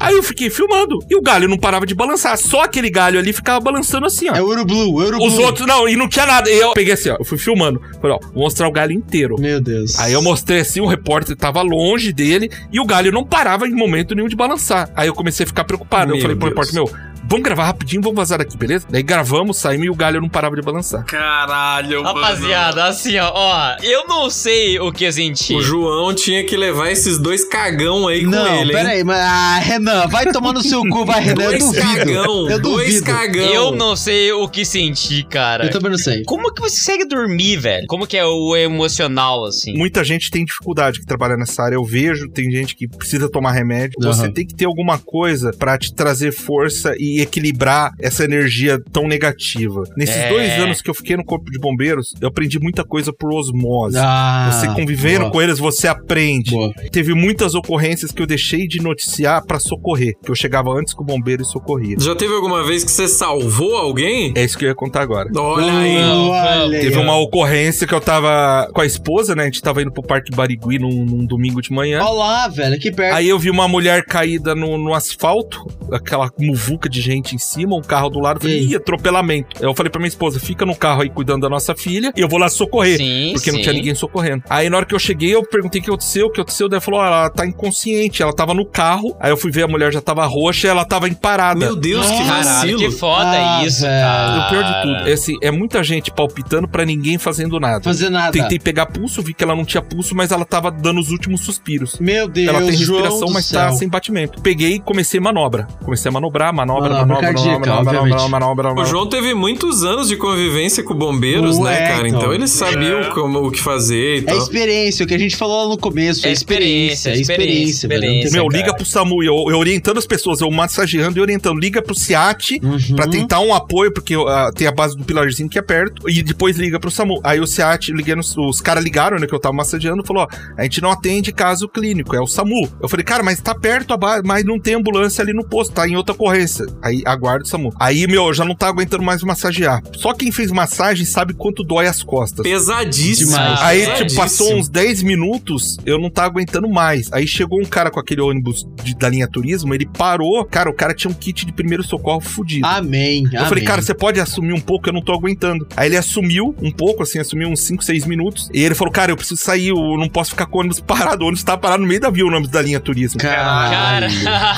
Aí 0.00 0.14
eu 0.14 0.22
fiquei 0.22 0.50
filmando. 0.50 0.98
E 1.10 1.16
o 1.16 1.22
galho 1.22 1.48
não 1.48 1.58
parava 1.58 1.86
de 1.86 1.94
balançar. 1.94 2.36
Só 2.38 2.62
aquele 2.62 2.90
galho 2.90 3.18
ali 3.18 3.32
ficava 3.32 3.60
balançando 3.60 4.06
assim, 4.06 4.28
ó. 4.28 4.34
É 4.34 4.42
Urublu, 4.42 4.94
Urublu. 4.94 5.26
Os 5.26 5.38
outros, 5.38 5.66
não, 5.66 5.88
e 5.88 5.96
não 5.96 6.08
tinha 6.08 6.26
nada. 6.26 6.50
E 6.50 6.58
eu 6.58 6.72
peguei 6.72 6.94
assim, 6.94 7.10
ó. 7.10 7.16
Eu 7.18 7.24
fui 7.24 7.38
filmando. 7.38 7.53
Falei, 8.00 8.16
ó, 8.16 8.26
vou 8.32 8.44
mostrar 8.44 8.68
o 8.68 8.72
galho 8.72 8.92
inteiro. 8.92 9.36
Meu 9.38 9.60
Deus. 9.60 9.98
Aí 9.98 10.12
eu 10.12 10.22
mostrei 10.22 10.60
assim, 10.60 10.80
o 10.80 10.86
repórter 10.86 11.36
tava 11.36 11.62
longe 11.62 12.12
dele 12.12 12.50
e 12.72 12.80
o 12.80 12.84
galho 12.84 13.12
não 13.12 13.24
parava 13.24 13.66
em 13.66 13.72
momento 13.74 14.14
nenhum 14.14 14.28
de 14.28 14.36
balançar. 14.36 14.90
Aí 14.94 15.08
eu 15.08 15.14
comecei 15.14 15.44
a 15.44 15.46
ficar 15.46 15.64
preocupado. 15.64 16.10
eu 16.12 16.16
Meu 16.16 16.22
falei 16.22 16.36
pro 16.36 16.50
Deus. 16.50 16.68
repórter, 16.70 16.74
meu, 16.74 17.13
vamos 17.28 17.42
gravar 17.44 17.64
rapidinho, 17.66 18.02
vamos 18.02 18.16
vazar 18.16 18.38
daqui, 18.38 18.56
beleza? 18.56 18.86
Daí 18.88 19.02
gravamos, 19.02 19.58
saímos 19.58 19.86
e 19.86 19.90
o 19.90 19.94
galho 19.94 20.20
não 20.20 20.28
parava 20.28 20.54
de 20.56 20.62
balançar. 20.62 21.04
Caralho, 21.04 22.02
mano. 22.02 22.14
Rapaziada, 22.20 22.84
assim, 22.84 23.16
ó, 23.18 23.30
ó, 23.34 23.76
eu 23.82 24.06
não 24.06 24.30
sei 24.30 24.78
o 24.78 24.92
que 24.92 25.04
eu 25.04 25.12
senti. 25.12 25.54
O 25.54 25.60
João 25.62 26.14
tinha 26.14 26.44
que 26.44 26.56
levar 26.56 26.90
esses 26.90 27.18
dois 27.18 27.44
cagão 27.44 28.06
aí 28.08 28.24
com 28.24 28.30
Não, 28.30 28.46
ele, 28.60 28.70
hein? 28.70 28.76
pera 28.76 28.88
aí, 28.90 29.04
mas. 29.04 29.18
Ah, 29.18 29.58
Renan, 29.58 30.06
vai 30.08 30.30
tomar 30.30 30.52
no 30.52 30.62
seu 30.62 30.82
cu, 30.88 31.04
vai, 31.04 31.20
Renan. 31.22 31.44
Eu 31.44 31.50
Dois 31.50 31.64
duvido. 31.64 31.82
cagão, 31.86 32.50
eu 32.50 32.60
dois 32.60 32.86
duvido. 33.00 33.06
cagão. 33.06 33.44
Eu 33.44 33.72
não 33.72 33.96
sei 33.96 34.32
o 34.32 34.48
que 34.48 34.64
senti, 34.64 35.24
cara. 35.24 35.66
Eu 35.66 35.70
também 35.70 35.90
não 35.90 35.98
sei. 35.98 36.22
Como 36.24 36.52
que 36.52 36.60
você 36.60 36.74
consegue 36.84 37.06
dormir, 37.06 37.56
velho? 37.56 37.86
Como 37.86 38.06
que 38.06 38.16
é 38.16 38.24
o 38.26 38.54
emocional, 38.56 39.44
assim? 39.44 39.74
Muita 39.76 40.04
gente 40.04 40.30
tem 40.30 40.44
dificuldade 40.44 41.00
que 41.00 41.06
trabalha 41.06 41.36
nessa 41.36 41.62
área. 41.62 41.76
Eu 41.76 41.84
vejo, 41.84 42.28
tem 42.28 42.50
gente 42.50 42.74
que 42.76 42.86
precisa 42.86 43.28
tomar 43.30 43.52
remédio. 43.52 43.94
Aham. 44.02 44.12
Você 44.12 44.30
tem 44.30 44.46
que 44.46 44.54
ter 44.54 44.66
alguma 44.66 44.98
coisa 44.98 45.50
pra 45.58 45.78
te 45.78 45.94
trazer 45.94 46.32
força 46.32 46.94
e 46.98 47.13
equilibrar 47.20 47.92
essa 48.00 48.24
energia 48.24 48.78
tão 48.92 49.06
negativa. 49.06 49.82
Nesses 49.96 50.16
É. 50.16 50.28
dois 50.28 50.50
anos 50.58 50.80
que 50.82 50.90
eu 50.90 50.94
fiquei 50.94 51.16
no 51.16 51.24
Corpo 51.24 51.50
de 51.50 51.58
Bombeiros, 51.58 52.12
eu 52.20 52.28
aprendi 52.28 52.58
muita 52.58 52.84
coisa 52.84 53.12
por 53.12 53.32
osmose. 53.32 53.96
Ah, 53.98 54.50
Você 54.52 54.66
convivendo 54.74 55.20
boa. 55.20 55.30
com 55.32 55.42
eles, 55.42 55.58
você 55.58 55.86
aprende. 55.88 56.50
Boa. 56.52 56.72
Teve 56.90 57.14
muitas 57.14 57.54
ocorrências 57.54 58.10
que 58.12 58.20
eu 58.22 58.26
deixei 58.26 58.66
de 58.66 58.80
noticiar 58.82 59.44
pra 59.44 59.58
socorrer. 59.58 60.14
Que 60.24 60.30
eu 60.30 60.34
chegava 60.34 60.70
antes 60.70 60.94
que 60.94 61.00
o 61.02 61.04
bombeiro 61.04 61.42
e 61.42 61.44
socorria. 61.46 61.96
Já 61.98 62.14
teve 62.14 62.32
alguma 62.34 62.64
vez 62.64 62.84
que 62.84 62.90
você 62.90 63.08
salvou 63.08 63.76
alguém? 63.76 64.32
É 64.36 64.44
isso 64.44 64.56
que 64.58 64.64
eu 64.64 64.68
ia 64.68 64.74
contar 64.74 65.02
agora. 65.02 65.28
Olha 65.36 65.72
aí. 65.72 65.96
Olha 65.98 66.80
Teve 66.80 66.98
uma 66.98 67.16
ocorrência 67.18 67.86
que 67.86 67.94
eu 67.94 68.00
tava 68.00 68.68
com 68.72 68.80
a 68.80 68.86
esposa, 68.86 69.34
né? 69.34 69.42
A 69.42 69.46
gente 69.46 69.62
tava 69.62 69.82
indo 69.82 69.92
pro 69.92 70.02
Parque 70.02 70.34
Barigui 70.34 70.78
num, 70.78 71.04
num 71.04 71.24
domingo 71.26 71.60
de 71.60 71.72
manhã. 71.72 72.00
Olha 72.02 72.12
lá, 72.12 72.48
velho, 72.48 72.74
aqui 72.74 72.90
perto. 72.90 73.14
Aí 73.14 73.28
eu 73.28 73.38
vi 73.38 73.50
uma 73.50 73.68
mulher 73.68 74.04
caída 74.04 74.54
no, 74.54 74.76
no 74.78 74.94
asfalto, 74.94 75.66
aquela 75.94 76.30
muvuca 76.38 76.88
de 76.88 77.00
gente 77.00 77.34
em 77.34 77.38
cima, 77.38 77.76
um 77.76 77.82
carro 77.82 78.08
do 78.10 78.18
lado. 78.20 78.36
Eu 78.38 78.42
falei, 78.42 78.58
Ei. 78.58 78.66
ih, 78.66 78.76
atropelamento. 78.76 79.62
Eu 79.64 79.74
falei 79.74 79.90
pra 79.90 80.00
minha 80.00 80.08
esposa, 80.08 80.38
fica 80.40 80.64
no 80.66 80.74
carro 80.74 81.02
aí 81.02 81.10
cuidando 81.10 81.42
da 81.42 81.48
nossa 81.48 81.74
filha 81.74 82.12
e 82.16 82.20
eu 82.20 82.28
vou 82.28 82.38
lá 82.38 82.48
socorrer. 82.48 82.96
Sim, 82.98 83.32
porque 83.34 83.50
não 83.50 83.58
sim. 83.58 83.62
tinha 83.62 83.72
ninguém 83.74 83.94
socorrendo. 83.94 84.44
Aí 84.48 84.68
na 84.68 84.76
hora 84.76 84.86
que 84.86 84.94
eu 84.94 84.98
cheguei, 84.98 85.34
eu 85.34 85.42
perguntei 85.42 85.80
o 85.80 85.84
que 85.84 85.90
aconteceu, 85.90 86.26
o 86.26 86.30
que 86.30 86.40
aconteceu. 86.40 86.68
Daí 86.68 86.76
ela 86.76 86.80
falou, 86.80 87.00
ó, 87.00 87.06
ela 87.06 87.30
tá 87.30 87.46
inconsciente, 87.46 88.22
ela 88.22 88.32
tava 88.32 88.54
no 88.54 88.64
carro. 88.66 89.16
Aí 89.20 89.30
eu 89.30 89.36
fui 89.36 89.50
ver, 89.50 89.64
a 89.64 89.68
mulher 89.68 89.92
já 89.92 90.00
tava 90.00 90.24
roxa 90.26 90.66
e 90.66 90.70
ela 90.70 90.84
tava 90.84 91.08
em 91.08 91.14
parada. 91.14 91.58
Meu 91.58 91.76
Deus, 91.76 92.06
que 92.10 92.22
vacilo. 92.24 92.78
que 92.78 92.90
foda 92.90 93.30
Ah, 93.30 93.64
isso, 93.64 93.82
cara. 93.82 94.46
O 94.46 94.50
pior 94.50 94.64
de 94.64 94.82
tudo 94.82 95.08
é, 95.08 95.12
assim, 95.12 95.36
é 95.42 95.50
muita 95.50 95.82
gente 95.82 96.10
palpitando 96.10 96.68
pra 96.68 96.84
ninguém 96.84 97.18
fazendo 97.18 97.58
nada. 97.60 97.82
Fazer 97.82 98.10
nada. 98.10 98.32
Tentei 98.32 98.58
pegar 98.58 98.86
pulso, 98.86 99.22
vi 99.22 99.34
que 99.34 99.44
ela 99.44 99.54
não 99.54 99.64
tinha 99.64 99.82
pulso, 99.82 100.14
mas 100.14 100.30
ela 100.30 100.44
tava 100.44 100.70
dando 100.70 101.00
os 101.00 101.10
últimos 101.10 101.42
suspiros. 101.42 101.98
Meu 102.00 102.28
Deus, 102.28 102.48
ela 102.48 102.60
tem 102.60 102.70
respiração, 102.70 103.30
mas 103.30 103.46
céu. 103.46 103.60
tá 103.60 103.72
sem 103.72 103.88
batimento. 103.88 104.40
Peguei 104.42 104.74
e 104.74 104.80
comecei 104.80 105.20
manobra. 105.20 105.66
Comecei 105.84 106.08
a 106.08 106.12
manobrar, 106.12 106.52
manobra, 106.54 106.88
Manobra 106.90 107.06
manobra, 107.06 107.32
manobra, 107.32 107.50
manobra, 107.70 107.98
obviamente. 108.00 108.30
manobra, 108.30 108.62
manobra, 108.68 108.82
O. 108.82 108.86
João 108.86 109.06
teve 109.06 109.34
muitos 109.34 109.84
anos 109.84 110.08
de 110.08 110.16
convivência 110.16 110.82
com 110.82 110.94
bombeiros, 110.94 111.58
né, 111.58 111.88
cara? 111.88 112.08
Então, 112.08 112.20
então. 112.20 112.34
eles 112.34 112.50
sabiam 112.50 113.10
como, 113.10 113.38
o 113.46 113.50
que 113.50 113.60
fazer 113.60 114.16
e 114.16 114.18
É 114.20 114.22
tal. 114.22 114.38
experiência, 114.38 115.04
o 115.04 115.08
que 115.08 115.14
a 115.14 115.18
gente 115.18 115.36
falou 115.36 115.64
lá 115.64 115.68
no 115.68 115.78
começo. 115.78 116.26
É, 116.26 116.30
É 116.30 116.32
experiência, 116.32 117.10
experiência, 117.14 117.86
é 117.86 117.94
experiência. 117.94 118.30
Meu, 118.32 118.48
liga 118.48 118.74
pro 118.74 118.84
SAMU. 118.84 119.22
Eu, 119.22 119.34
eu 119.50 119.58
orientando 119.58 119.98
as 119.98 120.06
pessoas, 120.06 120.40
eu 120.40 120.50
massageando 120.50 121.18
e 121.18 121.20
orientando. 121.20 121.58
Liga 121.58 121.80
pro 121.82 121.94
SEAT 121.94 122.60
Uhum. 122.62 122.96
pra 122.96 123.06
tentar 123.06 123.40
um 123.40 123.52
apoio, 123.54 123.92
porque 123.92 124.14
ah, 124.14 124.50
tem 124.54 124.66
a 124.66 124.72
base 124.72 124.96
do 124.96 125.04
pilarzinho 125.04 125.48
que 125.48 125.58
é 125.58 125.62
perto. 125.62 126.08
E 126.08 126.22
depois 126.22 126.56
liga 126.56 126.78
pro 126.80 126.90
SAMU. 126.90 127.20
Aí 127.22 127.40
o 127.40 127.46
SEAT, 127.46 127.92
liguei 127.92 128.14
nos, 128.14 128.36
os 128.36 128.60
caras 128.60 128.82
ligaram, 128.82 129.18
né, 129.18 129.26
que 129.26 129.34
eu 129.34 129.38
tava 129.40 129.54
massageando, 129.54 130.04
falou: 130.04 130.22
ó, 130.24 130.28
a 130.56 130.62
gente 130.62 130.80
não 130.80 130.90
atende 130.90 131.32
caso 131.32 131.68
clínico, 131.68 132.14
é 132.16 132.20
o 132.20 132.26
SAMU. 132.26 132.68
Eu 132.80 132.88
falei, 132.88 133.04
cara, 133.04 133.22
mas 133.22 133.40
tá 133.40 133.54
perto 133.54 133.92
a 133.92 133.96
base, 133.96 134.22
mas 134.24 134.44
não 134.44 134.58
tem 134.58 134.74
ambulância 134.74 135.22
ali 135.22 135.32
no 135.32 135.44
posto, 135.44 135.63
tá 135.68 135.88
em 135.88 135.96
outra 135.96 136.14
ocorrência. 136.14 136.66
Aí 136.82 137.02
aguarda 137.04 137.44
o 137.44 137.46
SAMU. 137.48 137.72
Aí, 137.78 138.06
meu, 138.06 138.26
eu 138.26 138.34
já 138.34 138.44
não 138.44 138.54
tá 138.54 138.68
aguentando 138.68 139.02
mais 139.02 139.22
massagear. 139.22 139.82
Só 139.94 140.12
quem 140.12 140.30
fez 140.32 140.50
massagem 140.50 141.04
sabe 141.04 141.34
quanto 141.34 141.62
dói 141.62 141.86
as 141.86 142.02
costas. 142.02 142.42
Pesadíssimo. 142.42 143.30
Demais. 143.30 143.60
Aí, 143.60 143.78
Pesadíssimo. 143.80 144.08
tipo, 144.08 144.20
passou 144.20 144.54
uns 144.56 144.68
10 144.68 145.02
minutos, 145.02 145.76
eu 145.86 145.98
não 145.98 146.10
tava 146.10 146.28
aguentando 146.28 146.68
mais. 146.68 147.12
Aí 147.12 147.26
chegou 147.26 147.60
um 147.60 147.64
cara 147.64 147.90
com 147.90 148.00
aquele 148.00 148.20
ônibus 148.20 148.66
de- 148.82 148.94
da 148.96 149.08
linha 149.08 149.28
turismo, 149.28 149.74
ele 149.74 149.86
parou. 149.86 150.44
Cara, 150.44 150.68
o 150.70 150.74
cara 150.74 150.94
tinha 150.94 151.10
um 151.10 151.14
kit 151.14 151.44
de 151.46 151.52
primeiro 151.52 151.82
socorro 151.82 152.20
fudido. 152.20 152.66
Amém. 152.66 153.24
eu 153.32 153.46
falei, 153.46 153.64
cara, 153.64 153.82
você 153.82 153.94
pode 153.94 154.20
assumir 154.20 154.52
um 154.52 154.60
pouco? 154.60 154.88
Eu 154.88 154.92
não 154.92 155.02
tô 155.02 155.12
aguentando. 155.12 155.66
Aí 155.76 155.88
ele 155.88 155.96
assumiu 155.96 156.54
um 156.62 156.70
pouco, 156.70 157.02
assim, 157.02 157.18
assumiu 157.18 157.48
uns 157.48 157.60
5, 157.60 157.82
6 157.84 158.06
minutos. 158.06 158.48
E 158.52 158.62
ele 158.62 158.74
falou, 158.74 158.92
cara, 158.92 159.12
eu 159.12 159.16
preciso 159.16 159.40
sair, 159.40 159.68
eu 159.68 159.96
não 159.98 160.08
posso 160.08 160.30
ficar 160.30 160.46
com 160.46 160.58
o 160.58 160.60
ônibus 160.60 160.80
parado. 160.84 161.24
O 161.24 161.26
ônibus 161.28 161.42
tá 161.44 161.56
parado 161.56 161.82
no 161.82 161.88
meio 161.88 162.00
da 162.00 162.10
via, 162.10 162.24
o 162.24 162.28
ônibus 162.28 162.48
da 162.50 162.62
linha 162.62 162.80
turismo. 162.80 163.20
Cara. 163.20 164.08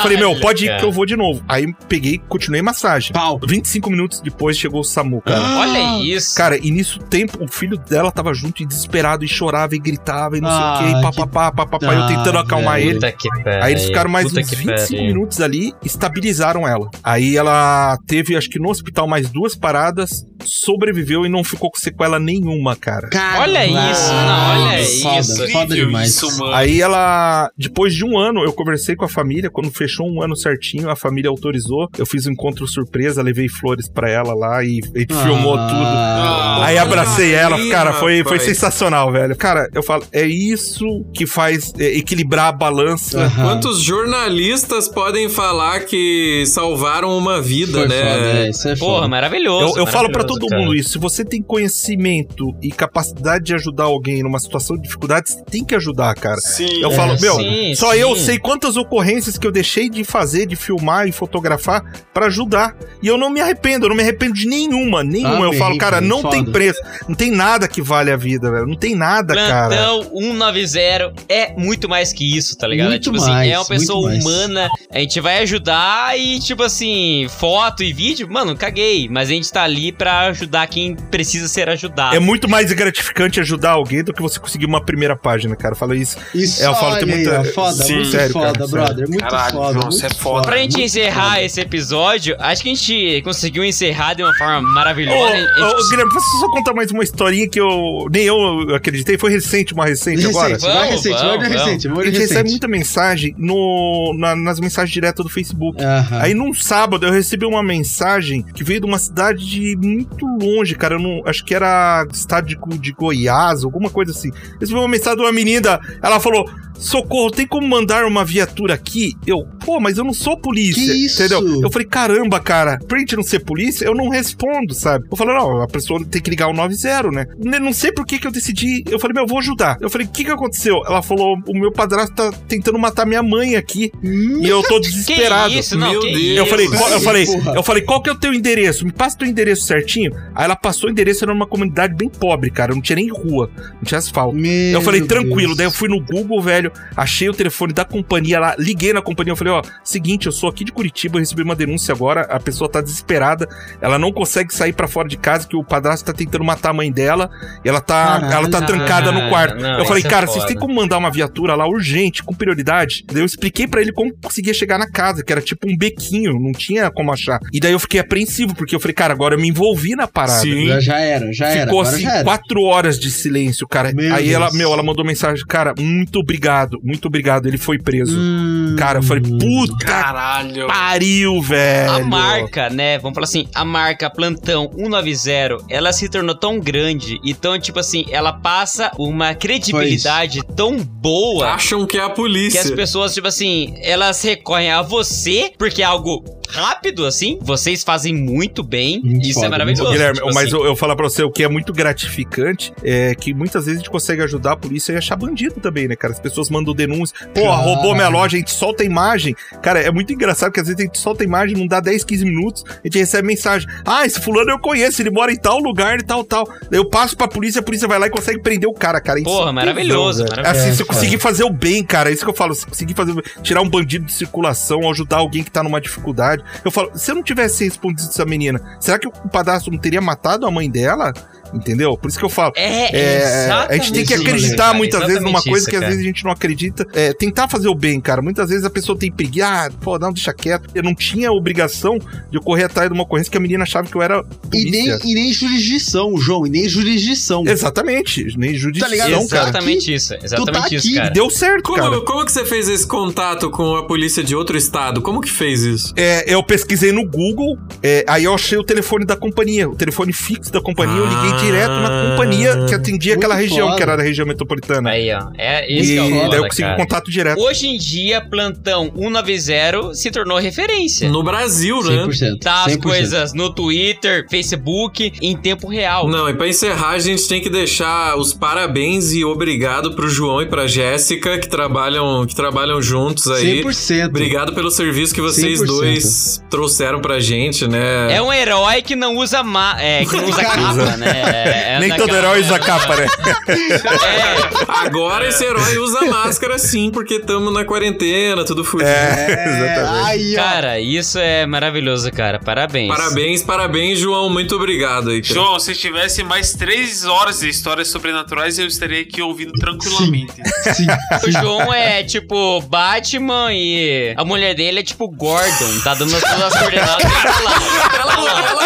Falei, 0.02 0.16
meu, 0.18 0.38
pode 0.40 0.64
ir 0.64 0.68
cara. 0.68 0.80
que 0.80 0.84
eu 0.86 0.92
vou 0.96 1.06
de 1.06 1.16
novo. 1.16 1.42
Aí 1.48 1.72
peguei, 1.88 2.18
continuei 2.28 2.62
massagem. 2.62 3.12
Pau. 3.12 3.38
25 3.46 3.90
minutos 3.90 4.20
depois 4.20 4.56
chegou 4.58 4.80
o 4.80 4.84
SAMU, 4.84 5.20
cara. 5.22 5.40
Olha 5.60 6.02
isso. 6.02 6.34
Cara, 6.36 6.56
e 6.56 6.70
nisso 6.70 6.98
tempo, 7.00 7.42
o 7.44 7.48
filho 7.48 7.76
dela 7.76 8.10
tava 8.10 8.32
junto 8.34 8.62
e 8.62 8.66
desesperado 8.66 9.24
e 9.24 9.28
chorava 9.28 9.74
e 9.74 9.78
gritava 9.78 10.36
e 10.38 10.40
não 10.40 10.48
sei 10.48 10.58
Ah, 10.58 10.74
o 10.74 10.78
que, 10.78 10.98
e 10.98 11.02
papapá, 11.02 11.52
papapá, 11.52 11.94
eu 11.94 12.00
dó, 12.00 12.06
tentando 12.08 12.38
acalmar 12.38 12.76
velho. 12.76 12.90
ele. 12.90 12.94
Puta 12.94 13.12
que. 13.12 13.28
Aí 13.62 13.72
eles 13.72 13.84
ficaram 13.84 14.10
mais 14.10 14.26
uns 14.26 14.32
que 14.48 14.56
25 14.56 14.66
pariu. 14.90 15.02
minutos 15.06 15.40
ali, 15.40 15.72
estabilizaram 15.84 16.66
ela. 16.66 16.88
Aí 17.02 17.36
ela 17.36 17.96
teve, 18.06 18.36
acho 18.36 18.48
que 18.48 18.58
no 18.58 18.70
hospital, 18.70 19.06
mais 19.06 19.28
duas 19.30 19.54
paradas, 19.54 20.24
sobreviveu 20.46 21.26
e 21.26 21.28
não 21.28 21.42
ficou 21.44 21.70
com 21.70 21.78
sequela 21.78 22.18
nenhuma, 22.18 22.74
cara. 22.76 23.08
Cara, 23.08 23.40
Olha 23.42 23.66
isso, 23.66 24.12
não, 24.12 24.50
olha 24.50 24.84
foda, 25.02 25.20
isso. 25.20 25.48
Foda 25.52 25.74
demais. 25.74 26.08
isso, 26.10 26.38
mano. 26.38 26.54
Aí 26.54 26.80
ela, 26.80 27.50
depois 27.56 27.94
de 27.94 28.04
um 28.04 28.18
ano, 28.18 28.42
eu 28.44 28.52
conversei 28.52 28.96
com 28.96 29.04
a 29.04 29.08
família, 29.08 29.50
quando 29.50 29.70
fechou 29.70 30.06
um 30.08 30.22
ano 30.22 30.36
certinho, 30.36 30.88
a 30.90 30.96
família 30.96 31.28
autorizou, 31.30 31.88
eu 31.98 32.06
fiz 32.06 32.26
um 32.26 32.32
encontro 32.32 32.66
surpresa, 32.66 33.22
levei 33.22 33.48
flores 33.48 33.88
pra 33.88 34.10
ela 34.10 34.34
lá 34.34 34.64
e, 34.64 34.80
e 34.94 35.06
filmou 35.12 35.56
tudo. 35.56 35.82
Ah. 35.82 36.64
Aí 36.66 36.78
abracei 36.78 37.34
ela, 37.34 37.58
Ih, 37.60 37.70
cara, 37.70 37.92
foi, 37.94 38.22
foi 38.24 38.38
sensacional, 38.38 39.12
velho. 39.12 39.36
Cara, 39.36 39.68
eu 39.74 39.82
falo, 39.82 40.04
é 40.12 40.26
isso 40.26 40.84
que 41.12 41.26
faz 41.26 41.72
é, 41.78 41.96
equilibrar 41.96 42.46
a 42.48 42.52
balança. 42.52 43.20
Aham. 43.20 43.44
Quantos 43.44 43.80
jornalistas 43.80 44.88
podem 44.88 45.28
falar 45.28 45.80
que 45.80 46.44
salvaram 46.46 47.16
uma 47.16 47.40
vida, 47.40 47.78
Foi 47.80 47.88
né? 47.88 48.02
foda, 48.02 48.26
é, 48.26 48.50
isso 48.50 48.68
é 48.68 48.76
Porra, 48.76 48.94
foda. 48.96 49.08
maravilhoso. 49.08 49.74
Eu, 49.76 49.84
eu 49.84 49.86
falo 49.86 50.08
pra 50.10 50.22
maravilhoso, 50.22 50.35
todo 50.38 50.50
cara. 50.50 50.62
mundo 50.62 50.74
isso. 50.74 50.90
Se 50.90 50.98
você 50.98 51.24
tem 51.24 51.42
conhecimento 51.42 52.54
e 52.62 52.70
capacidade 52.70 53.44
de 53.44 53.54
ajudar 53.54 53.84
alguém 53.84 54.22
numa 54.22 54.38
situação 54.38 54.76
de 54.76 54.82
dificuldade, 54.82 55.30
você 55.30 55.42
tem 55.44 55.64
que 55.64 55.74
ajudar, 55.74 56.14
cara. 56.14 56.36
Sim. 56.38 56.80
Eu 56.80 56.90
É, 56.90 56.94
falo, 56.94 57.20
meu, 57.20 57.34
sim, 57.36 57.74
só 57.74 57.92
sim. 57.92 57.98
eu 57.98 58.16
sei 58.16 58.38
quantas 58.38 58.76
ocorrências 58.76 59.36
que 59.38 59.46
eu 59.46 59.52
deixei 59.52 59.88
de 59.88 60.04
fazer, 60.04 60.46
de 60.46 60.56
filmar 60.56 61.06
e 61.08 61.12
fotografar 61.12 61.82
pra 62.12 62.26
ajudar. 62.26 62.76
E 63.02 63.06
eu 63.06 63.16
não 63.18 63.30
me 63.30 63.40
arrependo, 63.40 63.86
eu 63.86 63.88
não 63.90 63.96
me 63.96 64.02
arrependo 64.02 64.34
de 64.34 64.46
nenhuma, 64.46 65.02
nenhuma. 65.04 65.36
eu 65.40 65.48
Amém, 65.48 65.58
falo, 65.58 65.78
cara, 65.78 66.00
não 66.00 66.22
tem 66.22 66.40
foda. 66.40 66.52
preço, 66.52 66.80
não 67.08 67.14
tem 67.14 67.30
nada 67.30 67.68
que 67.68 67.82
vale 67.82 68.10
a 68.10 68.16
vida, 68.16 68.50
velho. 68.50 68.66
Não 68.66 68.76
tem 68.76 68.94
nada, 68.94 69.34
cara. 69.34 69.68
Plantão 69.76 70.02
190 70.14 71.12
é 71.28 71.52
muito 71.56 71.88
mais 71.88 72.12
que 72.12 72.36
isso, 72.36 72.56
tá 72.56 72.66
ligado? 72.66 72.88
Muito 72.90 73.02
tipo 73.02 73.16
mais, 73.18 73.28
assim, 73.28 73.50
é 73.50 73.58
uma 73.58 73.66
pessoa 73.66 74.12
humana, 74.14 74.68
a 74.90 74.98
gente 74.98 75.20
vai 75.20 75.42
ajudar 75.42 76.18
e, 76.18 76.38
tipo 76.40 76.62
assim, 76.62 77.26
foto 77.28 77.82
e 77.82 77.92
vídeo, 77.92 78.28
mano, 78.30 78.56
caguei. 78.56 79.08
Mas 79.08 79.28
a 79.28 79.32
gente 79.32 79.50
tá 79.52 79.62
ali 79.62 79.92
pra 79.92 80.25
ajudar 80.26 80.66
quem 80.66 80.94
precisa 80.94 81.48
ser 81.48 81.68
ajudado. 81.68 82.14
É 82.14 82.18
muito 82.20 82.48
mais 82.48 82.72
gratificante 82.72 83.40
ajudar 83.40 83.70
alguém 83.72 84.02
do 84.04 84.12
que 84.12 84.22
você 84.22 84.38
conseguir 84.38 84.66
uma 84.66 84.80
primeira 84.84 85.16
página, 85.16 85.54
cara. 85.56 85.74
Fala 85.74 85.96
isso. 85.96 86.16
Isso, 86.34 86.62
É, 86.62 86.66
eu 86.66 86.74
falo, 86.74 86.96
tem 86.96 87.04
olha 87.04 87.14
aí, 87.14 87.24
muita- 87.24 87.40
ó, 87.40 87.44
foda, 87.52 87.84
Sim, 87.84 87.94
muito 87.96 88.10
sério, 88.10 88.32
foda, 88.32 88.52
cara, 88.52 88.66
brother. 88.68 89.08
Muito 89.08 89.20
Caralho, 89.24 89.52
foda. 89.52 89.72
João, 89.72 89.82
muito 89.84 89.92
você 89.96 90.06
é 90.06 90.10
foda. 90.10 90.46
Pra 90.46 90.56
gente 90.58 90.72
muito 90.72 90.84
encerrar 90.84 91.28
foda. 91.30 91.42
esse 91.42 91.60
episódio, 91.60 92.36
acho 92.38 92.62
que 92.62 92.70
a 92.70 92.74
gente 92.74 93.22
conseguiu 93.22 93.64
encerrar 93.64 94.14
de 94.14 94.22
uma 94.22 94.34
forma 94.34 94.60
maravilhosa. 94.62 95.16
Ô, 95.18 95.24
A 95.26 95.36
gente- 95.36 95.60
ô, 95.62 95.88
Guilherme, 95.90 96.12
posso 96.12 96.40
só 96.40 96.50
contar 96.50 96.74
mais 96.74 96.90
uma 96.90 97.02
historinha 97.02 97.48
que 97.48 97.60
eu 97.60 98.08
nem 98.10 98.24
eu 98.24 98.74
acreditei? 98.74 99.16
Foi 99.18 99.30
recente, 99.30 99.72
uma 99.74 99.84
recente, 99.86 100.26
agora. 100.26 100.54
Recente, 100.54 100.66
vai 100.66 100.76
Vamos, 100.76 100.90
recente, 100.90 101.16
vamos, 101.22 101.38
vai 101.38 101.48
recente, 101.48 101.88
A 101.88 101.94
vai 101.94 102.04
de 102.04 102.10
gente 102.12 102.20
recebe 102.20 102.50
muita 102.50 102.68
mensagem 102.68 103.34
no, 103.38 104.14
na- 104.18 104.36
nas 104.36 104.60
mensagens 104.60 104.92
diretas 104.92 105.24
do 105.24 105.30
Facebook. 105.30 105.82
Aham. 105.82 106.18
Aí 106.20 106.34
num 106.34 106.52
sábado 106.54 107.06
eu 107.06 107.12
recebi 107.12 107.44
uma 107.44 107.62
mensagem 107.62 108.42
que 108.42 108.62
veio 108.64 108.80
de 108.80 108.86
uma 108.86 108.98
cidade 108.98 109.44
de 109.44 109.76
muito 110.16 110.44
longe, 110.44 110.74
cara. 110.74 110.94
Eu 110.94 111.00
não, 111.00 111.22
acho 111.26 111.44
que 111.44 111.54
era 111.54 112.06
estado 112.12 112.46
de, 112.46 112.56
de 112.78 112.92
Goiás, 112.92 113.64
alguma 113.64 113.90
coisa 113.90 114.12
assim. 114.12 114.30
Recebi 114.60 114.78
uma 114.78 114.88
mensagem 114.88 115.18
de 115.18 115.24
uma 115.24 115.32
menina, 115.32 115.80
ela 116.02 116.18
falou: 116.18 116.48
Socorro, 116.78 117.30
tem 117.30 117.46
como 117.46 117.66
mandar 117.66 118.04
uma 118.04 118.24
viatura 118.24 118.74
aqui? 118.74 119.14
Eu, 119.26 119.46
pô, 119.66 119.80
mas 119.80 119.98
eu 119.98 120.04
não 120.04 120.14
sou 120.14 120.36
polícia. 120.38 120.80
Que 120.94 121.04
isso? 121.06 121.20
Entendeu? 121.22 121.62
Eu 121.62 121.70
falei, 121.70 121.86
caramba, 121.88 122.38
cara, 122.40 122.78
pra 122.86 122.98
gente 122.98 123.16
não 123.16 123.22
ser 123.24 123.40
polícia, 123.40 123.84
eu 123.84 123.94
não 123.94 124.08
respondo, 124.08 124.72
sabe? 124.72 125.04
Eu 125.10 125.16
falei, 125.16 125.34
não, 125.34 125.60
a 125.62 125.66
pessoa 125.66 126.02
tem 126.04 126.22
que 126.22 126.30
ligar 126.30 126.46
o 126.48 126.52
90, 126.54 127.10
né? 127.10 127.26
Ne- 127.36 127.58
Não 127.58 127.72
sei 127.72 127.90
por 127.90 128.06
que 128.06 128.18
que 128.18 128.26
eu 128.26 128.30
decidi. 128.32 128.84
Eu 128.88 129.00
falei, 129.00 129.14
meu, 129.14 129.24
eu 129.24 129.28
vou 129.28 129.38
ajudar. 129.40 129.76
Eu 129.80 129.90
falei, 129.90 130.06
o 130.06 130.10
que 130.10 130.24
que 130.24 130.30
aconteceu? 130.30 130.76
Ela 130.86 131.02
falou, 131.02 131.36
o 131.48 131.58
meu 131.58 131.72
padrasto 131.72 132.14
tá 132.14 132.30
tentando 132.46 132.78
matar 132.78 133.04
minha 133.04 133.22
mãe 133.22 133.56
aqui. 133.56 133.90
E 134.02 134.48
eu 134.48 134.62
tô 134.62 134.76
Que 134.80 134.88
desesperado. 134.88 135.52
isso, 135.52 135.76
não, 135.76 135.90
Meu 135.90 136.00
que 136.00 136.06
Deus. 136.12 136.20
isso. 136.22 136.38
Eu 136.38 136.46
falei, 136.46 136.68
qual- 136.68 136.90
eu 136.90 137.00
falei, 137.00 137.26
porra. 137.26 137.52
eu 137.56 137.62
falei, 137.62 137.82
qual 137.82 138.00
que 138.02 138.08
é 138.08 138.12
o 138.12 138.16
teu 138.18 138.32
endereço? 138.32 138.84
Me 138.86 138.92
passa 138.92 139.16
o 139.16 139.18
teu 139.18 139.28
endereço 139.28 139.64
certinho. 139.64 140.12
Aí 140.34 140.44
ela 140.44 140.54
passou 140.56 140.88
o 140.88 140.92
endereço, 140.92 141.24
era 141.24 141.32
numa 141.34 141.46
comunidade 141.46 141.94
bem 141.94 142.08
pobre, 142.08 142.50
cara. 142.50 142.72
Não 142.74 142.80
tinha 142.80 142.96
nem 142.96 143.08
rua, 143.10 143.50
não 143.74 143.82
tinha 143.82 143.98
asfalto. 143.98 144.36
Meu 144.36 144.72
eu 144.74 144.80
falei, 144.82 145.00
tranquilo. 145.02 145.48
Deus. 145.48 145.56
Daí 145.56 145.66
eu 145.66 145.70
fui 145.72 145.88
no 145.88 146.00
Google, 146.00 146.40
velho, 146.40 146.70
achei 146.96 147.28
o 147.28 147.34
telefone 147.34 147.72
da 147.72 147.84
companhia 147.84 148.38
lá, 148.38 148.54
liguei 148.58 148.92
na 148.92 149.02
companhia, 149.02 149.32
eu 149.32 149.36
falei, 149.36 149.52
ó, 149.52 149.55
seguinte, 149.84 150.26
eu 150.26 150.32
sou 150.32 150.48
aqui 150.48 150.64
de 150.64 150.72
Curitiba, 150.72 151.16
eu 151.16 151.20
recebi 151.20 151.42
uma 151.42 151.54
denúncia 151.56 151.92
agora, 151.92 152.22
a 152.22 152.38
pessoa 152.40 152.70
tá 152.70 152.80
desesperada, 152.80 153.48
ela 153.80 153.98
não 153.98 154.12
consegue 154.12 154.54
sair 154.54 154.72
pra 154.72 154.88
fora 154.88 155.08
de 155.08 155.16
casa, 155.16 155.46
que 155.46 155.56
o 155.56 155.64
padrasto 155.64 156.06
tá 156.06 156.12
tentando 156.12 156.44
matar 156.44 156.70
a 156.70 156.74
mãe 156.74 156.90
dela, 156.90 157.30
e 157.64 157.68
ela 157.68 157.80
tá, 157.80 158.20
Caralho. 158.20 158.32
ela 158.34 158.50
tá 158.50 158.62
trancada 158.62 159.12
no 159.12 159.28
quarto. 159.28 159.60
Não, 159.60 159.78
eu 159.78 159.84
falei, 159.84 160.02
é 160.04 160.08
cara, 160.08 160.26
foda. 160.26 160.40
vocês 160.40 160.44
têm 160.46 160.56
como 160.58 160.74
mandar 160.74 160.98
uma 160.98 161.10
viatura 161.10 161.54
lá 161.54 161.66
urgente, 161.66 162.22
com 162.22 162.34
prioridade? 162.34 163.04
Daí 163.06 163.22
eu 163.22 163.26
expliquei 163.26 163.66
pra 163.66 163.80
ele 163.80 163.92
como 163.92 164.12
conseguia 164.22 164.54
chegar 164.54 164.78
na 164.78 164.90
casa, 164.90 165.22
que 165.24 165.32
era 165.32 165.40
tipo 165.40 165.68
um 165.68 165.76
bequinho, 165.76 166.32
não 166.38 166.52
tinha 166.52 166.90
como 166.90 167.12
achar. 167.12 167.38
E 167.52 167.60
daí 167.60 167.72
eu 167.72 167.78
fiquei 167.78 168.00
apreensivo, 168.00 168.54
porque 168.54 168.74
eu 168.74 168.80
falei, 168.80 168.94
cara, 168.94 169.12
agora 169.12 169.34
eu 169.34 169.40
me 169.40 169.48
envolvi 169.48 169.94
na 169.94 170.06
parada. 170.06 170.40
Sim. 170.40 170.66
Já, 170.66 170.80
já 170.80 170.98
era, 171.00 171.32
já 171.32 171.46
era. 171.48 171.66
Ficou 171.66 171.80
assim, 171.80 172.06
era. 172.06 172.24
quatro 172.24 172.62
horas 172.62 172.98
de 172.98 173.10
silêncio, 173.10 173.66
cara. 173.66 173.92
Meu 173.92 174.14
Aí 174.14 174.24
Deus. 174.24 174.34
ela, 174.34 174.52
meu, 174.52 174.72
ela 174.72 174.82
mandou 174.82 175.04
mensagem, 175.04 175.44
cara, 175.46 175.74
muito 175.78 176.18
obrigado, 176.18 176.78
muito 176.82 177.06
obrigado. 177.06 177.46
Ele 177.46 177.58
foi 177.58 177.78
preso. 177.78 178.18
Hum, 178.18 178.76
Cara, 178.78 178.98
eu 178.98 179.02
falei, 179.02 179.22
puta 179.22 179.45
Caralho. 179.78 180.66
pariu, 180.66 181.40
velho. 181.40 181.90
A 181.92 181.98
marca, 182.00 182.70
né? 182.70 182.98
Vamos 182.98 183.14
falar 183.14 183.24
assim, 183.24 183.48
a 183.54 183.64
marca 183.64 184.10
Plantão 184.10 184.70
190, 184.74 185.64
ela 185.68 185.92
se 185.92 186.08
tornou 186.08 186.34
tão 186.34 186.58
grande 186.58 187.18
e 187.24 187.34
tão, 187.34 187.58
tipo 187.58 187.78
assim, 187.78 188.04
ela 188.10 188.32
passa 188.32 188.90
uma 188.98 189.34
credibilidade 189.34 190.40
tão 190.54 190.78
boa 190.78 191.52
Acham 191.52 191.86
que 191.86 191.98
é 191.98 192.02
a 192.02 192.08
que 192.08 192.16
polícia. 192.16 192.60
as 192.60 192.70
pessoas, 192.70 193.14
tipo 193.14 193.28
assim, 193.28 193.74
elas 193.82 194.22
recorrem 194.22 194.70
a 194.70 194.82
você 194.82 195.52
porque 195.58 195.82
é 195.82 195.84
algo 195.84 196.22
rápido 196.48 197.04
assim, 197.06 197.38
vocês 197.42 197.82
fazem 197.84 198.14
muito 198.14 198.62
bem. 198.62 199.00
Muito 199.02 199.24
isso 199.26 199.34
foda, 199.34 199.46
é 199.46 199.50
maravilhoso. 199.50 199.88
Ô, 199.88 199.92
Guilherme, 199.92 200.14
tipo 200.14 200.26
mas 200.34 200.46
assim. 200.46 200.56
eu, 200.56 200.64
eu 200.66 200.76
falar 200.76 200.96
pra 200.96 201.08
você, 201.08 201.22
o 201.22 201.30
que 201.30 201.42
é 201.42 201.48
muito 201.48 201.72
gratificante 201.72 202.72
é 202.82 203.14
que 203.14 203.32
muitas 203.34 203.64
vezes 203.66 203.80
a 203.80 203.82
gente 203.82 203.90
consegue 203.90 204.22
ajudar 204.22 204.52
a 204.52 204.56
polícia 204.56 204.92
e 204.92 204.96
achar 204.96 205.16
bandido 205.16 205.60
também, 205.60 205.88
né, 205.88 205.96
cara? 205.96 206.12
As 206.12 206.20
pessoas 206.20 206.48
mandam 206.50 206.74
denúncia. 206.74 207.16
Pô, 207.34 207.50
roubou 207.50 207.94
minha 207.94 208.08
loja, 208.08 208.36
a 208.36 208.38
gente 208.38 208.52
solta 208.52 208.82
a 208.82 208.86
imagem. 208.86 209.34
Cara, 209.62 209.80
é 209.80 209.90
muito 209.90 210.12
engraçado 210.12 210.52
que 210.52 210.60
às 210.60 210.66
vezes 210.66 210.80
a 210.80 210.84
gente 210.84 210.98
solta 210.98 211.22
a 211.22 211.26
imagem, 211.26 211.56
não 211.56 211.66
dá 211.66 211.80
10, 211.80 212.04
15 212.04 212.24
minutos, 212.24 212.64
a 212.68 212.80
gente 212.84 212.98
recebe 212.98 213.26
mensagem. 213.26 213.68
Ah, 213.84 214.04
esse 214.06 214.20
fulano 214.20 214.50
eu 214.50 214.58
conheço, 214.58 215.00
ele 215.02 215.10
mora 215.10 215.32
em 215.32 215.36
tal 215.36 215.58
lugar 215.58 215.98
e 215.98 216.04
tal, 216.04 216.24
tal. 216.24 216.46
Eu 216.70 216.88
passo 216.88 217.16
pra 217.16 217.28
polícia, 217.28 217.60
a 217.60 217.62
polícia 217.64 217.88
vai 217.88 217.98
lá 217.98 218.06
e 218.06 218.10
consegue 218.10 218.40
prender 218.40 218.68
o 218.68 218.72
cara, 218.74 219.00
cara. 219.00 219.18
Isso 219.18 219.28
Porra, 219.28 219.50
é 219.50 219.52
maravilhoso, 219.52 220.24
maravilhoso. 220.24 220.58
Assim, 220.58 220.74
se 220.74 220.82
eu 220.82 220.86
É, 220.86 220.88
conseguir 220.88 221.18
fazer 221.18 221.44
o 221.44 221.50
bem, 221.50 221.82
cara, 221.84 222.10
é 222.10 222.12
isso 222.12 222.24
que 222.24 222.30
eu 222.30 222.34
falo. 222.34 222.54
Se 222.54 222.64
eu 222.64 222.68
conseguir 222.68 222.94
fazer, 222.94 223.14
tirar 223.42 223.60
um 223.62 223.68
bandido 223.68 224.04
de 224.04 224.12
circulação, 224.12 224.88
ajudar 224.90 225.18
alguém 225.18 225.42
que 225.42 225.50
tá 225.50 225.62
numa 225.62 225.80
dificuldade. 225.80 226.35
Eu 226.64 226.70
falo, 226.70 226.90
se 226.94 227.10
eu 227.10 227.14
não 227.14 227.22
tivesse 227.22 227.64
respondido 227.64 228.08
essa 228.08 228.24
menina, 228.24 228.60
será 228.80 228.98
que 228.98 229.08
o 229.08 229.28
padastro 229.28 229.72
não 229.72 229.78
teria 229.78 230.00
matado 230.00 230.46
a 230.46 230.50
mãe 230.50 230.70
dela? 230.70 231.12
Entendeu? 231.54 231.96
Por 231.96 232.08
isso 232.08 232.18
que 232.18 232.24
eu 232.24 232.28
falo. 232.28 232.52
É, 232.56 232.96
É, 232.96 233.50
a 233.50 233.72
gente 233.74 233.92
tem 233.92 234.04
que 234.04 234.14
isso, 234.14 234.22
acreditar 234.22 234.56
cara, 234.66 234.74
muitas 234.78 235.06
vezes 235.06 235.22
numa 235.22 235.42
coisa 235.42 235.58
isso, 235.58 235.70
que 235.70 235.76
às 235.76 235.80
cara. 235.80 235.90
vezes 235.90 236.04
a 236.04 236.06
gente 236.06 236.24
não 236.24 236.30
acredita. 236.30 236.86
É, 236.92 237.12
tentar 237.12 237.48
fazer 237.48 237.68
o 237.68 237.74
bem, 237.74 238.00
cara. 238.00 238.20
Muitas 238.22 238.48
vezes 238.48 238.64
a 238.64 238.70
pessoa 238.70 238.98
tem 238.98 239.10
preguiça. 239.10 239.46
Ah, 239.46 239.70
pô, 239.80 239.98
não, 239.98 240.12
deixa 240.12 240.32
quieto. 240.32 240.68
Eu 240.74 240.82
não 240.82 240.94
tinha 240.94 241.30
obrigação 241.30 241.98
de 241.98 242.36
eu 242.36 242.40
correr 242.42 242.64
atrás 242.64 242.88
de 242.88 242.94
uma 242.94 243.02
ocorrência 243.04 243.30
que 243.30 243.36
a 243.38 243.40
menina 243.40 243.62
achava 243.64 243.86
que 243.88 243.94
eu 243.96 244.02
era 244.02 244.24
E 244.52 244.70
nem, 244.70 244.88
e 245.04 245.14
nem 245.14 245.32
jurisdição, 245.32 246.16
João, 246.18 246.46
e 246.46 246.50
nem 246.50 246.68
jurisdição. 246.68 247.44
Exatamente. 247.46 248.26
Nem 248.36 248.54
jurisdição, 248.54 248.90
ligado? 248.90 249.28
cara. 249.28 249.48
Exatamente 249.48 249.94
isso, 249.94 250.14
exatamente 250.22 250.74
isso, 250.76 250.86
aqui, 250.88 250.96
cara. 250.96 251.10
Deu 251.10 251.30
certo, 251.30 251.62
Como, 251.62 251.76
cara. 251.82 252.00
como 252.00 252.24
que 252.24 252.32
você 252.32 252.44
fez 252.44 252.68
esse 252.68 252.86
contato 252.86 253.50
com 253.50 253.76
a 253.76 253.86
polícia 253.86 254.22
de 254.22 254.34
outro 254.34 254.56
estado? 254.56 255.00
Como 255.02 255.20
que 255.20 255.30
fez 255.30 255.62
isso? 255.62 255.92
É, 255.96 256.24
eu 256.32 256.42
pesquisei 256.42 256.92
no 256.92 257.06
Google, 257.06 257.58
é, 257.82 258.04
aí 258.08 258.24
eu 258.24 258.34
achei 258.34 258.58
o 258.58 258.64
telefone 258.64 259.04
da 259.04 259.16
companhia, 259.16 259.68
o 259.68 259.74
telefone 259.76 260.12
fixo 260.12 260.52
da 260.52 260.60
companhia, 260.60 260.96
eu 260.98 261.06
liguei 261.06 261.30
Ah. 261.32 261.40
Direto 261.46 261.70
na 261.70 262.10
companhia 262.10 262.64
que 262.68 262.74
atendia 262.74 263.12
Muito 263.14 263.24
aquela 263.24 263.34
região, 263.40 263.66
foda. 263.66 263.76
que 263.76 263.82
era 263.82 263.94
a 263.94 264.02
região 264.02 264.26
metropolitana. 264.26 264.90
Aí, 264.90 265.12
ó. 265.12 265.28
É 265.38 265.72
isso 265.72 265.92
e 265.92 265.94
que 265.94 265.98
é 265.98 266.26
o 266.26 266.30
daí 266.30 266.38
eu 266.40 266.44
consegui 266.44 266.62
cara. 266.68 266.76
contato 266.76 267.10
direto. 267.10 267.40
Hoje 267.40 267.66
em 267.68 267.78
dia, 267.78 268.20
plantão 268.20 268.92
190 268.94 269.94
se 269.94 270.10
tornou 270.10 270.38
referência. 270.38 271.08
No 271.08 271.22
Brasil, 271.22 271.82
né? 271.82 272.04
100%. 272.06 272.38
Tá 272.40 272.64
as 272.64 272.72
100%. 272.76 272.82
coisas 272.82 273.32
no 273.32 273.50
Twitter, 273.52 274.26
Facebook, 274.30 275.12
em 275.20 275.36
tempo 275.36 275.68
real. 275.68 276.08
Não, 276.08 276.28
e 276.28 276.34
pra 276.34 276.48
encerrar, 276.48 276.90
a 276.90 276.98
gente 276.98 277.26
tem 277.28 277.40
que 277.40 277.48
deixar 277.50 278.16
os 278.16 278.32
parabéns 278.32 279.12
e 279.12 279.24
obrigado 279.24 279.94
pro 279.94 280.08
João 280.08 280.42
e 280.42 280.46
pra 280.46 280.66
Jéssica 280.66 281.38
que 281.38 281.48
trabalham, 281.48 282.24
que 282.26 282.34
trabalham 282.34 282.80
juntos 282.80 283.28
aí. 283.30 283.62
100%. 283.62 284.06
Obrigado 284.08 284.54
pelo 284.54 284.70
serviço 284.70 285.14
que 285.14 285.20
vocês 285.20 285.60
100%. 285.60 285.66
dois 285.66 286.42
trouxeram 286.50 287.00
pra 287.00 287.20
gente, 287.20 287.66
né? 287.66 288.14
É 288.14 288.22
um 288.22 288.32
herói 288.32 288.82
que 288.82 288.96
não 288.96 289.16
usa 289.16 289.42
ma 289.42 289.76
é, 289.80 290.04
que 290.04 290.16
não 290.16 290.28
usa 290.28 290.42
capa, 290.44 290.96
né? 290.96 291.25
É, 291.26 291.78
Nem 291.78 291.94
todo 291.96 292.14
herói 292.14 292.40
usa 292.40 292.58
capa, 292.58 292.96
né? 292.96 293.06
É, 293.48 294.86
Agora 294.86 295.26
esse 295.28 295.44
herói 295.44 295.78
usa 295.78 296.02
máscara 296.06 296.58
sim, 296.58 296.90
porque 296.90 297.18
tamo 297.20 297.50
na 297.50 297.64
quarentena, 297.64 298.44
tudo 298.44 298.64
fudido. 298.64 298.88
É, 298.88 299.84
aí, 300.04 300.34
ó. 300.36 300.42
cara, 300.42 300.80
isso 300.80 301.18
é 301.18 301.46
maravilhoso, 301.46 302.10
cara. 302.12 302.38
Parabéns. 302.38 302.88
Parabéns, 302.88 303.42
parabéns, 303.42 303.98
João. 303.98 304.28
Muito 304.30 304.54
obrigado 304.56 305.10
aí. 305.10 305.22
cara. 305.22 305.34
João, 305.34 305.58
se 305.58 305.74
tivesse 305.74 306.22
mais 306.22 306.52
três 306.52 307.04
horas 307.04 307.40
de 307.40 307.48
histórias 307.48 307.88
sobrenaturais, 307.88 308.58
eu 308.58 308.66
estaria 308.66 309.00
aqui 309.02 309.20
ouvindo 309.22 309.52
tranquilamente. 309.52 310.32
Sim, 310.74 310.86
O 311.26 311.30
João 311.30 311.72
é 311.72 312.02
tipo 312.02 312.60
Batman 312.62 313.52
e 313.52 314.14
a 314.16 314.24
mulher 314.24 314.54
dele 314.54 314.80
é 314.80 314.82
tipo 314.82 315.08
Gordon, 315.08 315.80
tá 315.84 315.94
dando 315.94 316.18
todas 316.20 316.42
as 316.42 316.58
coordenadas 316.58 317.02
tá 317.02 317.40
lá. 317.42 317.54
Ela, 318.00 318.16
não- 318.16 318.28
ela 318.28 318.65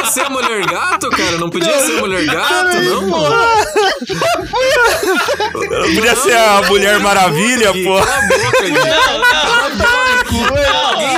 podia 0.00 0.12
ser 0.12 0.20
a 0.20 0.30
mulher 0.30 0.66
gato, 0.66 1.10
cara? 1.10 1.38
Não 1.38 1.50
podia 1.50 1.78
ser 1.80 1.98
a 1.98 2.00
mulher 2.00 2.24
gato, 2.24 2.80
não? 2.82 3.10
Podia 5.94 6.16
ser 6.16 6.36
a 6.36 6.62
Mulher 6.62 7.00
Maravilha, 7.00 7.72
pô. 7.72 8.00
Cala 8.00 8.16
a 8.16 8.22
boca, 8.22 8.62
Gui. 8.64 8.72
Não, 8.72 9.18
não, 9.18 9.76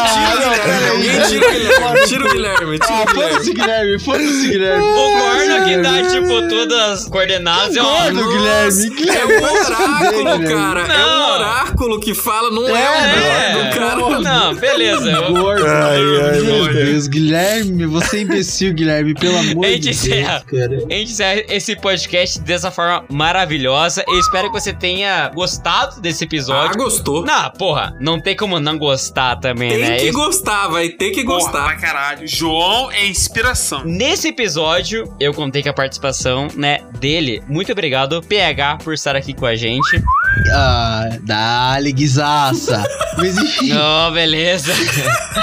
Alguém 0.02 1.20
tira 1.28 1.46
o 1.46 1.52
Guilherme. 1.52 2.06
Tira 2.06 2.24
o 2.26 2.28
Guilherme. 2.28 2.28
Tira 2.28 2.28
o 2.28 2.28
Guilherme. 2.32 2.78
Ah, 2.82 3.04
o 3.04 3.08
foda-se, 3.14 3.52
Guilherme, 3.54 3.98
foda-se, 4.00 4.48
Guilherme. 4.48 4.82
O 4.84 5.12
Gordon 5.18 5.64
que 5.64 5.76
dá, 5.78 6.02
tipo, 6.08 6.48
todas 6.48 6.78
as 6.78 7.08
coordenadas. 7.08 7.76
é 7.76 7.80
Gordo, 7.80 8.28
Guilherme. 8.28 8.92
É 9.08 9.26
um 9.26 9.42
oráculo, 9.44 10.48
cara. 10.48 10.80
É 10.92 11.06
um 11.06 11.34
oráculo 11.34 12.00
que 12.00 12.14
fala, 12.14 12.50
não 12.50 12.76
é, 12.76 12.82
É, 12.82 13.56
um 13.56 13.62
gordo, 13.62 13.78
cara. 13.78 14.20
Não, 14.20 14.54
beleza. 14.54 15.20
Gordo. 15.30 15.66
Ai, 15.66 15.98
ai, 16.32 16.40
Meu 16.40 16.72
Deus, 16.72 17.06
Guilherme, 17.06 17.86
você 17.86 18.18
é 18.18 18.20
imbecil, 18.22 18.72
Guilherme, 18.74 19.14
pelo 19.14 19.36
amor 19.38 19.66
de 19.66 19.78
Deus, 19.78 20.02
cara. 20.02 20.76
A 20.90 20.94
gente 20.94 21.12
encerra 21.12 21.42
esse 21.48 21.76
podcast 21.76 22.40
dessa 22.40 22.70
forma 22.70 23.04
maravilhosa. 23.10 24.04
Eu 24.08 24.18
espero 24.18 24.52
que 24.52 24.60
você 24.60 24.72
tenha 24.72 25.28
gostado 25.34 26.00
desse 26.00 26.24
Ah, 26.24 26.26
episódio. 26.26 26.76
gostou. 26.76 27.24
Não, 27.24 27.50
porra, 27.50 27.96
não 28.00 28.20
tem 28.20 28.36
como 28.36 28.58
não 28.60 28.78
gostar 28.78 29.36
também, 29.36 29.70
Tem 29.70 29.78
né? 29.80 29.91
Que 29.96 30.02
Esse- 30.04 30.12
gostar, 30.12 30.68
vai 30.68 30.88
ter 30.88 31.10
que 31.10 31.24
Porra, 31.24 31.38
gostar. 31.38 31.64
pra 31.64 31.76
caralho. 31.76 32.26
João 32.28 32.90
é 32.90 33.06
inspiração. 33.06 33.84
Nesse 33.84 34.28
episódio, 34.28 35.12
eu 35.20 35.32
contei 35.32 35.62
com 35.62 35.68
a 35.70 35.72
participação, 35.72 36.48
né, 36.54 36.80
dele. 36.98 37.42
Muito 37.48 37.70
obrigado, 37.72 38.22
PH, 38.22 38.78
por 38.84 38.94
estar 38.94 39.14
aqui 39.16 39.32
com 39.34 39.46
a 39.46 39.54
gente. 39.54 40.02
Ah, 40.54 41.18
dá-lhe 41.22 41.92
guisaça. 41.92 42.82
Mas 43.18 43.36
enfim, 43.36 43.68
Não, 43.68 44.12
beleza. 44.12 44.72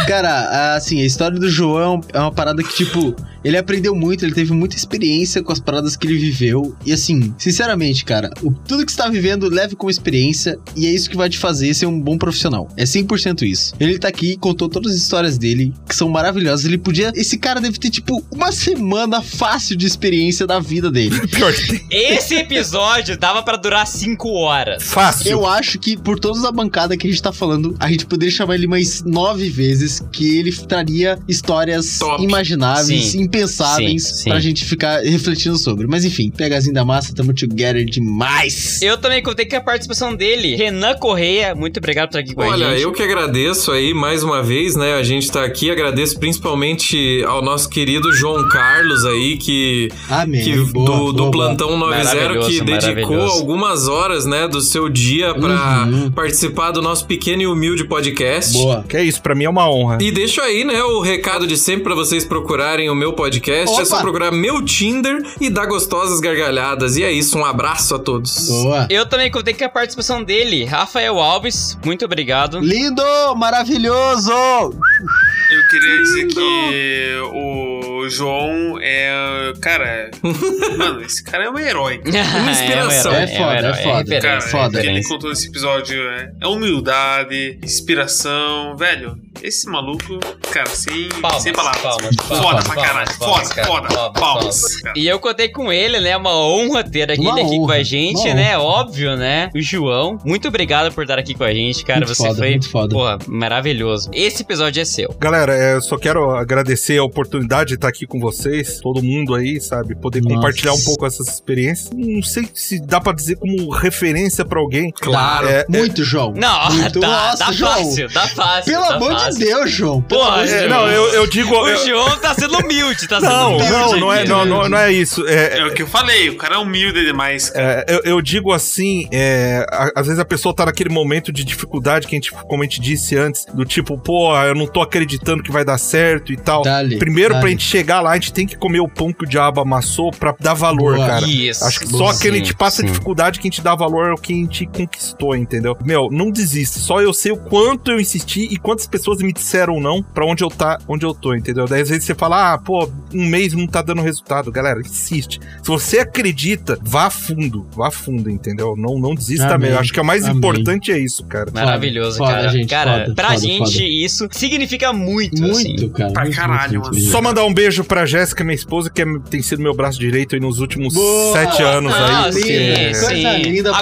cara, 0.07 0.75
assim, 0.75 1.01
a 1.01 1.05
história 1.05 1.39
do 1.39 1.49
João 1.49 2.01
é 2.13 2.19
uma 2.19 2.31
parada 2.31 2.63
que, 2.63 2.75
tipo, 2.75 3.15
ele 3.43 3.57
aprendeu 3.57 3.95
muito, 3.95 4.25
ele 4.25 4.33
teve 4.33 4.51
muita 4.53 4.75
experiência 4.75 5.41
com 5.43 5.51
as 5.51 5.59
paradas 5.59 5.95
que 5.95 6.07
ele 6.07 6.17
viveu. 6.17 6.75
E 6.85 6.91
assim, 6.91 7.33
sinceramente, 7.37 8.03
cara, 8.03 8.29
o- 8.41 8.51
tudo 8.51 8.85
que 8.85 8.91
você 8.91 8.97
tá 8.97 9.07
vivendo, 9.07 9.47
leve 9.49 9.75
como 9.75 9.89
experiência. 9.89 10.57
E 10.75 10.87
é 10.87 10.89
isso 10.89 11.09
que 11.09 11.15
vai 11.15 11.29
te 11.29 11.37
fazer 11.37 11.73
ser 11.73 11.85
um 11.85 11.99
bom 11.99 12.17
profissional. 12.17 12.67
É 12.75 12.83
100% 12.85 13.43
isso. 13.43 13.75
Ele 13.79 13.97
tá 13.99 14.07
aqui, 14.07 14.35
contou 14.37 14.67
todas 14.67 14.93
as 14.93 14.97
histórias 14.97 15.37
dele, 15.37 15.73
que 15.87 15.95
são 15.95 16.09
maravilhosas. 16.09 16.65
Ele 16.65 16.77
podia. 16.77 17.11
Esse 17.15 17.37
cara 17.37 17.61
deve 17.61 17.77
ter, 17.77 17.89
tipo, 17.91 18.23
uma 18.31 18.51
semana 18.51 19.21
fácil 19.21 19.77
de 19.77 19.85
experiência 19.85 20.45
da 20.47 20.59
vida 20.59 20.89
dele. 20.91 21.27
Pior 21.27 21.53
que 21.53 21.67
tem. 21.79 21.87
Esse 21.91 22.35
episódio 22.35 23.17
dava 23.17 23.43
pra 23.43 23.55
durar 23.57 23.85
5 23.85 24.27
horas. 24.33 24.78
Fácil. 24.79 25.29
Eu 25.31 25.45
acho 25.45 25.77
que 25.77 25.97
por 25.97 26.19
toda 26.19 26.47
a 26.47 26.51
bancada 26.51 26.95
que 26.97 27.07
a 27.07 27.09
gente 27.09 27.21
tá 27.21 27.31
falando, 27.31 27.75
a 27.79 27.89
gente 27.89 28.05
poderia 28.05 28.33
chamar 28.33 28.55
ele 28.55 28.67
mais 28.67 29.03
nove 29.03 29.49
vezes, 29.49 30.01
que 30.11 30.37
ele 30.37 30.51
traria 30.51 31.19
histórias 31.27 31.99
Top. 31.99 32.23
imagináveis, 32.23 33.07
Sim. 33.11 33.21
impensáveis, 33.21 34.03
Sim, 34.03 34.13
sim. 34.15 34.29
pra 34.29 34.39
gente 34.39 34.65
ficar 34.65 35.01
refletindo 35.03 35.57
sobre. 35.57 35.87
Mas 35.87 36.05
enfim, 36.05 36.29
pegazinho 36.29 36.73
da 36.73 36.83
massa, 36.85 37.13
tamo 37.13 37.33
together 37.33 37.83
demais. 37.85 38.81
Eu 38.81 38.97
também 38.97 39.21
contei 39.21 39.45
com 39.45 39.55
a 39.55 39.61
participação 39.61 40.15
dele, 40.15 40.55
Renan 40.55 40.95
Correia. 40.95 41.53
Muito 41.55 41.77
obrigado 41.77 42.09
por 42.09 42.19
estar 42.19 42.19
aqui 42.19 42.35
com 42.35 42.41
a 42.43 42.47
Olha, 42.47 42.71
gente. 42.71 42.81
eu 42.83 42.91
que 42.91 43.03
agradeço 43.03 43.71
aí 43.71 43.93
mais 43.93 44.23
uma 44.23 44.41
vez, 44.41 44.75
né? 44.75 44.93
A 44.95 45.03
gente 45.03 45.29
tá 45.31 45.43
aqui, 45.43 45.69
agradeço 45.69 46.19
principalmente 46.19 47.23
ao 47.27 47.41
nosso 47.41 47.69
querido 47.69 48.11
João 48.13 48.47
Carlos 48.49 49.05
aí, 49.05 49.37
que, 49.37 49.89
Amém. 50.09 50.43
que 50.43 50.55
Boa, 50.59 50.85
do, 50.85 50.91
boa, 50.97 51.13
do 51.13 51.17
boa. 51.17 51.31
Plantão 51.31 51.77
90 51.77 52.39
que 52.47 52.61
dedicou 52.61 53.21
algumas 53.21 53.87
horas, 53.87 54.25
né, 54.25 54.47
do 54.47 54.61
seu 54.69 54.87
dia 54.89 55.33
pra 55.33 55.85
Uhum. 55.85 56.11
participar 56.11 56.71
do 56.71 56.81
nosso 56.81 57.05
pequeno 57.05 57.41
e 57.41 57.47
humilde 57.47 57.83
podcast. 57.85 58.53
Boa. 58.53 58.83
Que 58.87 58.97
é 58.97 59.03
isso, 59.03 59.21
pra 59.21 59.33
mim 59.35 59.43
é 59.45 59.49
uma 59.49 59.69
honra. 59.69 59.97
E 60.01 60.11
deixo 60.11 60.39
aí, 60.41 60.63
né, 60.63 60.81
o 60.83 61.01
recado 61.01 61.45
de 61.47 61.57
sempre 61.57 61.83
pra 61.83 61.95
vocês 61.95 62.23
procurarem 62.25 62.89
o 62.89 62.95
meu 62.95 63.13
podcast. 63.13 63.79
É 63.79 63.85
só 63.85 63.95
Opa! 63.95 64.03
procurar 64.03 64.31
meu 64.31 64.63
Tinder 64.63 65.21
e 65.41 65.49
dar 65.49 65.65
gostosas 65.65 66.19
gargalhadas. 66.19 66.97
E 66.97 67.03
é 67.03 67.11
isso, 67.11 67.37
um 67.37 67.45
abraço 67.45 67.95
a 67.95 67.99
todos. 67.99 68.47
Boa. 68.47 68.87
Eu 68.89 69.05
também 69.05 69.29
contei 69.31 69.53
com 69.53 69.63
a 69.65 69.69
participação 69.69 70.23
dele, 70.23 70.65
Rafael 70.65 71.19
Alves. 71.19 71.77
Muito 71.85 72.05
obrigado. 72.05 72.59
Lindo, 72.59 73.01
maravilhoso. 73.35 74.31
Eu 74.31 75.67
queria 75.71 75.97
dizer 76.03 76.27
que 76.27 77.21
o 77.33 77.98
João 78.07 78.77
é. 78.79 79.51
Cara. 79.61 80.11
mano, 80.77 81.01
esse 81.01 81.23
cara 81.23 81.45
é 81.45 81.49
um 81.49 81.57
herói. 81.57 82.01
Uma 82.05 82.51
inspiração. 82.51 83.13
É 83.13 83.27
foda, 83.27 83.67
é 83.67 83.73
foda. 83.83 84.21
Cara, 84.21 84.41
foda, 84.41 84.67
o 84.67 84.71
que 84.71 84.77
ele 84.77 84.87
referência. 84.87 85.09
contou 85.09 85.29
nesse 85.31 85.47
episódio 85.47 86.01
é, 86.09 86.31
é 86.39 86.47
humildade, 86.47 87.59
inspiração, 87.63 88.77
velho. 88.77 89.17
Esse 89.41 89.67
maluco, 89.69 90.19
cara, 90.51 90.69
sem, 90.69 91.07
Palmas, 91.21 91.43
sem 91.43 91.53
palavras. 91.53 91.81
palmas, 91.81 92.15
foda 92.15 92.41
palmas, 92.41 92.63
pra 92.65 92.73
palmas, 92.75 92.89
caralho. 92.91 93.19
palmas, 93.19 93.47
foda, 93.47 93.55
cara, 93.55 93.67
foda. 93.67 93.87
palmas, 93.89 94.19
Palmas. 94.19 94.81
cara. 94.81 94.99
E 94.99 95.07
eu 95.07 95.19
contei 95.19 95.49
com 95.49 95.71
ele, 95.71 95.99
né? 95.99 96.17
Uma 96.17 96.35
honra 96.35 96.83
ter 96.83 97.09
aqui, 97.11 97.21
Uma 97.21 97.31
ele 97.31 97.41
aqui 97.47 97.55
com 97.57 97.63
honra, 97.63 97.75
a 97.75 97.83
gente, 97.83 98.33
né? 98.33 98.57
Óbvio, 98.57 99.15
né? 99.15 99.49
O 99.55 99.61
João. 99.61 100.17
Muito 100.25 100.47
obrigado 100.47 100.93
por 100.93 101.03
estar 101.03 101.17
aqui 101.17 101.33
com 101.35 101.43
a 101.43 101.53
gente, 101.53 101.85
cara. 101.85 101.99
Muito 101.99 102.15
Você 102.15 102.23
foda, 102.27 102.35
foi, 102.39 102.49
muito 102.49 102.69
foda. 102.69 102.93
porra, 102.93 103.17
maravilhoso. 103.27 104.09
Esse 104.13 104.41
episódio 104.41 104.81
é 104.81 104.85
seu. 104.85 105.15
Galera, 105.19 105.55
é, 105.55 105.75
eu 105.75 105.81
só 105.81 105.97
quero 105.97 106.31
agradecer 106.31 106.97
a 106.97 107.03
oportunidade 107.03 107.69
de 107.69 107.75
estar 107.75 107.87
aqui 107.87 108.05
com 108.05 108.19
vocês, 108.19 108.79
todo 108.81 109.01
mundo 109.01 109.35
aí, 109.35 109.61
sabe? 109.61 109.95
Poder 109.95 110.21
Nossa. 110.21 110.35
compartilhar 110.35 110.73
um 110.73 110.83
pouco 110.83 111.05
essas 111.05 111.27
experiências. 111.27 111.89
Não 111.95 112.21
sei 112.21 112.49
se 112.53 112.79
dá 112.79 112.99
pra 112.99 113.13
dizer 113.13 113.37
como 113.37 113.69
referência 113.69 114.43
pra 114.43 114.59
alguém. 114.59 114.91
Claro. 114.91 115.47
É, 115.47 115.65
Muito, 115.69 116.03
João. 116.03 116.33
Não, 116.35 116.71
Muito. 116.71 116.99
dá, 116.99 117.07
Nossa, 117.07 117.45
dá 117.45 117.51
João. 117.51 117.71
fácil, 117.85 118.09
dá 118.13 118.27
fácil. 118.27 118.73
Pelo 118.73 118.83
amor 118.85 119.15
de 119.15 119.28
básico. 119.29 119.45
Deus, 119.45 119.71
João. 119.71 120.01
Porra, 120.01 120.43
É, 120.45 120.59
Deus. 120.59 120.69
não, 120.71 120.87
eu, 120.89 121.03
eu 121.13 121.27
digo. 121.27 121.53
O 121.55 121.67
eu- 121.67 121.85
João 121.85 122.17
tá 122.19 122.33
sendo 122.33 122.57
humilde, 122.57 123.07
tá 123.07 123.19
sendo 123.19 123.31
não, 123.31 123.55
humilde. 123.55 123.71
não, 123.71 123.97
não 123.99 124.13
é, 124.13 124.25
não, 124.25 124.45
não, 124.45 124.69
não 124.69 124.77
é 124.77 124.91
isso. 124.91 125.27
É, 125.27 125.59
É 125.59 125.65
o 125.65 125.73
que 125.73 125.81
eu 125.81 125.87
falei, 125.87 126.29
o 126.29 126.35
cara 126.37 126.55
é 126.55 126.57
humilde 126.57 127.03
demais. 127.05 127.51
É, 127.55 127.85
eu, 127.87 128.01
eu 128.03 128.21
digo 128.21 128.51
assim, 128.53 129.07
é, 129.11 129.65
a- 129.71 129.91
às 129.95 130.05
vezes 130.07 130.19
a 130.19 130.25
pessoa 130.25 130.53
tá 130.53 130.65
naquele 130.65 130.89
momento 130.89 131.31
de 131.31 131.43
dificuldade 131.43 132.07
que 132.07 132.15
a 132.15 132.17
gente, 132.17 132.31
como 132.31 132.61
a 132.61 132.65
gente 132.65 132.79
disse 132.81 133.15
antes, 133.17 133.45
do 133.53 133.65
tipo, 133.65 133.97
pô, 133.97 134.35
eu 134.37 134.55
não 134.55 134.67
tô 134.67 134.81
acreditando 134.81 135.41
que 135.43 135.51
vai 135.51 135.63
dar 135.65 135.77
certo 135.77 136.31
e 136.31 136.37
tal. 136.37 136.61
Dá-lhe, 136.63 136.97
Primeiro, 136.97 137.31
pra 137.31 137.41
dá-lhe. 137.41 137.51
gente 137.53 137.63
chegar 137.63 138.01
lá, 138.01 138.11
a 138.11 138.15
gente 138.15 138.31
tem 138.33 138.45
que 138.45 138.55
comer 138.57 138.79
o 138.79 138.87
pão 138.87 139.11
que 139.11 139.23
o 139.23 139.27
diabo 139.27 139.61
amassou 139.61 140.11
pra 140.11 140.33
dar 140.39 140.53
valor, 140.53 140.95
Boa. 140.95 141.07
cara. 141.07 141.25
Isso. 141.27 141.63
Acho 141.65 141.79
que 141.79 141.87
Boa, 141.87 142.13
só 142.13 142.19
quem 142.21 142.31
a 142.31 142.35
gente 142.35 142.53
passa 142.55 142.81
sim. 142.81 142.87
dificuldade 142.87 143.39
que 143.39 143.47
a 143.47 143.49
gente 143.51 143.61
dá 143.61 143.75
valor 143.75 144.11
ao 144.11 144.17
que 144.17 144.33
a 144.33 144.35
gente 144.35 144.65
conquistou, 144.67 145.35
entendeu? 145.35 145.75
Meu, 145.83 146.09
não 146.11 146.29
desiste. 146.31 146.79
Só 146.79 147.01
eu 147.01 147.13
sei 147.13 147.31
o 147.31 147.37
quanto 147.37 147.91
eu 147.91 147.99
insisti 147.99 148.47
e 148.51 148.57
quantas 148.57 148.85
pessoas 148.87 149.08
me 149.17 149.33
disseram 149.33 149.79
não 149.81 150.01
pra 150.03 150.25
onde 150.25 150.43
eu 150.43 150.49
tá, 150.49 150.77
onde 150.87 151.05
eu 151.05 151.13
tô, 151.13 151.33
entendeu? 151.33 151.65
Daí 151.67 151.81
às 151.81 151.89
vezes 151.89 152.05
você 152.05 152.15
fala, 152.15 152.53
ah, 152.53 152.57
pô, 152.57 152.89
um 153.13 153.25
mês 153.25 153.53
não 153.53 153.65
tá 153.67 153.81
dando 153.81 154.01
resultado. 154.01 154.51
Galera, 154.51 154.79
insiste. 154.81 155.39
Se 155.61 155.67
você 155.67 155.99
acredita, 155.99 156.77
vá 156.81 157.09
fundo, 157.09 157.67
vá 157.75 157.89
fundo, 157.91 158.29
entendeu? 158.29 158.75
Não, 158.77 158.99
não 158.99 159.15
desista 159.15 159.55
Amém. 159.55 159.69
mesmo. 159.69 159.79
Acho 159.79 159.91
que 159.93 159.99
o 159.99 160.05
mais 160.05 160.23
Amém. 160.25 160.37
importante 160.37 160.91
é 160.91 160.97
isso, 160.99 161.23
cara. 161.25 161.49
Maravilhoso, 161.53 162.17
Foda, 162.17 162.31
cara. 162.31 162.47
gente, 162.49 162.69
cara, 162.69 162.99
foda, 163.01 163.15
pra 163.15 163.27
foda, 163.29 163.39
gente 163.39 163.71
foda. 163.73 163.83
isso 163.83 164.27
significa 164.31 164.93
muito, 164.93 165.41
Muito, 165.41 165.55
assim. 165.57 165.89
cara. 165.89 166.11
Pra 166.13 166.23
muito, 166.23 166.35
caralho, 166.35 166.81
muito. 166.81 166.99
Só 166.99 167.21
mandar 167.21 167.43
um 167.45 167.53
beijo 167.53 167.83
pra 167.83 168.05
Jéssica, 168.05 168.43
minha 168.43 168.55
esposa, 168.55 168.89
que 168.89 169.01
é- 169.01 169.05
tem 169.29 169.41
sido 169.41 169.61
meu 169.61 169.73
braço 169.75 169.99
direito 169.99 170.35
aí 170.35 170.41
nos 170.41 170.59
últimos 170.59 170.93
Boa! 170.93 171.33
sete 171.33 171.61
anos 171.63 171.93
Ah, 171.93 172.25
aí. 172.25 172.33
sim, 172.33 172.41
Linda, 172.49 172.93
sim. 172.93 173.07
coisa 173.15 173.37
linda 173.37 173.73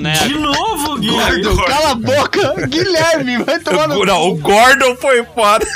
né? 0.00 0.12
De 0.14 0.34
novo, 0.34 0.98
Gui. 0.98 1.08
Gordon, 1.10 1.56
cala 1.64 1.90
a 1.90 1.94
boca! 1.94 2.54
Guilherme, 2.68 3.38
vai 3.44 3.58
tomar 3.60 3.88
no 3.88 3.96
Não, 4.06 4.28
o 4.28 4.34
Gordon 4.36 4.96
foi 4.96 5.24
foda. 5.24 5.66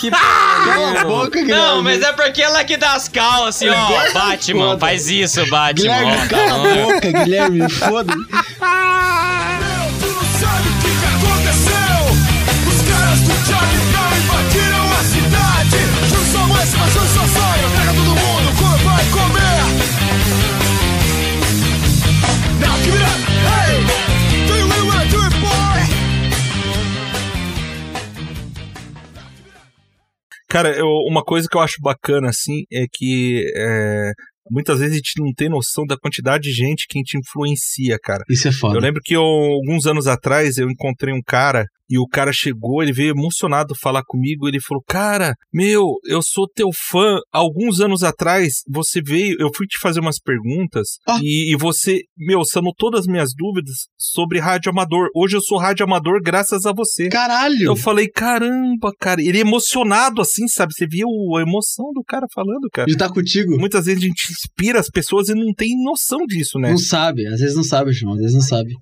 Que 0.00 0.10
Cala 0.64 1.00
a 1.00 1.04
boca, 1.04 1.40
Guilherme. 1.40 1.52
Não, 1.52 1.82
mas 1.82 2.02
é 2.02 2.12
porque 2.12 2.42
ela 2.42 2.64
que 2.64 2.76
dá 2.76 2.92
as 2.94 3.08
cal, 3.08 3.46
assim, 3.46 3.68
ó. 3.68 4.12
Batman, 4.12 4.70
Foda. 4.70 4.78
faz 4.78 5.08
isso, 5.08 5.40
Batman. 5.50 5.72
Guilherme, 5.74 6.28
cala 6.28 6.54
a 6.54 6.84
boca, 6.84 7.12
Guilherme, 7.24 7.68
foda-se. 7.70 8.18
Cara, 30.48 30.76
eu- 30.76 30.86
uma 31.08 31.22
coisa 31.22 31.48
que 31.50 31.56
eu 31.56 31.60
acho 31.60 31.76
bacana, 31.80 32.28
assim, 32.28 32.62
é 32.72 32.84
que 32.92 33.44
é, 33.56 34.10
muitas 34.50 34.78
vezes 34.78 34.94
a 34.94 34.96
gente 34.96 35.12
não 35.22 35.32
tem 35.34 35.48
noção 35.48 35.84
da 35.86 35.96
quantidade 35.96 36.44
de 36.44 36.52
gente 36.52 36.86
que 36.88 36.98
a 36.98 37.00
gente 37.00 37.18
influencia, 37.18 37.98
cara. 38.02 38.22
Isso 38.28 38.48
é 38.48 38.52
foda. 38.52 38.76
Eu 38.76 38.80
lembro 38.80 39.00
que 39.02 39.14
eu, 39.14 39.22
alguns 39.22 39.86
anos 39.86 40.06
atrás 40.06 40.58
eu 40.58 40.68
encontrei 40.70 41.12
um 41.14 41.22
cara 41.24 41.64
e 41.88 41.98
o 41.98 42.06
cara 42.06 42.32
chegou, 42.32 42.82
ele 42.82 42.92
veio 42.92 43.10
emocionado 43.10 43.74
falar 43.80 44.02
comigo. 44.04 44.48
Ele 44.48 44.60
falou: 44.60 44.82
Cara, 44.86 45.34
meu, 45.52 45.82
eu 46.06 46.22
sou 46.22 46.48
teu 46.48 46.68
fã. 46.72 47.18
Alguns 47.32 47.80
anos 47.80 48.02
atrás 48.02 48.62
você 48.68 49.00
veio, 49.02 49.36
eu 49.38 49.50
fui 49.54 49.66
te 49.66 49.78
fazer 49.78 50.00
umas 50.00 50.18
perguntas 50.18 50.98
Ah. 51.06 51.18
e, 51.22 51.52
e 51.52 51.56
você, 51.56 52.00
meu, 52.16 52.44
sanou 52.44 52.72
todas 52.76 53.00
as 53.00 53.06
minhas 53.06 53.30
dúvidas 53.36 53.74
sobre 53.98 54.38
rádio 54.38 54.70
amador. 54.70 55.08
Hoje 55.14 55.36
eu 55.36 55.40
sou 55.42 55.58
rádio 55.58 55.84
amador 55.84 56.20
graças 56.22 56.64
a 56.66 56.72
você. 56.72 57.08
Caralho! 57.08 57.64
Eu 57.66 57.76
falei, 57.76 58.08
caramba, 58.08 58.92
cara. 58.98 59.20
Ele 59.22 59.38
emocionado 59.38 60.20
assim, 60.20 60.46
sabe? 60.48 60.72
Você 60.74 60.86
viu 60.86 61.06
a 61.36 61.42
emoção 61.42 61.92
do 61.92 62.02
cara 62.06 62.26
falando, 62.34 62.68
cara. 62.72 62.86
De 62.86 62.92
estar 62.92 63.08
contigo? 63.10 63.58
Muitas 63.58 63.86
vezes 63.86 64.02
a 64.02 64.06
gente 64.06 64.32
inspira 64.32 64.80
as 64.80 64.88
pessoas 64.88 65.28
e 65.28 65.34
não 65.34 65.52
tem 65.54 65.70
noção 65.82 66.20
disso, 66.26 66.58
né? 66.58 66.70
Não 66.70 66.78
sabe, 66.78 67.26
às 67.26 67.40
vezes 67.40 67.54
não 67.56 67.62
sabe, 67.64 67.92
João, 67.92 68.14
às 68.14 68.20
vezes 68.20 68.34
não 68.34 68.40
sabe. 68.40 68.74